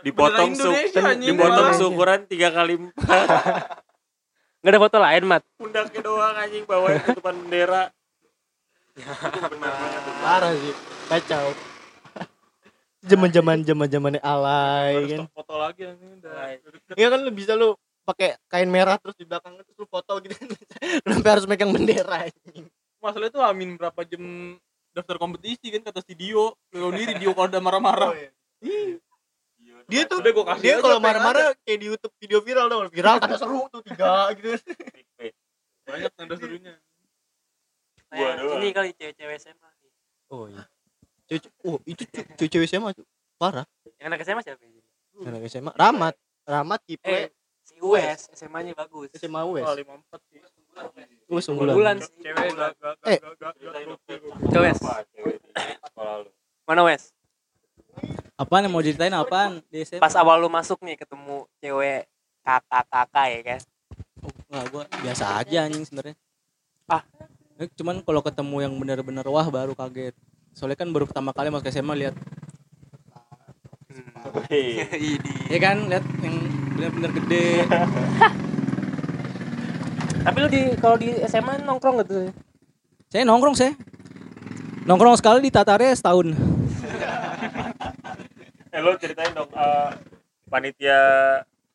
Dipotong 0.03 0.51
su 0.57 0.67
dipotong 1.23 1.71
seukuran 1.77 2.27
tiga 2.27 2.51
kali 2.51 2.75
empat. 2.75 3.27
nggak 4.61 4.77
ada 4.77 4.81
foto 4.83 4.97
lain 5.01 5.23
mat 5.25 5.41
Pundaknya 5.57 6.01
doang 6.05 6.37
anjing 6.37 6.65
bawain 6.69 7.01
tutupan 7.01 7.33
bendera. 7.33 7.89
Parah 10.21 10.53
sih. 10.53 10.75
Kacau. 11.09 11.55
Zaman-zaman 13.01 13.65
zaman-zamannya 13.65 14.21
alay 14.21 14.93
Harus 15.01 15.11
kan. 15.17 15.27
foto 15.33 15.53
lagi 15.57 15.81
anjing 15.89 16.21
udah. 16.21 16.33
Iya 16.93 17.07
kan 17.09 17.19
lu 17.25 17.31
bisa 17.33 17.57
lu 17.57 17.73
pakai 18.01 18.37
kain 18.49 18.67
merah 18.67 18.97
terus 18.97 19.13
di 19.15 19.25
belakang 19.25 19.55
terus 19.61 19.77
lu 19.77 19.85
foto 19.85 20.17
gitu 20.21 20.33
kan. 20.33 20.47
Lu 21.05 21.11
sampai 21.17 21.31
harus 21.37 21.45
megang 21.45 21.71
bendera 21.71 22.27
anjing. 22.27 22.65
Masalahnya 23.01 23.33
tuh 23.33 23.43
amin 23.45 23.77
berapa 23.77 24.01
jam 24.05 24.23
daftar 24.91 25.15
kompetisi 25.17 25.71
kan 25.71 25.81
kata 25.85 26.01
si 26.03 26.13
Dio. 26.17 26.57
Lu 26.73 26.89
diri 26.91 27.15
Dio 27.17 27.31
kalau 27.31 27.47
udah 27.49 27.61
marah-marah. 27.61 28.11
Dia 29.89 30.07
tuh 30.07 30.21
Udah 30.21 30.31
gua 30.31 30.45
kasih 30.55 30.63
dia 30.63 30.75
kalau 30.79 30.97
marah-marah 31.01 31.57
kayak 31.65 31.79
di 31.79 31.85
YouTube 31.89 32.13
video 32.21 32.39
viral 32.39 32.67
dong. 32.69 32.87
Viral 32.89 33.17
tanda 33.19 33.37
seru 33.37 33.65
tuh 33.67 33.81
tiga 33.83 34.29
gitu. 34.37 34.55
Banyak 35.87 36.11
tanda 36.13 36.35
serunya. 36.37 36.73
Gua 38.11 38.27
Nah, 38.35 38.59
ini 38.59 38.69
kali 38.71 38.91
cewek-cewek 38.93 39.35
SMA 39.39 39.69
Oh 40.31 40.47
iya. 40.47 40.63
Cewek, 41.27 41.47
oh 41.63 41.79
itu 41.83 42.03
cu- 42.07 42.49
cewek 42.51 42.67
SMA 42.67 42.91
tuh. 42.91 43.07
Parah. 43.35 43.65
yang 43.97 44.13
anak 44.13 44.21
SMA 44.21 44.41
siapa 44.45 44.61
ya? 44.61 44.71
Anak 45.25 45.41
SMA. 45.49 45.71
Ramat. 45.73 46.15
Ramat 46.45 46.79
Kipe. 46.85 47.07
eh 47.07 47.25
si 47.71 47.79
US 47.79 48.19
SMA 48.33 48.59
nya 48.61 48.73
bagus 48.75 49.07
SMA 49.15 49.41
US. 49.47 49.63
Oh, 49.65 49.73
54 49.73 50.27
sih. 50.27 50.39
US 51.29 51.45
unggulan 51.47 51.71
unggulan. 51.71 51.97
sih 51.97 52.11
Cewek 52.21 52.49
gak 52.53 52.71
gak 52.75 52.95
Eh. 53.07 53.19
gak 53.33 53.53
cewek 54.51 54.75
mana 56.63 56.81
Wes 56.83 57.15
Apaan 58.33 58.65
yang 58.65 58.73
mau 58.73 58.81
ceritain 58.81 59.13
apaan 59.13 59.59
di 59.67 59.83
SMA? 59.83 59.99
pas 59.99 60.15
awal 60.15 60.39
lu 60.39 60.47
masuk 60.47 60.79
nih 60.81 60.95
ketemu 60.95 61.47
cewek 61.57 62.07
kakak-kakak 62.41 63.27
ya 63.29 63.41
kan 63.45 63.61
Oh, 64.21 64.29
enggak, 64.47 64.65
gua 64.69 64.83
biasa 65.01 65.41
aja 65.41 65.65
anjing 65.65 65.81
sebenarnya. 65.81 66.13
Ah. 66.85 67.01
Eh, 67.57 67.65
Cuman 67.73 68.05
kalau 68.05 68.21
ketemu 68.21 68.55
yang 68.61 68.73
benar-benar 68.75 69.25
wah 69.25 69.49
baru 69.49 69.73
kaget. 69.73 70.13
Soalnya 70.53 70.77
kan 70.77 70.93
baru 70.93 71.09
pertama 71.09 71.33
kali 71.33 71.49
masuk 71.49 71.65
SMA 71.67 71.95
lihat 71.97 72.13
Hei. 74.45 74.85
ini 74.93 75.33
ya 75.49 75.57
kan 75.57 75.89
lihat 75.89 76.05
yang 76.21 76.37
benar-benar 76.81 77.11
gede. 77.13 77.45
tapi 80.25 80.37
lu 80.37 80.47
di 80.49 80.61
kalau 80.77 80.97
di 80.97 81.13
SMA 81.25 81.61
nongkrong 81.61 82.01
gitu 82.01 82.33
saya 83.11 83.21
nongkrong 83.21 83.53
saya. 83.53 83.73
Nongkrong 84.81 85.13
sekali 85.13 85.37
di 85.43 85.51
Tatare 85.53 85.93
setahun. 85.93 86.33
Eh 88.71 88.79
lo 88.79 88.95
ceritain 88.95 89.35
dong 89.35 89.51
eh, 89.51 89.89
panitia 90.47 90.95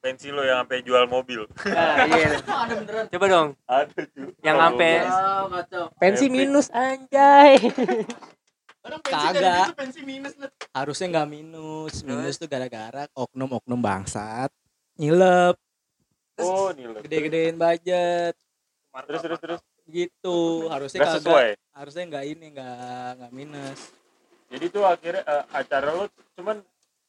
pensi 0.00 0.32
lo 0.32 0.40
yang 0.40 0.64
sampai 0.64 0.80
jual 0.80 1.04
mobil. 1.04 1.44
nah, 1.68 2.08
iya 2.08 2.40
coba 3.12 3.26
dong 3.28 3.48
Ada 3.68 4.00
cuy. 4.16 4.32
yang 4.40 4.56
sampai 4.56 5.04
kacau. 5.04 5.84
pensi 6.00 6.32
minus 6.32 6.72
anjay 6.72 7.60
Orang 8.80 9.04
Kagak. 9.04 9.76
pensi 9.76 9.76
pensi 9.76 10.00
minus 10.08 10.40
lah. 10.40 10.48
Harusnya 10.72 11.06
nggak 11.12 11.28
minus. 11.28 12.00
Minus 12.00 12.40
tuh 12.40 12.48
gara-gara 12.48 13.04
oknum-oknum 13.12 13.76
bangsat 13.76 14.48
nyilep. 14.96 15.56
Oh 16.36 16.68
lo. 16.68 17.00
gede-gedein 17.00 17.56
budget. 17.56 18.34
Terus 19.06 19.20
terus 19.24 19.40
terus. 19.40 19.60
gitu. 19.86 20.66
Harusnya 20.68 20.98
Gak 21.00 21.08
kagak 21.08 21.22
sesuai. 21.22 21.48
harusnya 21.72 22.02
nggak 22.10 22.24
ini 22.26 22.46
nggak 22.52 23.08
nggak 23.20 23.32
minus. 23.32 23.80
Jadi 24.50 24.64
tuh 24.68 24.84
akhirnya 24.84 25.22
eh, 25.22 25.44
acara 25.52 25.88
lo 25.92 26.04
cuman 26.34 26.56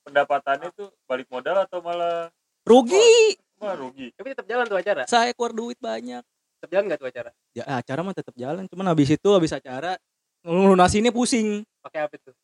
pendapatannya 0.04 0.70
tuh 0.72 0.88
balik 1.04 1.28
modal 1.28 1.64
atau 1.64 1.80
malah 1.82 2.30
rugi. 2.64 3.36
Malah 3.58 3.76
rugi. 3.80 4.14
tapi 4.14 4.28
tetap 4.32 4.46
jalan 4.46 4.66
tuh 4.68 4.78
acara? 4.78 5.04
Saya 5.10 5.32
keluar 5.34 5.52
duit 5.52 5.80
banyak. 5.82 6.22
Tetap 6.60 6.70
jalan 6.70 6.84
nggak 6.88 7.00
tuh 7.02 7.10
acara? 7.10 7.30
Ya 7.52 7.64
acara 7.66 8.00
mah 8.04 8.16
tetap 8.16 8.36
jalan. 8.38 8.64
Cuman 8.70 8.88
habis 8.88 9.10
itu 9.10 9.30
habis 9.34 9.52
acara 9.52 9.98
ngelunasinnya 10.46 11.12
pusing. 11.12 11.66
Pakai 11.82 12.06
apa 12.06 12.16
tuh? 12.22 12.36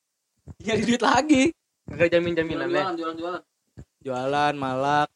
Nyari 0.60 0.84
duit 0.84 1.04
lagi. 1.04 1.44
Nggak 1.88 2.10
jamin 2.10 2.34
jaminan 2.34 2.68
ya 2.68 2.74
Jualan, 2.74 2.96
jualan, 2.96 3.16
jualan. 3.20 3.42
jualan 4.02 4.54
malak 4.56 5.08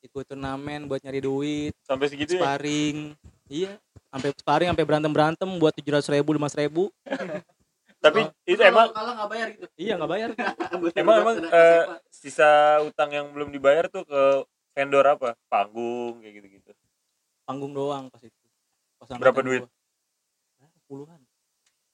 ikut 0.00 0.24
turnamen 0.26 0.84
buat 0.84 1.00
nyari 1.00 1.20
duit 1.20 1.72
Sampai 1.80 2.06
segitu 2.06 2.36
ya. 2.36 2.40
sparring 2.40 3.16
iya 3.46 3.72
sampai 4.08 4.30
sparring 4.32 4.68
sampai 4.70 4.84
berantem 4.84 5.10
berantem 5.10 5.48
buat 5.56 5.72
tujuh 5.72 5.90
ratus 5.90 6.08
ribu 6.08 6.32
lima 6.32 6.48
ribu 6.50 6.92
Tapi 8.04 8.20
itu 8.44 8.60
emang 8.60 8.92
kalah 8.92 9.16
nggak 9.16 9.30
bayar 9.32 9.46
gitu. 9.50 9.64
iya 9.74 9.96
nggak 9.96 10.10
bayar 10.12 10.28
emang 11.00 11.16
emang 11.24 11.36
eh, 11.40 11.84
sisa 12.12 12.50
utang 12.84 13.08
yang 13.08 13.32
belum 13.32 13.48
dibayar 13.48 13.88
tuh 13.88 14.04
ke 14.04 14.44
vendor 14.76 15.08
apa? 15.08 15.32
Panggung 15.48 16.20
kayak 16.20 16.34
gitu-gitu. 16.36 16.70
panggung 17.42 17.72
doang 17.72 18.12
pas 18.12 18.20
itu 18.20 18.36
pas 18.98 19.08
Berapa 19.08 19.40
duit? 19.40 19.64
gua. 19.64 19.72
Puluhan 20.84 21.16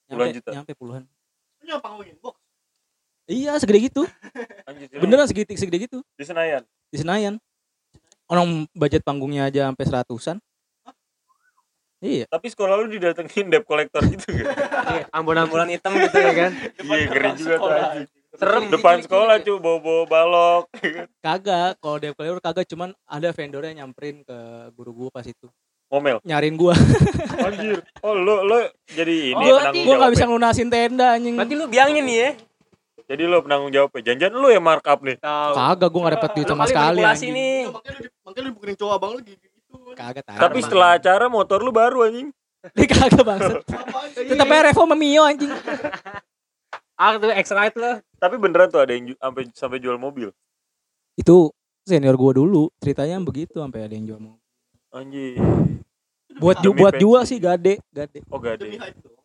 Puluhan 0.04 0.26
nyampe, 0.26 0.36
juta? 0.36 0.50
nyampe 0.50 0.72
puluhan 0.74 1.02
Punya 1.56 1.78
panggungin 1.78 2.18
box. 2.18 2.42
iya 3.24 3.54
segede 3.54 3.86
gitu 3.86 4.02
Anjir, 4.66 4.90
beneran 4.90 5.30
segede 5.30 5.54
segede 5.54 5.86
gitu 5.86 6.02
di 6.18 6.26
Senayan. 6.26 6.66
Di 6.90 6.98
Senayan 6.98 7.38
orang 8.26 8.66
budget 8.72 9.00
panggungnya 9.00 9.46
aja 9.46 9.70
sampai 9.70 9.86
seratusan 9.86 10.36
iya 12.00 12.24
Tapi 12.26 12.46
sekolah 12.48 12.74
lu 12.76 12.88
didatengin 12.88 13.46
debt 13.48 13.62
collector 13.62 14.00
gitu 14.02 14.24
kan? 14.32 14.46
Iya, 14.90 15.04
ambulan-ambulan 15.12 15.68
hitam 15.68 15.92
gitu 15.94 16.16
ya 16.16 16.32
kan 16.34 16.50
Iya 16.80 17.04
ngeri 17.06 17.30
juga 17.36 17.54
tuh 17.56 17.70
anjing. 17.70 18.08
serem 18.32 18.62
Depan 18.68 18.96
sekolah 19.00 19.34
cuy 19.38 19.58
bawa-bawa 19.58 20.02
balok. 20.06 20.64
kagak 21.20 21.76
kalau 21.76 21.96
debt 21.98 22.14
collector 22.14 22.40
kagak 22.40 22.66
cuman 22.66 22.90
ada 23.04 23.28
vendornya 23.30 23.72
nyamperin 23.76 24.22
ke 24.22 24.38
guru 24.72 24.90
gua 24.96 25.10
pas 25.12 25.22
itu 25.22 25.46
Ngomel. 25.86 26.22
nyariin 26.22 26.54
gua 26.54 26.72
Anjir. 27.40 27.82
Oh 28.00 28.14
lu 28.14 28.46
lu 28.46 28.58
jadi 28.88 29.34
ini 29.34 29.42
penanggung 29.42 29.84
gua 29.84 29.94
nggak 29.96 30.06
jawab. 30.06 30.14
bisa 30.14 30.24
lunasin 30.26 30.68
tenda 30.68 31.06
anjing 31.12 31.34
berarti 31.34 31.54
lu 31.54 31.66
biangnya 31.66 32.00
nih 32.00 32.16
ya 32.16 32.30
Jadi 33.10 33.22
lu 33.26 33.42
penanggung 33.42 33.74
jawab. 33.74 33.90
ya? 33.92 34.00
Jangan-jangan 34.06 34.36
lu 34.36 34.48
yang 34.48 34.62
markup 34.62 34.98
nih. 35.02 35.18
tahu 35.18 35.52
kagak 35.52 35.88
gua 35.88 36.00
nggak 36.00 36.14
dapat 36.14 36.30
duit 36.30 36.46
sama 36.46 36.64
sekali 36.64 36.86
manipulasi 36.96 37.10
anjing. 37.18 37.32
nih 37.34 37.58
Makanya 37.66 37.90
lu 37.90 38.00
di- 38.00 38.12
makanya 38.22 38.40
lu 38.40 38.50
bukunin 38.54 38.76
cowok 38.76 38.94
abang 38.94 39.10
lu 39.10 39.20
gitu. 39.20 39.46
kagak 39.92 40.24
tahu 40.24 40.38
Tapi 40.38 40.58
setelah 40.60 40.90
acara 40.94 41.26
motor 41.26 41.58
lu 41.58 41.70
baru 41.70 41.98
anjing. 42.04 42.28
Dia 42.76 42.86
kagak 42.86 43.24
bangsat 43.24 43.64
tetep 44.20 44.46
aja 44.46 44.62
Revo 44.62 44.80
sama 44.80 44.92
Mio 44.94 45.22
anjing 45.24 45.48
ah 47.00 47.16
tuh 47.16 47.32
extra 47.32 47.64
itu 47.64 47.80
lo 47.80 47.98
Tapi 48.14 48.36
beneran 48.36 48.68
tuh 48.68 48.78
ada 48.78 48.92
yang 48.92 49.16
sampai 49.16 49.42
sampai 49.50 49.78
jual 49.78 49.96
mobil. 49.96 50.28
itu 51.14 51.48
senior 51.82 52.14
gua 52.14 52.32
dulu 52.32 52.68
ceritanya 52.76 53.16
begitu 53.18 53.56
sampai 53.56 53.82
ada 53.82 53.92
yang 53.92 54.06
jual 54.06 54.20
mobil. 54.20 54.44
Anjir. 54.90 55.40
buat 56.36 56.60
ju 56.60 56.70
buat 56.70 56.94
jual 56.94 57.24
sih 57.24 57.36
gade 57.36 57.80
gade 57.90 58.20
Oh 58.28 58.36
gak 58.36 58.54
ada. 58.54 58.62
Demi 58.62 58.76
hype 58.76 59.00
tuh. 59.00 59.16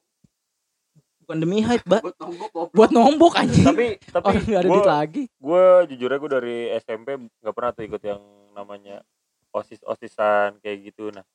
Bukan 1.26 1.38
demi 1.42 1.66
hype 1.66 1.82
Buat 1.84 2.16
nombok 2.22 2.70
buat 2.70 2.92
nombok 2.94 3.34
anjing. 3.36 3.66
Tapi 3.66 3.88
tapi 4.14 4.26
orang 4.30 4.44
nggak 4.46 4.62
ada 4.62 4.70
duit 4.70 4.86
gue 4.86 4.94
lagi. 4.94 5.24
gue 5.28 5.66
jujur 5.90 6.10
aja 6.14 6.20
gue 6.22 6.32
dari 6.32 6.58
SMP 6.78 7.08
nggak 7.18 7.56
pernah 7.58 7.72
tuh 7.74 7.84
ikut 7.84 8.02
yang 8.06 8.22
namanya 8.54 9.02
osis 9.50 9.82
osisan 9.82 10.62
kayak 10.62 10.94
gitu. 10.94 11.10
Nah 11.10 11.26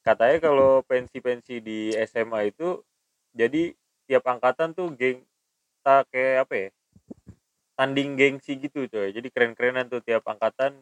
katanya 0.00 0.40
kalau 0.40 0.80
pensi 0.82 1.20
pensi 1.20 1.60
di 1.60 1.92
SMA 2.08 2.48
itu 2.48 2.80
jadi 3.36 3.76
tiap 4.08 4.24
angkatan 4.24 4.72
tuh 4.72 4.88
geng 4.96 5.20
tak 5.84 6.08
kayak 6.08 6.48
apa 6.48 6.54
ya 6.56 6.68
tanding 7.76 8.16
gengsi 8.16 8.56
gitu 8.56 8.88
coy. 8.88 9.12
Jadi 9.12 9.28
keren 9.28 9.52
kerenan 9.52 9.86
tuh 9.86 10.00
tiap 10.00 10.24
angkatan 10.24 10.80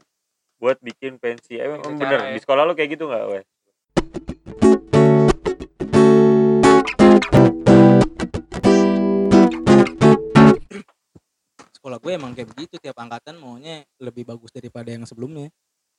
buat 0.62 0.78
bikin 0.78 1.18
pensi. 1.18 1.59
Eh, 1.59 1.66
emang 1.66 1.82
Bikin 1.82 1.98
bener? 1.98 2.18
ya. 2.22 2.32
di 2.32 2.40
sekolah 2.40 2.62
lo 2.62 2.72
kayak 2.78 2.94
gitu 2.94 3.11
nggak 3.11 3.26
wes 3.34 3.46
sekolah 11.85 12.01
gue 12.01 12.12
emang 12.16 12.32
kayak 12.32 12.49
begitu 12.49 12.80
tiap 12.80 12.97
angkatan 12.97 13.37
maunya 13.37 13.85
lebih 14.01 14.24
bagus 14.24 14.49
daripada 14.49 14.89
yang 14.89 15.05
sebelumnya. 15.05 15.53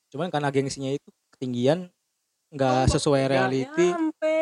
Cuman 0.09 0.33
karena 0.33 0.49
gengsinya 0.49 0.89
itu 0.89 1.05
ketinggian 1.37 1.93
nggak 2.49 2.89
sesuai 2.89 3.29
reality 3.29 3.93
nyampe. 3.93 4.37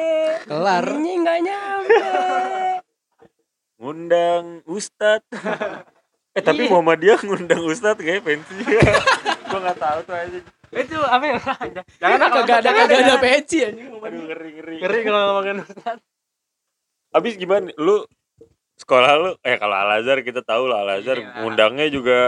kelar. 0.48 0.88
Ini 0.88 1.12
nggak 1.20 1.40
nyampe. 1.44 2.00
Ngundang 3.84 4.64
ustad 4.72 5.20
eh 6.40 6.40
tapi. 6.40 6.72
Muhammadiyah 6.72 7.20
ngundang 7.28 7.68
ustad 7.68 8.00
kayak 8.00 8.24
pensi. 8.24 8.64
Gue 9.52 9.60
nggak 9.60 9.80
tahu 9.84 10.00
tuh 10.08 10.16
aja 10.16 10.40
itu 10.74 10.98
apa 10.98 11.26
ya 11.30 11.38
jangan 12.02 12.18
kagak 12.34 12.58
ada 12.66 12.70
kagak 12.74 13.00
ada 13.06 13.16
pensi 13.22 13.62
anjing 13.62 13.94
aduh 13.94 14.22
ngeri 14.26 14.50
ngeri. 14.58 14.76
Ngeri 14.82 15.00
kalau 15.06 15.20
ngomongin 15.30 15.58
Abis 17.14 17.38
gimana? 17.38 17.70
Lu 17.78 18.10
sekolah 18.84 19.12
lu 19.16 19.32
eh 19.42 19.56
kalau 19.56 19.76
Al 19.80 20.04
Azhar 20.04 20.20
kita 20.20 20.44
tahu 20.44 20.68
lah 20.68 20.84
Al 20.84 21.00
Azhar 21.00 21.18
Iya. 21.18 21.40
ngundangnya 21.40 21.88
juga 21.88 22.20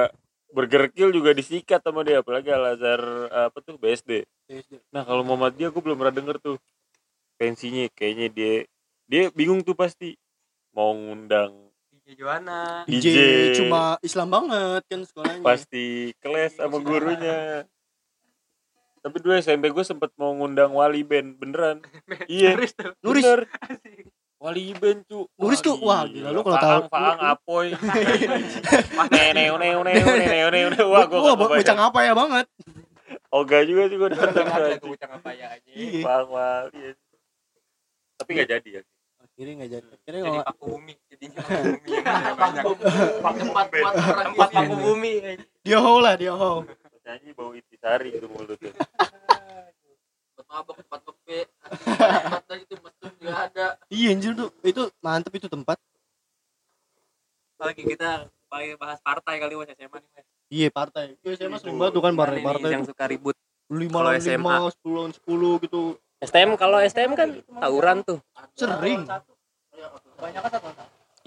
bergerkil 0.55 1.11
juga 1.11 1.35
disikat 1.35 1.83
sama 1.83 2.07
dia 2.07 2.23
apalagi 2.23 2.47
Al 2.47 2.79
Azhar 2.79 3.01
apa 3.51 3.59
tuh 3.59 3.75
BSD. 3.75 4.23
Nah 4.95 5.03
kalau 5.03 5.27
Muhammadiyah 5.27 5.69
gue 5.69 5.81
belum 5.83 5.99
pernah 5.99 6.15
denger 6.15 6.39
tuh 6.39 6.55
pensinya 7.35 7.83
kayaknya 7.91 8.27
dia 8.31 8.53
dia 9.05 9.23
bingung 9.35 9.59
tuh 9.61 9.75
pasti 9.75 10.15
mau 10.71 10.95
ngundang 10.95 11.51
Joana 12.05 12.85
DJ, 12.85 13.01
DJ 13.01 13.19
cuma 13.59 13.97
Islam 13.99 14.29
banget 14.29 14.81
kan 14.85 15.01
sekolahnya. 15.03 15.41
pasti 15.41 16.13
keles 16.21 16.53
sama 16.53 16.77
gurunya. 16.77 17.65
Tapi 19.01 19.21
dulu 19.21 19.33
SMP 19.37 19.73
gue 19.73 19.81
sempet 19.81 20.13
mau 20.13 20.29
ngundang 20.33 20.69
wali 20.73 21.01
band 21.01 21.33
beneran. 21.37 21.81
iya. 22.29 22.53
Nuris. 22.53 23.25
Bener. 23.25 23.49
Wali 24.45 24.77
band 24.77 25.01
cu. 25.09 25.25
Nuris 25.35 25.57
tuh, 25.59 25.73
wah, 25.81 26.05
gila, 26.05 26.29
lu 26.29 26.45
kalau 26.45 26.57
tahu- 26.59 26.85
Faang, 26.85 27.17
apoy. 27.19 27.73
Neo, 29.09 29.57
neo, 29.63 29.81
neo, 29.81 29.81
neo, 29.81 30.47
neo. 30.69 30.85
Wah, 30.85 31.09
gue 31.09 31.17
Wah, 31.17 31.33
bocah 31.33 31.57
kebayang. 31.57 31.77
ngapa 31.81 31.99
ya 31.99 32.13
banget. 32.13 32.45
Oga 33.27 33.57
juga 33.65 33.89
sih 33.89 33.97
gue 33.97 34.09
datang. 34.13 34.45
Bocah 34.79 35.09
apa 35.11 35.29
ya 35.33 35.47
aja 35.49 35.71
wali. 35.99 36.77
ya. 36.77 36.91
Tapi 38.15 38.29
gak 38.31 38.47
jadi 38.47 38.69
ya. 38.69 38.81
Akhirnya 39.19 39.53
enggak 39.57 39.71
jadi. 39.73 39.87
Akhirnya 39.91 40.21
jadi 40.21 40.39
paku 40.45 40.63
bumi 40.69 40.93
jadinya 41.09 41.39
paku 41.41 41.63
bumi 41.65 41.89
yang 41.91 42.37
banyak 42.37 42.63
Tempat 42.63 43.33
buat 43.67 43.93
orang 43.97 44.25
tempat 44.29 44.47
gila. 44.47 44.61
paku 44.61 44.75
bumi 44.79 45.11
dia 45.59 45.77
ho 45.81 45.93
lah, 45.97 46.13
dia 46.15 46.31
ho. 46.31 46.53
Nyanyi 47.03 47.29
bau 47.33 47.51
intisari 47.51 48.09
itu 48.13 48.25
mulutnya. 48.25 48.71
Mabok, 50.55 50.79
tempat 50.79 51.01
kopi. 51.03 51.43
Tempat 51.67 52.43
itu 52.63 52.75
mesum 52.79 53.11
juga 53.19 53.33
ada. 53.43 53.65
Iya 53.91 54.07
anjir 54.15 54.31
tuh. 54.39 54.49
Itu 54.63 54.87
mantep 55.03 55.35
itu 55.35 55.51
tempat. 55.51 55.75
lagi 57.55 57.81
kita 57.87 58.27
pakai 58.51 58.75
bahas 58.75 58.99
partai 58.99 59.39
kali 59.39 59.55
was 59.55 59.67
SMA 59.71 59.97
nih 59.99 60.09
Mas. 60.15 60.25
Iya 60.47 60.67
partai. 60.71 61.05
Iya 61.23 61.33
saya 61.35 61.55
sering 61.59 61.75
banget 61.75 61.93
tuh 61.97 62.03
kan 62.03 62.13
partai 62.15 62.39
partai 62.43 62.69
yang 62.71 62.85
suka 62.87 63.03
ribut 63.09 63.35
Lima 63.71 63.99
lawan 64.05 64.21
SMA. 64.21 64.37
lima, 64.37 64.69
sepuluh 64.69 64.95
lawan 65.01 65.11
sepuluh 65.15 65.53
gitu. 65.63 65.81
STM 66.21 66.55
kalau 66.55 66.77
STM 66.79 67.11
kan 67.17 67.29
tawuran 67.59 67.97
tuh 68.07 68.19
Sering. 68.55 69.03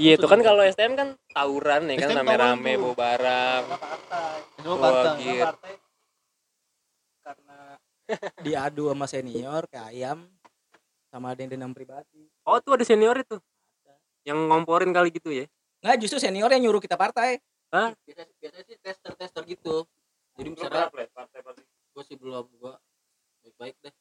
iya 0.00 0.16
itu 0.16 0.26
kan 0.26 0.40
kalau 0.40 0.62
STM 0.64 0.96
kan 0.96 1.08
tawuran 1.34 1.92
ya 1.92 1.96
kan 2.00 2.24
rame-rame 2.24 2.72
tuh. 2.72 2.80
bawa 2.88 2.94
barang 2.96 3.62
Semua 4.58 4.76
partai. 4.80 5.87
Diadu 8.46 8.90
sama 8.92 9.06
senior 9.06 9.62
kayak 9.68 9.88
ayam 9.92 10.18
sama 11.08 11.32
ada 11.32 11.40
yang 11.44 11.50
dendam 11.56 11.72
pribadi 11.72 12.28
oh 12.44 12.58
tuh 12.60 12.76
ada 12.80 12.84
senior 12.84 13.16
itu 13.20 13.36
yang 14.24 14.36
ngomporin 14.48 14.92
kali 14.92 15.12
gitu 15.12 15.32
ya 15.32 15.46
nggak 15.84 15.96
justru 16.02 16.18
senior 16.18 16.50
yang 16.50 16.64
nyuruh 16.64 16.82
kita 16.82 16.98
partai 16.98 17.38
Biasanya, 17.68 18.32
biasanya 18.40 18.64
sih 18.64 18.76
tester-tester 18.80 19.42
gitu. 19.44 19.84
Jadi 20.40 20.48
misalnya 20.56 20.88
gue 21.92 22.02
sih 22.06 22.16
belum 22.16 22.48
gue 22.48 22.72
baik-baik 23.44 23.76
deh. 23.84 23.94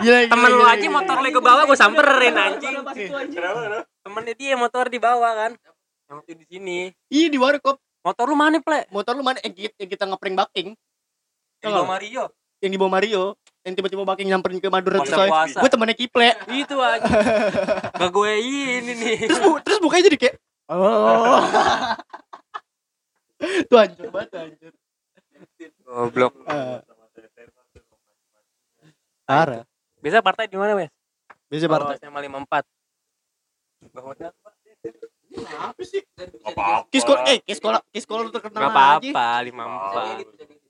gila, 0.00 0.18
temen 0.30 0.50
lu 0.56 0.64
aja 0.64 0.80
gila. 0.80 0.94
motor 1.02 1.16
lu 1.20 1.28
ke 1.34 1.42
bawah 1.42 1.62
gue 1.68 1.78
samperin 1.78 2.34
anjing 2.34 2.74
Kenapa? 2.80 2.90
kenapa? 3.28 3.80
temennya 4.06 4.34
dia 4.38 4.54
motor 4.56 4.84
di 4.88 4.98
bawah 4.98 5.32
kan 5.36 5.52
yang 6.08 6.16
waktu 6.22 6.32
di 6.40 6.46
sini 6.48 6.78
Iya 7.12 7.28
di 7.28 7.38
warkop. 7.38 7.76
Motor 8.00 8.24
lu 8.24 8.34
mana 8.34 8.58
ple 8.58 8.86
Motor 8.88 9.12
lu 9.12 9.22
mana? 9.22 9.38
Eh, 9.40 9.52
yang 9.74 9.88
kita 9.88 10.04
ngeprank 10.04 10.36
baking. 10.46 10.68
di 11.58 11.64
bawah 11.64 11.74
nggak? 11.76 11.90
Mario 11.90 12.24
Yang 12.58 12.70
di 12.70 12.78
bawah 12.78 12.92
Mario. 12.92 13.22
Yang 13.60 13.74
tiba-tiba 13.76 14.02
baking 14.06 14.28
nyamperin 14.28 14.58
ke 14.58 14.68
Madura 14.68 14.98
terus 15.00 15.52
Gue 15.52 15.68
temennya 15.68 15.92
Kiple. 15.92 16.30
itu 16.48 16.76
aja 16.76 17.04
gak 17.98 18.10
gue 18.10 18.32
ini 18.38 18.92
nih 18.94 19.16
Terus, 19.24 19.40
bu- 19.40 19.60
terus 19.60 19.78
bukanya 19.78 20.04
jadi 20.06 20.18
kayak. 20.18 20.34
Oh. 20.68 21.42
tuh 23.64 23.76
hancur 23.76 24.08
banget 24.08 24.30
hancur. 24.34 24.72
goblok 25.80 26.32
Eh, 26.44 26.78
parah. 29.24 29.62
biasa 29.98 30.18
partai 30.20 30.46
di 30.46 30.56
mana 30.56 30.74
wes 30.74 30.90
Biasa 31.46 31.64
kalau 31.64 31.88
partai. 31.88 31.96
SMA 31.98 32.20
54 32.24 32.64
Bahwa 33.90 34.12
Apa 35.60 35.82
sih? 35.82 36.02
Apa-apa. 36.58 36.90
Kis 36.90 37.02
sekolah, 37.02 37.22
eh, 37.24 37.38
kis 37.40 37.56
sekolah, 37.56 37.80
kis 37.88 38.02
sekolah 38.02 38.20
lu 38.20 38.30
terkenal 38.30 38.60
Gak 38.60 38.70
apa-apa, 38.70 39.00
Bisa 39.00 39.24
54 39.46 40.18
gitu, 40.18 40.32
bisa 40.34 40.44
gitu. 40.44 40.66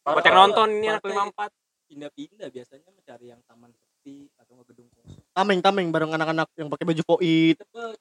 Buat 0.00 0.24
yang 0.24 0.36
nonton 0.36 0.68
ini 0.72 0.86
anak 0.88 1.02
Partai. 1.02 1.14
54 1.14 1.54
pindah-pindah 1.86 2.48
biasanya 2.48 2.88
mencari 2.88 3.26
yang 3.28 3.40
taman 3.44 3.70
sepi 3.70 4.16
atau 4.32 4.50
nggak 4.52 4.66
gedung 4.68 4.88
kosong 4.90 5.22
Tameng, 5.30 5.58
tameng 5.60 5.86
bareng 5.88 6.10
anak-anak 6.10 6.48
yang 6.54 6.68
pakai 6.68 6.84
baju 6.84 7.02
poit. 7.04 7.56
tebet 7.56 7.98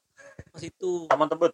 pas 0.49 0.61
itu 0.63 0.91
Taman 1.05 1.27
Tebet, 1.27 1.51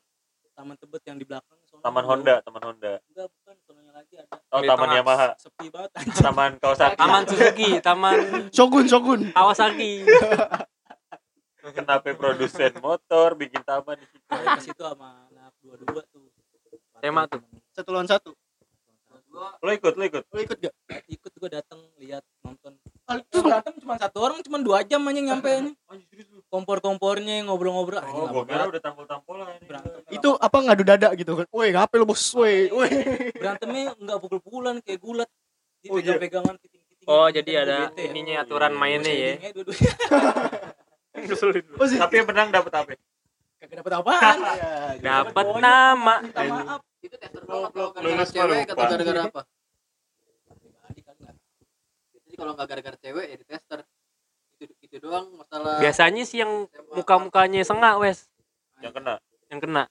taman 0.53 0.75
tebet 0.77 1.01
yang 1.03 1.17
di 1.17 1.25
belakang 1.25 1.57
Taman 1.75 2.03
Honda, 2.03 2.35
Taman 2.39 2.61
Honda. 2.63 2.93
enggak 3.03 3.27
bukan 3.29 3.55
sononya 3.61 3.91
lagi 3.91 4.13
ada 4.15 4.31
Oh, 4.49 4.61
Taman. 4.61 4.87
Yamaha, 4.95 5.27
sepi 5.35 5.67
banget 5.67 5.91
Taman 6.15 6.51
Kawasaki. 6.57 6.95
Taman 6.95 7.21
Suzuki, 7.25 7.69
Taman 7.79 8.17
Shogun, 8.49 8.85
Shogun. 8.85 9.19
Kawasaki 9.31 9.91
Kenapa 11.71 12.13
produsen 12.13 12.71
motor 12.77 13.33
bikin 13.33 13.61
taman 13.63 13.97
di 13.97 14.05
situ? 14.05 14.21
pas 14.27 14.61
itu 14.61 14.77
sama 14.77 15.25
anak 15.25 15.53
dua-dua 15.59 16.01
tuh 16.05 16.29
SMA 16.99 17.23
tuh. 17.25 17.41
Satu 17.71 17.89
lawan 17.89 18.05
satu. 18.05 18.31
Lo 19.35 19.67
ikut, 19.69 19.93
lo 19.93 20.03
ikut. 20.05 20.23
Lu 20.29 20.39
ikut 20.39 20.57
gak? 20.57 20.73
ikut 21.05 21.31
gue 21.35 21.49
datang 21.51 21.79
lihat 21.97 22.23
nonton 22.39 22.79
Ah, 23.05 23.19
terus 23.19 23.43
berantem 23.43 23.75
cuma 23.77 23.99
satu 23.99 24.17
orang 24.17 24.39
cuma 24.41 24.57
dua 24.57 24.81
jam 24.81 25.03
aja 25.05 25.21
nyampe 25.21 25.75
kompor-kompornya 26.49 27.45
ngobrol-ngobrol 27.45 28.01
anjing 28.01 28.17
Oh, 28.17 28.31
gua 28.31 28.43
kira 28.47 28.65
udah 28.65 28.81
tampol-tampolan. 28.81 29.59
berantem 29.61 30.01
Itu 30.09 30.39
apa 30.39 30.57
ngadu 30.57 30.81
dada 30.81 31.09
gitu 31.13 31.37
kan. 31.37 31.45
Woi, 31.51 31.69
ngapain 31.69 31.99
lu 32.01 32.07
bos? 32.07 32.23
Woi, 32.33 32.71
woi. 32.71 32.89
berantemnya 33.37 33.93
nggak 33.93 34.17
pukul-pukulan 34.17 34.79
kayak 34.81 34.99
gulat 34.99 35.29
Oh, 35.85 36.01
iya. 36.01 36.17
pegang-pegangan 36.17 36.55
kiting-kiting 36.57 37.05
Oh, 37.05 37.27
jadi 37.29 37.51
ada 37.61 37.77
ya. 37.93 38.09
ininya 38.09 38.41
aturan 38.41 38.73
mainnya 38.73 39.13
ya. 39.13 39.31
Dua-duanya. 41.15 41.61
Oh, 41.75 41.85
sih. 41.85 41.97
Tapi 41.97 42.13
yang 42.15 42.27
menang 42.27 42.49
dapat 42.51 42.73
apa? 42.73 42.93
kagak 43.55 43.81
dapet 43.81 43.93
apaan 43.95 44.37
Dapat 45.07 45.45
nama. 45.57 46.15
minta 46.21 46.41
maaf 46.43 46.81
Itu 46.99 47.15
tester 47.15 47.41
atau 47.41 47.65
gara-gara 47.65 48.03
Lulus 48.03 48.29
cewek 48.29 48.45
lupa. 48.61 48.73
atau 48.73 48.85
gara-gara 48.85 49.21
apa? 49.25 49.41
Jadi 52.13 52.35
kalau 52.35 52.51
nggak 52.53 52.67
gara-gara 52.67 52.97
cewek 52.99 53.25
ya 53.25 53.35
di 53.35 53.45
tester. 53.45 53.79
Itu 54.55 54.71
itu 54.79 54.95
doang 54.99 55.25
masalah 55.33 55.79
Biasanya 55.79 56.23
sih 56.23 56.39
yang 56.39 56.67
muka-mukanya 56.91 57.61
sengak 57.61 57.97
wes 57.97 58.27
Yang 58.79 58.93
kena. 58.93 59.15
yang 59.47 59.59
kena. 59.59 59.83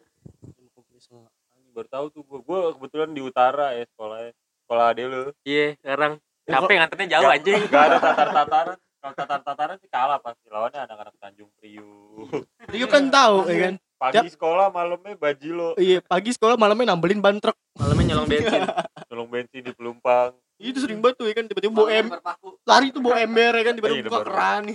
Baru 1.74 1.88
tahu 1.90 2.06
tuh 2.08 2.22
gua. 2.22 2.38
Gua 2.40 2.58
kebetulan 2.72 3.10
di 3.10 3.20
utara 3.20 3.74
ya 3.74 3.82
sekolahnya. 3.88 4.30
Sekolah 4.62 4.84
ade 4.86 5.02
lu. 5.04 5.22
Iya, 5.42 5.74
sekarang 5.76 6.12
capek 6.44 6.74
nganternya 6.78 7.08
jauh 7.10 7.28
anjing. 7.28 7.60
nggak 7.66 7.82
ada 7.84 7.96
tatar-tataran. 7.98 8.78
Kalau 9.04 9.20
tatar-tataran 9.20 9.76
sih 9.84 9.90
kalah 9.92 10.16
pasti. 10.16 10.48
Lawannya 10.48 10.80
anak-anak 10.88 11.12
Tanjung 11.20 11.52
Priuk. 11.60 12.48
Rio 12.72 12.88
kan 12.88 13.12
tahu 13.12 13.44
ya 13.52 13.68
kan. 13.68 13.74
Pagi 14.00 14.32
sekolah, 14.32 14.72
malamnya 14.72 15.12
bajilo. 15.12 15.76
Iya, 15.76 16.00
pagi 16.00 16.32
sekolah 16.32 16.56
malamnya 16.56 16.96
nambelin 16.96 17.20
ban 17.20 17.36
truk. 17.36 17.52
Malamnya 17.76 18.16
nyolong 18.16 18.32
bensin. 18.32 18.64
Tolong 19.12 19.28
bensin 19.28 19.60
di 19.60 19.72
Pelumpang. 19.76 20.32
Itu 20.56 20.80
sering 20.80 21.04
banget 21.04 21.20
tuh 21.20 21.28
ya 21.28 21.36
kan 21.36 21.44
tiba-tiba 21.44 21.76
bawa 21.76 21.88
em 21.92 22.08
Lempar 22.08 22.22
paku. 22.24 22.56
lari 22.64 22.88
tuh 22.96 23.04
bawa 23.04 23.16
ember 23.20 23.52
ya 23.52 23.64
kan 23.68 23.74
tiba-tiba 23.76 24.00
Iya, 24.00 24.08
buka 24.08 24.20
keran. 24.24 24.62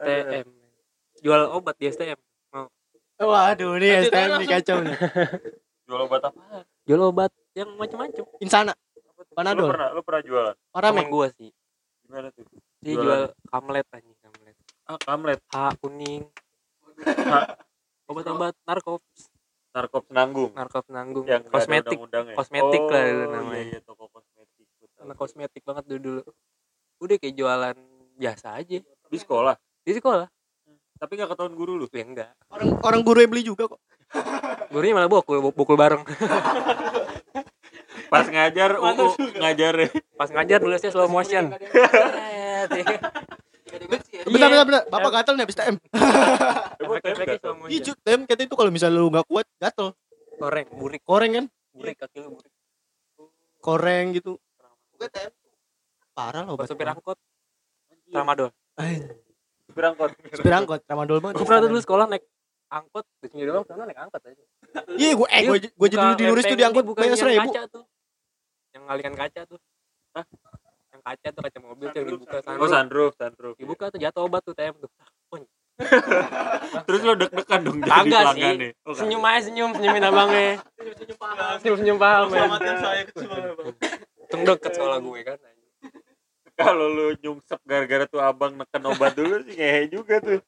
STM 0.00 0.48
jual 1.20 1.40
obat 1.52 1.74
di 1.76 1.84
STM 1.88 2.18
Waduh 3.20 3.76
nih 3.76 3.88
Nanti 3.92 4.08
STM 4.08 4.30
nih 4.36 4.48
kacau 4.48 4.76
nih. 4.84 4.96
Jual 5.88 6.00
obat 6.04 6.20
apa? 6.28 6.40
jual 6.84 7.00
obat 7.08 7.30
yang 7.56 7.72
macam-macam 7.76 8.24
Insana, 8.40 8.72
Lu 9.16 9.32
Panadol, 9.32 9.68
pernah 9.72 9.88
lu 9.96 10.00
pernah 10.04 10.22
jualan? 10.24 10.54
Temen 10.56 11.06
gua 11.08 11.28
sih 11.32 11.48
Gimana 12.10 12.28
tuh? 12.34 12.42
dia 12.80 12.90
Jualan. 12.90 13.06
jual 13.06 13.22
kamlet 13.46 13.86
anjing 13.88 14.18
kamlet 14.18 14.56
Ah, 14.82 14.98
kamlet, 14.98 15.38
H 15.46 15.56
kuning 15.78 16.26
Ha. 17.00 17.38
obat-obat 18.04 18.58
narkops 18.60 19.30
narkop 19.70 20.04
nanggung. 20.10 20.50
narkops 20.50 20.90
nanggung 20.90 21.22
Yang 21.22 21.46
kosmetik 21.46 21.94
undang-undangnya. 21.94 22.34
Kosmetik 22.34 22.82
lah 22.82 23.02
dulu 23.06 23.22
Oh, 23.22 23.30
namanya. 23.30 23.54
Iya, 23.56 23.70
iya, 23.70 23.78
toko 23.80 24.04
kosmetik. 24.10 24.66
Anak 24.98 25.14
kosmetik 25.14 25.62
banget 25.62 25.84
dulu 25.86 26.00
dulu 26.02 26.22
udah 27.00 27.16
kayak 27.16 27.32
jualan 27.32 27.76
biasa 28.18 28.58
aja 28.58 28.82
Di 28.82 29.16
sekolah. 29.16 29.54
di 29.80 29.92
sekolah 29.94 30.26
Tapi 30.98 31.12
gak 31.14 31.30
ketahuan 31.30 31.54
guru 31.54 31.72
lu. 31.76 31.86
ya 31.88 32.02
enggak 32.02 32.34
Orang 32.50 32.74
orang 32.82 33.00
guru 33.00 33.18
yang 33.18 33.30
beli 33.30 33.46
juga 33.46 33.64
kok. 33.66 33.80
gurunya 34.68 34.92
malah 34.92 35.06
bokul 35.08 35.38
bokul 35.48 35.78
bareng 35.78 36.02
Pas 38.10 38.26
ngajar, 38.26 38.70
UU 38.76 39.06
ngajar 39.38 39.74
pas 40.18 40.28
ngajar 40.28 40.58
nulisnya 40.60 40.90
slow 40.90 41.06
motion 41.06 41.54
Bentar, 44.20 44.48
bentar, 44.50 44.66
bentar. 44.66 44.82
Bapak 44.90 45.10
gatel 45.14 45.34
nih 45.38 45.44
habis 45.46 45.56
TM. 45.56 45.76
Iya, 47.70 47.94
TM 47.96 48.20
kata 48.26 48.42
itu 48.44 48.54
kalau 48.58 48.68
misalnya 48.68 48.98
lu 49.00 49.08
nggak 49.08 49.24
kuat 49.30 49.46
gatel. 49.56 49.94
koreng 50.36 50.66
burik 50.74 51.02
Koreng 51.06 51.32
kan? 51.36 51.46
burik 51.70 51.96
kaki 51.96 52.18
lu 52.20 52.34
burik 52.34 52.52
Koreng 53.62 54.12
gitu. 54.12 54.36
Gue 54.98 55.08
TM. 55.08 55.32
Parah 56.12 56.42
loh 56.44 56.58
supir 56.66 56.90
angkot 56.90 57.16
tramadol 58.10 58.50
Supir 59.70 59.84
angkot. 59.86 60.10
Supir 60.34 60.52
angkot, 60.52 60.80
tramadol 60.84 61.18
banget. 61.22 61.34
gue 61.38 61.46
pernah 61.46 61.62
dulu 61.70 61.78
sekolah 61.80 62.04
naik 62.10 62.24
angkot 62.68 63.04
di 63.22 63.26
sini 63.30 63.46
doang 63.46 63.64
sana 63.64 63.86
naik 63.86 63.98
angkot 64.02 64.20
aja 64.26 64.42
Iya, 64.98 65.12
gue 65.14 65.28
eh 65.30 65.42
gue 65.46 65.58
gue 65.70 65.88
jadi 65.88 66.02
dulu 66.02 66.14
di 66.18 66.24
Nuris 66.26 66.44
tuh 66.44 66.58
diangkut 66.58 66.84
bukan 66.84 67.02
bayar 67.02 67.10
yang 67.14 67.22
seribu. 67.22 67.50
kaca 67.54 67.62
tuh 67.70 67.84
yang 68.70 68.82
ngalikan 68.86 69.14
kaca 69.14 69.40
tuh. 69.46 69.58
Hah? 70.12 70.26
yang 70.90 71.02
kaca 71.06 71.28
tuh 71.30 71.42
kaca 71.46 71.58
mobil 71.62 71.86
tuh 71.86 71.98
yang 72.02 72.08
dibuka 72.10 72.36
Oh, 72.36 72.42
sunroof 72.42 72.70
sunroof, 72.74 73.12
sunroof. 73.14 73.54
dibuka 73.56 73.84
tuh 73.88 73.98
jatuh 73.98 74.22
obat 74.26 74.42
tuh 74.42 74.54
TM 74.54 74.74
tuh. 74.76 74.90
Terus 76.86 77.00
lo 77.00 77.16
deg-degan 77.16 77.60
dong 77.64 77.78
jadi 77.80 77.88
kagak 77.88 78.04
sih. 78.04 78.12
pelanggannya. 78.36 78.70
Oh, 78.84 78.92
senyum 78.92 79.22
aja 79.24 79.40
senyum 79.48 79.70
senyumin 79.72 80.04
abangnya. 80.04 80.60
Senyum 81.56 81.76
senyum 81.80 81.96
paham. 81.96 82.26
Ya 82.28 82.36
Selamatin 82.36 82.76
saya 82.76 83.02
banget, 83.08 83.52
Bang. 83.56 83.74
Deket 84.44 84.72
sekolah 84.76 84.98
gue 85.00 85.20
kan 85.24 85.38
Kalau 86.52 86.86
lu 86.86 87.06
nyungsep 87.16 87.60
gara-gara 87.64 88.04
tuh 88.04 88.20
abang 88.20 88.52
neken 88.52 88.82
obat 88.84 89.16
dulu 89.16 89.40
sih 89.42 89.56
ngehe 89.56 89.88
juga 89.88 90.20
tuh. 90.20 90.44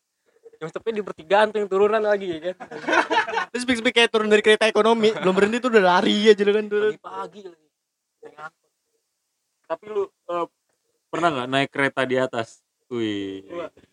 yang 0.60 0.70
sepi 0.70 0.94
di 0.94 1.02
pertigaan 1.02 1.50
tuh 1.50 1.58
yang 1.58 1.66
turunan 1.66 1.98
lagi 1.98 2.28
ya 2.28 2.52
kan? 2.52 2.56
Terus 3.50 3.62
speak 3.64 3.90
kayak 3.90 4.12
turun 4.12 4.28
dari 4.28 4.44
kereta 4.44 4.68
ekonomi, 4.68 5.10
belum 5.10 5.34
berhenti 5.34 5.58
tuh 5.58 5.72
udah 5.72 5.82
lari 5.82 6.28
aja 6.28 6.38
lu 6.38 6.52
kan 6.52 6.66
turun. 6.68 6.92
pagi-pagi 6.94 7.40
lagi 7.48 7.71
Tapi 9.66 9.84
lu 9.88 10.04
eh, 10.04 10.46
pernah 11.08 11.28
nggak 11.30 11.48
naik 11.48 11.70
kereta 11.70 12.02
di 12.04 12.16
atas? 12.16 12.60
Wih. 12.88 13.44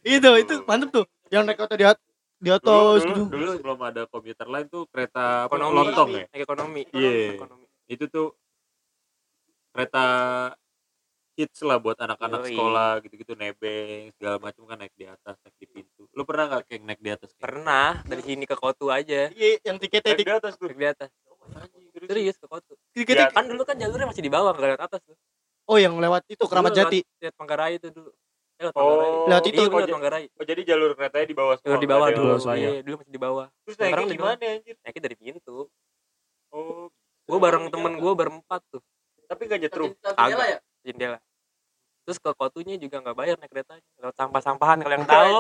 Itu 0.04 0.30
itu 0.36 0.54
mantep 0.68 0.90
tuh. 0.92 1.06
Yang 1.30 1.44
naik 1.46 1.58
kereta 1.58 1.76
di 1.76 1.86
at- 1.88 2.04
di 2.40 2.50
Dulu, 2.50 2.56
atas 2.56 3.04
dulu, 3.04 3.12
gitu. 3.12 3.24
dulu 3.28 3.52
sebelum 3.60 3.80
ada 3.84 4.02
komuter 4.08 4.48
lain 4.48 4.66
tuh 4.68 4.88
kereta 4.88 5.44
apa, 5.44 5.52
ekonomi 5.52 5.76
lontong 5.76 6.10
ya. 6.10 6.26
naik 6.32 6.44
ekonomi 6.48 6.82
Iya. 6.96 7.36
ekonomi 7.36 7.66
Itu 7.84 8.06
tuh 8.08 8.28
kereta 9.70 10.06
hits 11.36 11.60
lah 11.64 11.80
buat 11.80 11.96
anak-anak 11.96 12.48
sekolah 12.48 12.92
gitu-gitu 13.00 13.32
nebeng 13.36 14.12
segala 14.16 14.40
macam 14.40 14.64
kan 14.68 14.76
naik 14.76 14.92
di 14.96 15.04
atas 15.04 15.36
naik 15.40 15.56
di 15.56 15.68
pintu. 15.68 16.04
Lu 16.12 16.24
pernah 16.24 16.48
nggak 16.48 16.64
kayak 16.68 16.82
naik 16.84 17.00
di 17.00 17.12
atas? 17.12 17.30
Kayak? 17.36 17.44
pernah 17.44 17.90
dari 18.04 18.24
sini 18.24 18.44
ke 18.44 18.56
Kotu 18.56 18.88
aja 18.88 19.32
Iya, 19.32 19.60
yang 19.64 19.76
tiketnya 19.80 20.16
Naik 20.16 20.24
di 20.24 20.32
atas 20.32 20.54
tuh. 20.56 20.68
naik 20.68 20.80
di 20.80 20.88
atas 20.88 21.10
serius 22.02 22.36
ke 22.36 22.46
Kotu 22.46 22.74
tiketnya. 22.92 23.30
kan 23.30 23.46
dulu 23.46 23.62
kan 23.62 23.76
jalurnya 23.76 24.08
masih 24.08 24.20
di 24.20 24.30
bawah 24.30 24.52
nggak 24.52 24.70
lewat 24.70 24.84
atas 24.84 25.02
tuh 25.04 25.18
Oh, 25.66 25.78
yang 25.78 25.94
lewat 25.96 26.26
itu 26.28 26.42
Keramat 26.42 26.72
Dulu 26.72 26.80
Jati. 26.82 27.00
lewat- 27.00 27.22
lewat 27.22 27.36
Manggarai 27.38 27.74
itu 27.76 27.88
dulu 27.90 28.10
Eh, 28.10 28.64
lewat 28.66 28.74
Oh. 28.74 28.82
Manggarai 28.82 29.12
Lewat 29.30 29.44
itu, 29.46 29.54
iya, 29.56 29.62
oh, 29.62 29.80
jadi- 29.80 29.94
Manggarai 29.94 30.24
Oh 30.32 30.44
jadi 30.44 30.62
jalur 30.66 30.90
keretanya 30.92 31.26
di 31.26 31.36
bawah 31.36 31.54
semua. 31.54 31.66
jalur 31.68 31.80
di 31.80 31.88
bawah 31.88 32.08
dulu 32.10 32.34
iya 32.52 32.70
dulu 32.80 32.96
masih 32.98 33.12
di 33.12 33.22
bawah 33.22 33.46
Terus 33.64 33.76
naiknya 33.78 34.04
di 34.04 34.16
gimana 34.16 34.46
anjir? 34.52 34.76
naiknya 34.80 35.02
dari 35.04 35.16
pintu 35.16 35.58
Oh, 36.50 36.90
gue 37.24 37.38
bareng 37.40 37.70
temen 37.70 37.94
gue 37.96 38.14
berempat 38.16 38.62
tuh 38.68 38.82
tapi 39.26 39.46
nggak 39.46 39.60
nyetrum. 39.62 39.94
Jendela 39.94 40.46
ya? 40.48 40.58
jendela 40.82 41.18
terus 42.02 42.18
ke 42.18 42.32
kotunya 42.34 42.74
juga 42.76 42.98
nggak 43.00 43.14
bayar 43.14 43.36
naik 43.38 43.48
keretanya 43.48 43.86
lewat 44.02 44.16
sampah-sampahan 44.16 44.82
kalau 44.82 44.96
yang 44.96 45.06
tahu. 45.06 45.38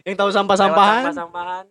Yang 0.00 0.14
tahu 0.14 0.28
Lewat 0.28 0.36
sampah-sampahan. 0.38 1.02
sampah-sampahan 1.02 1.64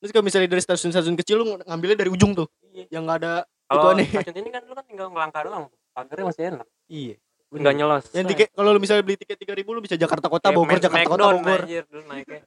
Terus 0.00 0.10
kalau 0.10 0.24
misalnya 0.24 0.48
dari 0.48 0.60
stasiun-stasiun 0.60 1.12
kecil 1.14 1.36
lu 1.36 1.60
ngambilnya 1.60 1.98
dari 1.98 2.08
ujung 2.08 2.32
tuh. 2.32 2.48
iya 2.66 2.88
Yang 2.90 3.02
nggak 3.04 3.18
ada 3.20 3.32
kalau 3.66 3.92
aneh. 3.92 4.08
stasiun 4.08 4.36
ini 4.38 4.48
kan 4.48 4.62
lu 4.64 4.72
kan 4.72 4.84
tinggal 4.84 5.06
ngelangkah 5.08 5.42
doang 5.42 5.64
pagarnya 5.90 6.24
masih 6.26 6.42
enak 6.50 6.66
Iya. 6.86 7.14
nggak 7.50 7.74
nyelos 7.74 8.04
Yang 8.10 8.26
tiket 8.30 8.48
kalau 8.50 8.70
lu 8.70 8.78
misalnya 8.78 9.02
beli 9.02 9.16
tiket 9.16 9.36
3000 9.36 9.60
lu 9.68 9.80
bisa 9.80 9.94
Jakarta 9.94 10.26
Kota, 10.26 10.48
Kayak 10.48 10.56
Bogor, 10.56 10.70
Mac- 10.72 10.82
Jakarta 10.82 11.08
Kota, 11.08 11.24
Bogor. 11.28 11.60
anjir, 11.60 11.84
dulu 11.84 12.02
naiknya 12.06 12.40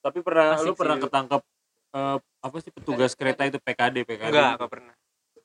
Tapi 0.00 0.18
pernah 0.20 0.46
Asik 0.52 0.66
lu 0.66 0.72
pernah 0.74 0.96
ketangkep 0.98 1.40
eh, 1.90 2.16
apa 2.18 2.56
sih 2.58 2.70
petugas 2.70 3.12
kereta 3.12 3.42
itu 3.44 3.58
PKD 3.58 3.96
PKD. 4.02 4.28
enggak 4.28 4.50
enggak 4.54 4.70
pernah 4.70 4.94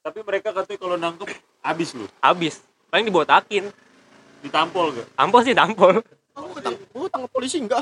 Tapi 0.01 0.19
mereka 0.21 0.49
katanya 0.51 0.77
kalau 0.77 0.95
nangkep 0.95 1.29
habis 1.59 1.89
lu. 1.91 2.05
habis 2.19 2.53
paling 2.87 3.05
dibotakin 3.05 3.65
Ditampol 4.41 4.93
gak? 4.93 5.07
tampol 5.13 5.41
sih 5.41 5.53
tampol 5.53 5.95
Oh, 6.33 6.51
ketang 6.51 6.75
oh, 6.91 7.07
tangkap 7.07 7.31
polisi 7.31 7.57
enggak? 7.57 7.81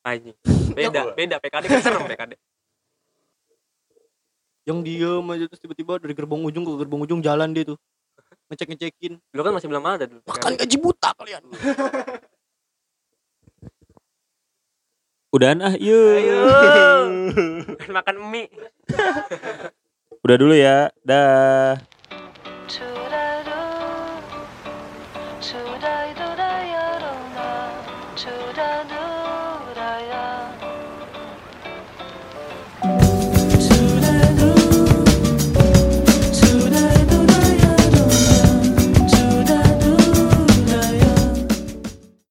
anjing 0.00 0.32
beda 0.70 1.00
Iya. 1.02 1.12
beda 1.12 1.36
PKD 1.38 1.64
kan 1.66 1.80
serem 1.82 2.04
PKD 2.06 2.32
Yang 4.68 4.78
diem 4.84 5.24
aja 5.32 5.48
terus 5.48 5.64
tiba-tiba 5.64 5.96
dari 5.96 6.12
gerbong 6.12 6.44
ujung 6.44 6.68
ke 6.68 6.76
gerbong 6.76 7.08
ujung 7.08 7.24
jalan 7.24 7.56
dia 7.56 7.64
tuh. 7.64 7.80
Ngecek-ngecekin. 8.52 9.16
dulu 9.32 9.40
kan 9.44 9.52
masih 9.56 9.68
belum 9.68 9.84
ada 9.84 10.04
dulu 10.08 10.20
Makan 10.28 10.56
gaji 10.60 10.76
buta 10.76 11.08
kalian. 11.16 11.40
Udahan 15.28 15.60
ah, 15.60 15.76
yuk. 15.76 16.20
Ayo. 16.20 16.40
makan 17.96 18.16
mie 18.32 18.48
Udah 20.24 20.36
dulu 20.36 20.56
ya. 20.56 20.88
Dah. 21.04 21.76